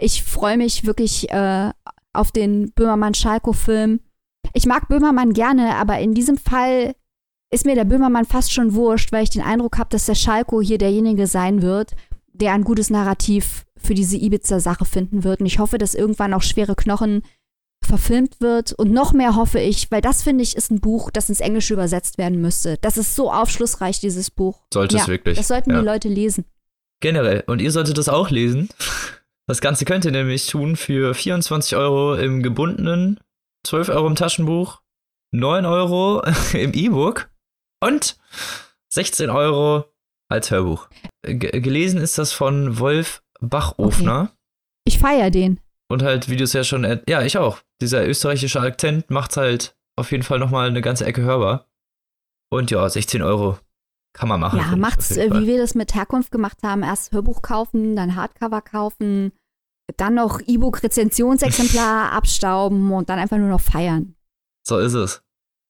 Ich 0.00 0.24
freue 0.24 0.56
mich 0.56 0.86
wirklich 0.86 1.30
äh, 1.30 1.70
auf 2.12 2.32
den 2.32 2.72
Böhmermann-Schalko-Film. 2.72 4.00
Ich 4.54 4.66
mag 4.66 4.88
Böhmermann 4.88 5.34
gerne, 5.34 5.76
aber 5.76 6.00
in 6.00 6.14
diesem 6.14 6.36
Fall 6.36 6.96
ist 7.52 7.64
mir 7.64 7.76
der 7.76 7.84
Böhmermann 7.84 8.24
fast 8.24 8.52
schon 8.52 8.74
wurscht, 8.74 9.12
weil 9.12 9.22
ich 9.22 9.30
den 9.30 9.42
Eindruck 9.42 9.78
habe, 9.78 9.90
dass 9.90 10.06
der 10.06 10.16
Schalko 10.16 10.60
hier 10.60 10.78
derjenige 10.78 11.28
sein 11.28 11.62
wird, 11.62 11.92
der 12.36 12.52
ein 12.52 12.64
gutes 12.64 12.90
Narrativ 12.90 13.64
für 13.76 13.94
diese 13.94 14.16
Ibiza-Sache 14.16 14.84
finden 14.84 15.24
wird. 15.24 15.40
Und 15.40 15.46
ich 15.46 15.58
hoffe, 15.58 15.78
dass 15.78 15.94
irgendwann 15.94 16.34
auch 16.34 16.42
schwere 16.42 16.74
Knochen 16.74 17.22
verfilmt 17.84 18.40
wird. 18.40 18.72
Und 18.72 18.92
noch 18.92 19.12
mehr 19.12 19.36
hoffe 19.36 19.60
ich, 19.60 19.90
weil 19.90 20.00
das 20.00 20.22
finde 20.22 20.42
ich 20.42 20.56
ist 20.56 20.70
ein 20.70 20.80
Buch, 20.80 21.10
das 21.10 21.28
ins 21.28 21.40
Englische 21.40 21.74
übersetzt 21.74 22.18
werden 22.18 22.40
müsste. 22.40 22.78
Das 22.80 22.98
ist 22.98 23.14
so 23.14 23.32
aufschlussreich, 23.32 24.00
dieses 24.00 24.30
Buch. 24.30 24.66
Sollte 24.72 24.96
ja, 24.96 25.02
es 25.02 25.08
wirklich. 25.08 25.38
Das 25.38 25.48
sollten 25.48 25.70
ja. 25.70 25.80
die 25.80 25.86
Leute 25.86 26.08
lesen. 26.08 26.44
Generell. 27.00 27.44
Und 27.46 27.60
ihr 27.60 27.70
solltet 27.70 27.98
das 27.98 28.08
auch 28.08 28.30
lesen. 28.30 28.68
Das 29.46 29.60
Ganze 29.60 29.84
könnt 29.84 30.04
ihr 30.04 30.10
nämlich 30.10 30.48
tun 30.48 30.76
für 30.76 31.14
24 31.14 31.76
Euro 31.76 32.14
im 32.16 32.42
gebundenen, 32.42 33.20
12 33.64 33.90
Euro 33.90 34.08
im 34.08 34.16
Taschenbuch, 34.16 34.80
9 35.30 35.64
Euro 35.66 36.22
im 36.52 36.72
E-Book 36.72 37.28
und 37.80 38.16
16 38.88 39.30
Euro 39.30 39.84
als 40.28 40.50
Hörbuch. 40.50 40.88
G 41.22 41.60
gelesen 41.60 42.00
ist 42.00 42.18
das 42.18 42.32
von 42.32 42.78
Wolf 42.78 43.22
Bachofner. 43.40 44.22
Okay. 44.22 44.32
Ich 44.86 44.98
feiere 44.98 45.30
den. 45.30 45.60
Und 45.88 46.02
halt, 46.02 46.28
wie 46.28 46.36
du 46.36 46.44
es 46.44 46.52
ja 46.52 46.64
schon, 46.64 46.84
ja, 47.08 47.22
ich 47.22 47.38
auch. 47.38 47.60
Dieser 47.80 48.06
österreichische 48.06 48.60
Akzent 48.60 49.10
macht 49.10 49.36
halt 49.36 49.76
auf 49.96 50.10
jeden 50.10 50.22
Fall 50.22 50.38
nochmal 50.38 50.68
eine 50.68 50.82
ganze 50.82 51.04
Ecke 51.04 51.22
hörbar. 51.22 51.66
Und 52.50 52.70
ja, 52.70 52.88
16 52.88 53.22
Euro 53.22 53.58
kann 54.12 54.28
man 54.28 54.40
machen. 54.40 54.58
Ja, 54.58 54.76
macht's, 54.76 55.16
äh, 55.16 55.30
wie 55.32 55.46
wir 55.46 55.58
das 55.58 55.74
mit 55.74 55.94
Herkunft 55.94 56.30
gemacht 56.30 56.58
haben. 56.62 56.82
Erst 56.82 57.12
Hörbuch 57.12 57.42
kaufen, 57.42 57.96
dann 57.96 58.16
Hardcover 58.16 58.62
kaufen, 58.62 59.32
dann 59.96 60.14
noch 60.14 60.40
E-Book-Rezensionsexemplar 60.40 62.12
abstauben 62.12 62.92
und 62.92 63.08
dann 63.08 63.18
einfach 63.18 63.36
nur 63.36 63.48
noch 63.48 63.60
feiern. 63.60 64.14
So 64.66 64.78
ist 64.78 64.94
es. 64.94 65.22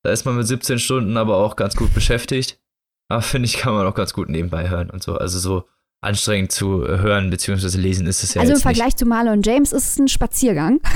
Da 0.04 0.12
ist 0.12 0.24
man 0.24 0.36
mit 0.36 0.46
17 0.46 0.78
Stunden 0.78 1.16
aber 1.16 1.36
auch 1.36 1.56
ganz 1.56 1.76
gut 1.76 1.92
beschäftigt. 1.92 2.60
Aber 3.08 3.22
finde 3.22 3.46
ich, 3.46 3.56
kann 3.56 3.74
man 3.74 3.86
auch 3.86 3.94
ganz 3.94 4.12
gut 4.12 4.28
nebenbei 4.28 4.68
hören 4.68 4.90
und 4.90 5.02
so. 5.02 5.16
Also 5.16 5.38
so 5.38 5.64
anstrengend 6.00 6.52
zu 6.52 6.86
hören 6.86 7.30
bzw. 7.30 7.78
lesen 7.78 8.06
ist 8.06 8.22
es 8.22 8.34
ja 8.34 8.42
Also 8.42 8.54
im 8.54 8.60
Vergleich 8.60 8.86
nicht. 8.86 8.98
zu 8.98 9.06
Marlon 9.06 9.42
James 9.42 9.72
ist 9.72 9.88
es 9.88 9.98
ein 9.98 10.08
Spaziergang. 10.08 10.80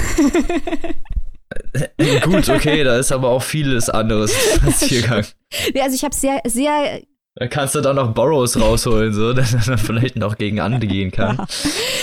Gut, 2.24 2.48
okay, 2.48 2.84
da 2.84 2.96
ist 2.96 3.12
aber 3.12 3.28
auch 3.28 3.42
vieles 3.42 3.90
anderes 3.90 4.32
Spaziergang. 4.56 5.24
Ja, 5.74 5.84
also 5.84 5.96
ich 5.96 6.04
habe 6.04 6.14
sehr, 6.14 6.40
sehr 6.46 7.02
da 7.36 7.46
kannst 7.46 7.76
du 7.76 7.80
dann 7.80 7.96
noch 7.96 8.12
Burrows 8.12 8.60
rausholen, 8.60 9.12
so, 9.12 9.32
dass 9.32 9.54
er 9.54 9.60
dann 9.60 9.78
vielleicht 9.78 10.16
noch 10.16 10.36
gegen 10.36 10.60
Ande 10.60 10.86
gehen 10.86 11.12
kann. 11.12 11.36
Ja, 11.36 11.46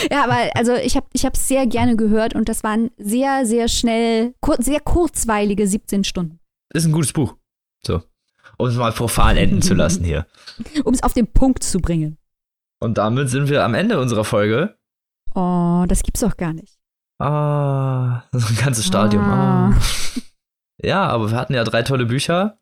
ja 0.10 0.24
aber 0.24 0.50
also 0.56 0.74
ich 0.74 0.96
habe 0.96 1.08
ich 1.14 1.24
es 1.24 1.48
sehr 1.48 1.68
gerne 1.68 1.98
gehört 1.98 2.34
und 2.34 2.48
das 2.48 2.64
waren 2.64 2.92
sehr, 2.98 3.46
sehr 3.46 3.68
schnell, 3.68 4.34
kur 4.40 4.56
sehr 4.60 4.80
kurzweilige 4.80 5.68
17 5.68 6.06
Stunden. 6.06 6.40
Ist 6.74 6.86
ein 6.86 6.94
gutes 6.94 7.12
Buch. 7.12 7.36
Um 8.58 8.68
es 8.68 8.76
mal 8.76 8.92
profan 8.92 9.38
enden 9.38 9.62
zu 9.62 9.74
lassen 9.74 10.04
hier. 10.04 10.26
Um 10.84 10.94
es 10.94 11.04
auf 11.04 11.14
den 11.14 11.28
Punkt 11.28 11.64
zu 11.64 11.80
bringen. 11.80 12.18
Und 12.80 12.98
damit 12.98 13.30
sind 13.30 13.50
wir 13.50 13.64
am 13.64 13.74
Ende 13.74 14.00
unserer 14.00 14.24
Folge. 14.24 14.78
Oh, 15.36 15.86
das 15.88 16.04
gibt's 16.04 16.22
doch 16.22 16.38
gar 16.38 16.54
nicht. 16.54 16.78
Ah, 17.20 18.24
das 18.32 18.44
ist 18.44 18.58
ein 18.58 18.66
ganzes 18.66 18.86
Stadium. 18.86 19.24
Ah. 19.24 19.72
ah. 19.72 19.82
Ja, 20.84 21.08
aber 21.08 21.32
wir 21.32 21.38
hatten 21.38 21.56
ja 21.56 21.64
drei 21.64 21.82
tolle 21.82 22.06
Bücher. 22.06 22.60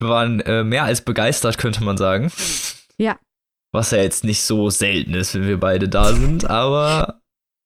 Wir 0.00 0.08
waren 0.08 0.40
äh, 0.40 0.64
mehr 0.64 0.84
als 0.84 1.02
begeistert, 1.02 1.58
könnte 1.58 1.84
man 1.84 1.98
sagen. 1.98 2.32
Ja. 2.96 3.18
Was 3.72 3.90
ja 3.90 3.98
jetzt 3.98 4.24
nicht 4.24 4.40
so 4.40 4.70
selten 4.70 5.12
ist, 5.12 5.34
wenn 5.34 5.46
wir 5.46 5.60
beide 5.60 5.86
da 5.86 6.14
sind, 6.14 6.48
aber 6.48 7.20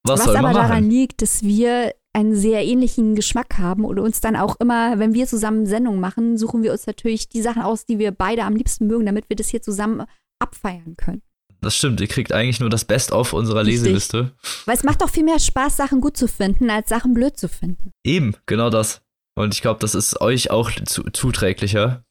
was, 0.04 0.18
was 0.18 0.24
soll 0.24 0.34
man 0.34 0.46
aber 0.46 0.54
machen? 0.54 0.68
daran 0.68 0.90
liegt, 0.90 1.22
dass 1.22 1.44
wir 1.44 1.94
einen 2.14 2.34
sehr 2.34 2.64
ähnlichen 2.64 3.14
Geschmack 3.14 3.58
haben 3.58 3.84
und 3.84 3.98
uns 3.98 4.20
dann 4.20 4.36
auch 4.36 4.56
immer, 4.60 4.98
wenn 4.98 5.14
wir 5.14 5.26
zusammen 5.26 5.66
Sendungen 5.66 6.00
machen, 6.00 6.36
suchen 6.36 6.62
wir 6.62 6.72
uns 6.72 6.86
natürlich 6.86 7.28
die 7.28 7.42
Sachen 7.42 7.62
aus, 7.62 7.86
die 7.86 7.98
wir 7.98 8.12
beide 8.12 8.44
am 8.44 8.54
liebsten 8.54 8.86
mögen, 8.86 9.06
damit 9.06 9.28
wir 9.28 9.36
das 9.36 9.48
hier 9.48 9.62
zusammen 9.62 10.04
abfeiern 10.38 10.96
können. 10.96 11.22
Das 11.62 11.76
stimmt, 11.76 12.00
ihr 12.00 12.08
kriegt 12.08 12.32
eigentlich 12.32 12.58
nur 12.60 12.70
das 12.70 12.84
Best-of 12.84 13.32
unserer 13.32 13.64
Richtig. 13.64 13.84
Leseliste. 13.84 14.32
Weil 14.66 14.76
es 14.76 14.82
macht 14.82 15.00
doch 15.00 15.08
viel 15.08 15.22
mehr 15.22 15.38
Spaß, 15.38 15.76
Sachen 15.76 16.00
gut 16.00 16.16
zu 16.16 16.26
finden, 16.26 16.68
als 16.70 16.88
Sachen 16.88 17.14
blöd 17.14 17.38
zu 17.38 17.48
finden. 17.48 17.92
Eben, 18.04 18.34
genau 18.46 18.68
das. 18.68 19.00
Und 19.36 19.54
ich 19.54 19.62
glaube, 19.62 19.80
das 19.80 19.94
ist 19.94 20.20
euch 20.20 20.50
auch 20.50 20.70
zu 20.70 21.04
zuträglicher. 21.04 22.04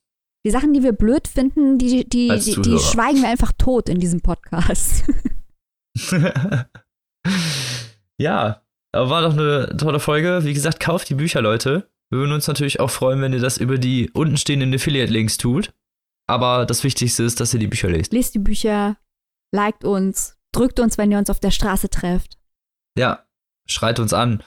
Die 0.46 0.52
Sachen, 0.52 0.74
die 0.74 0.82
wir 0.82 0.94
blöd 0.94 1.28
finden, 1.28 1.78
die, 1.78 2.08
die, 2.08 2.30
die, 2.30 2.62
die 2.62 2.80
schweigen 2.80 3.22
wir 3.22 3.30
einfach 3.30 3.52
tot 3.58 3.90
in 3.90 4.00
diesem 4.00 4.22
Podcast. 4.22 5.04
ja, 8.18 8.62
aber 8.92 9.10
war 9.10 9.22
doch 9.22 9.34
eine 9.34 9.76
tolle 9.78 10.00
Folge. 10.00 10.42
Wie 10.44 10.54
gesagt, 10.54 10.80
kauft 10.80 11.10
die 11.10 11.16
Bücher, 11.16 11.42
Leute. 11.42 11.90
Wir 12.10 12.20
würden 12.20 12.34
uns 12.34 12.48
natürlich 12.48 12.80
auch 12.80 12.90
freuen, 12.90 13.22
wenn 13.22 13.34
ihr 13.34 13.40
das 13.40 13.58
über 13.58 13.78
die 13.78 14.10
untenstehenden 14.12 14.74
Affiliate-Links 14.74 15.38
tut. 15.38 15.74
Aber 16.28 16.66
das 16.66 16.84
Wichtigste 16.84 17.24
ist, 17.24 17.40
dass 17.40 17.54
ihr 17.54 17.60
die 17.60 17.68
Bücher 17.68 17.90
lest. 17.90 18.12
Lest 18.12 18.36
die 18.36 18.40
Bücher, 18.40 18.98
liked 19.54 19.86
uns, 19.86 20.38
drückt 20.52 20.80
uns, 20.80 20.98
wenn 20.98 21.12
ihr 21.12 21.18
uns 21.18 21.30
auf 21.30 21.40
der 21.40 21.52
Straße 21.52 21.90
trefft. 21.90 22.38
Ja, 22.98 23.26
schreit 23.66 24.00
uns 24.00 24.14
an. 24.14 24.44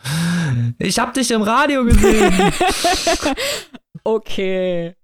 Ich 0.79 0.99
hab 0.99 1.15
dich 1.15 1.31
im 1.31 1.43
Radio 1.43 1.85
gesehen. 1.85 2.33
okay. 4.05 4.95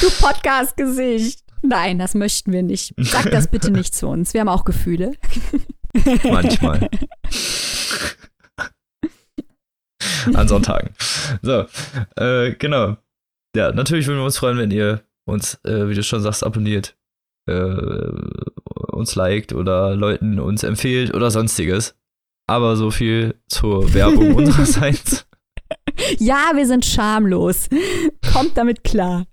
Du 0.00 0.10
Podcast-Gesicht. 0.20 1.44
Nein, 1.62 1.98
das 1.98 2.14
möchten 2.14 2.52
wir 2.52 2.62
nicht. 2.62 2.94
Sag 2.98 3.30
das 3.30 3.48
bitte 3.48 3.70
nicht 3.70 3.94
zu 3.94 4.08
uns. 4.08 4.34
Wir 4.34 4.42
haben 4.42 4.48
auch 4.48 4.64
Gefühle. 4.64 5.12
Manchmal. 6.24 6.88
An 10.34 10.48
Sonntagen. 10.48 10.90
So, 11.42 11.66
äh, 12.16 12.52
genau. 12.54 12.96
Ja, 13.56 13.72
natürlich 13.72 14.06
würden 14.06 14.18
wir 14.18 14.24
uns 14.24 14.38
freuen, 14.38 14.58
wenn 14.58 14.70
ihr 14.70 15.02
uns, 15.26 15.58
äh, 15.64 15.88
wie 15.88 15.94
du 15.94 16.02
schon 16.02 16.22
sagst, 16.22 16.44
abonniert, 16.44 16.96
äh, 17.48 17.52
uns 18.92 19.14
liked 19.14 19.52
oder 19.52 19.94
Leuten 19.94 20.38
uns 20.38 20.62
empfiehlt 20.62 21.14
oder 21.14 21.30
sonstiges. 21.30 21.94
Aber 22.46 22.76
so 22.76 22.90
viel 22.90 23.34
zur 23.48 23.92
Werbung 23.94 24.34
unsererseits. 24.36 25.26
Ja, 26.18 26.52
wir 26.54 26.66
sind 26.66 26.84
schamlos. 26.84 27.68
Kommt 28.32 28.56
damit 28.56 28.84
klar. 28.84 29.26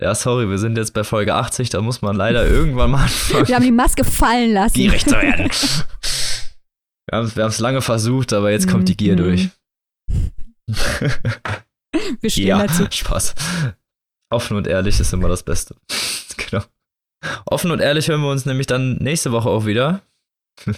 Ja, 0.00 0.14
sorry, 0.14 0.48
wir 0.48 0.58
sind 0.58 0.76
jetzt 0.78 0.92
bei 0.94 1.04
Folge 1.04 1.34
80, 1.34 1.68
da 1.70 1.80
muss 1.82 2.00
man 2.00 2.16
leider 2.16 2.46
irgendwann 2.46 2.90
mal 2.92 3.02
anfangen. 3.04 3.48
Wir 3.48 3.54
haben 3.56 3.64
die 3.64 3.70
Maske 3.72 4.04
fallen 4.04 4.52
lassen. 4.54 4.74
Gierig 4.74 5.04
zu 5.04 5.12
werden. 5.12 5.50
Wir 7.12 7.16
haben 7.18 7.48
es 7.50 7.58
lange 7.58 7.80
versucht, 7.82 8.32
aber 8.32 8.52
jetzt 8.52 8.68
kommt 8.68 8.88
die 8.88 8.96
Gier 8.96 9.14
Mhm. 9.14 9.16
durch. 9.16 9.48
Wir 12.20 12.30
stehen 12.30 12.46
ja, 12.46 12.66
dazu. 12.66 12.86
Spaß. 12.90 13.34
Offen 14.30 14.56
und 14.56 14.66
ehrlich 14.66 15.00
ist 15.00 15.12
immer 15.12 15.28
das 15.28 15.42
Beste. 15.42 15.74
genau. 16.36 16.62
Offen 17.46 17.70
und 17.70 17.80
ehrlich 17.80 18.08
hören 18.08 18.22
wir 18.22 18.30
uns 18.30 18.46
nämlich 18.46 18.66
dann 18.66 18.96
nächste 18.96 19.32
Woche 19.32 19.48
auch 19.48 19.66
wieder. 19.66 20.02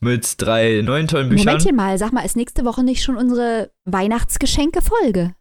Mit 0.00 0.40
drei 0.40 0.82
neuen 0.82 1.06
tollen 1.06 1.28
Büchern. 1.28 1.46
Momentchen 1.46 1.76
mal, 1.76 1.98
sag 1.98 2.12
mal, 2.12 2.24
ist 2.24 2.36
nächste 2.36 2.64
Woche 2.64 2.82
nicht 2.82 3.02
schon 3.02 3.16
unsere 3.16 3.70
Weihnachtsgeschenke-Folge? 3.84 5.34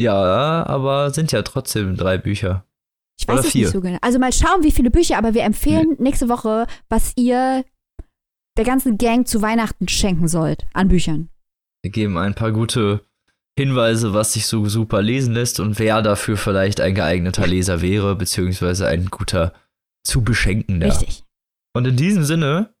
Ja, 0.00 0.66
aber 0.66 1.10
sind 1.10 1.32
ja 1.32 1.42
trotzdem 1.42 1.96
drei 1.96 2.18
Bücher. 2.18 2.64
Ich 3.20 3.28
weiß 3.28 3.38
Oder 3.38 3.46
es 3.46 3.52
vier. 3.52 3.62
nicht 3.66 3.72
so 3.72 3.80
genau. 3.80 3.98
Also 4.00 4.18
mal 4.18 4.32
schauen, 4.32 4.64
wie 4.64 4.72
viele 4.72 4.90
Bücher, 4.90 5.18
aber 5.18 5.34
wir 5.34 5.44
empfehlen 5.44 5.96
nächste 5.98 6.28
Woche, 6.28 6.66
was 6.88 7.12
ihr 7.16 7.64
der 8.56 8.64
ganzen 8.64 8.98
Gang 8.98 9.26
zu 9.26 9.42
Weihnachten 9.42 9.88
schenken 9.88 10.28
sollt 10.28 10.66
an 10.72 10.88
Büchern. 10.88 11.28
Wir 11.82 11.90
geben 11.90 12.16
ein 12.16 12.34
paar 12.34 12.52
gute 12.52 13.04
Hinweise, 13.58 14.14
was 14.14 14.32
sich 14.32 14.46
so 14.46 14.66
super 14.66 15.02
lesen 15.02 15.34
lässt 15.34 15.60
und 15.60 15.78
wer 15.78 16.00
dafür 16.00 16.36
vielleicht 16.36 16.80
ein 16.80 16.94
geeigneter 16.94 17.46
Leser 17.46 17.82
wäre, 17.82 18.16
beziehungsweise 18.16 18.86
ein 18.86 19.06
guter 19.06 19.52
zu 20.04 20.22
beschenkender. 20.22 20.86
Richtig. 20.88 21.24
Und 21.74 21.86
in 21.86 21.96
diesem 21.96 22.24
Sinne 22.24 22.74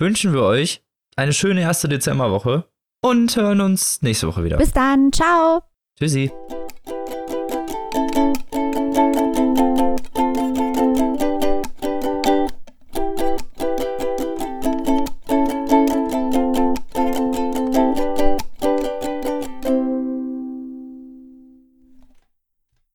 wünschen 0.00 0.32
wir 0.32 0.42
euch 0.42 0.82
eine 1.16 1.32
schöne 1.32 1.62
erste 1.62 1.88
Dezemberwoche 1.88 2.68
und 3.02 3.34
hören 3.36 3.60
uns 3.60 4.02
nächste 4.02 4.28
Woche 4.28 4.44
wieder. 4.44 4.58
Bis 4.58 4.72
dann. 4.72 5.12
Ciao. 5.12 5.62
Tschüssi. 5.98 6.30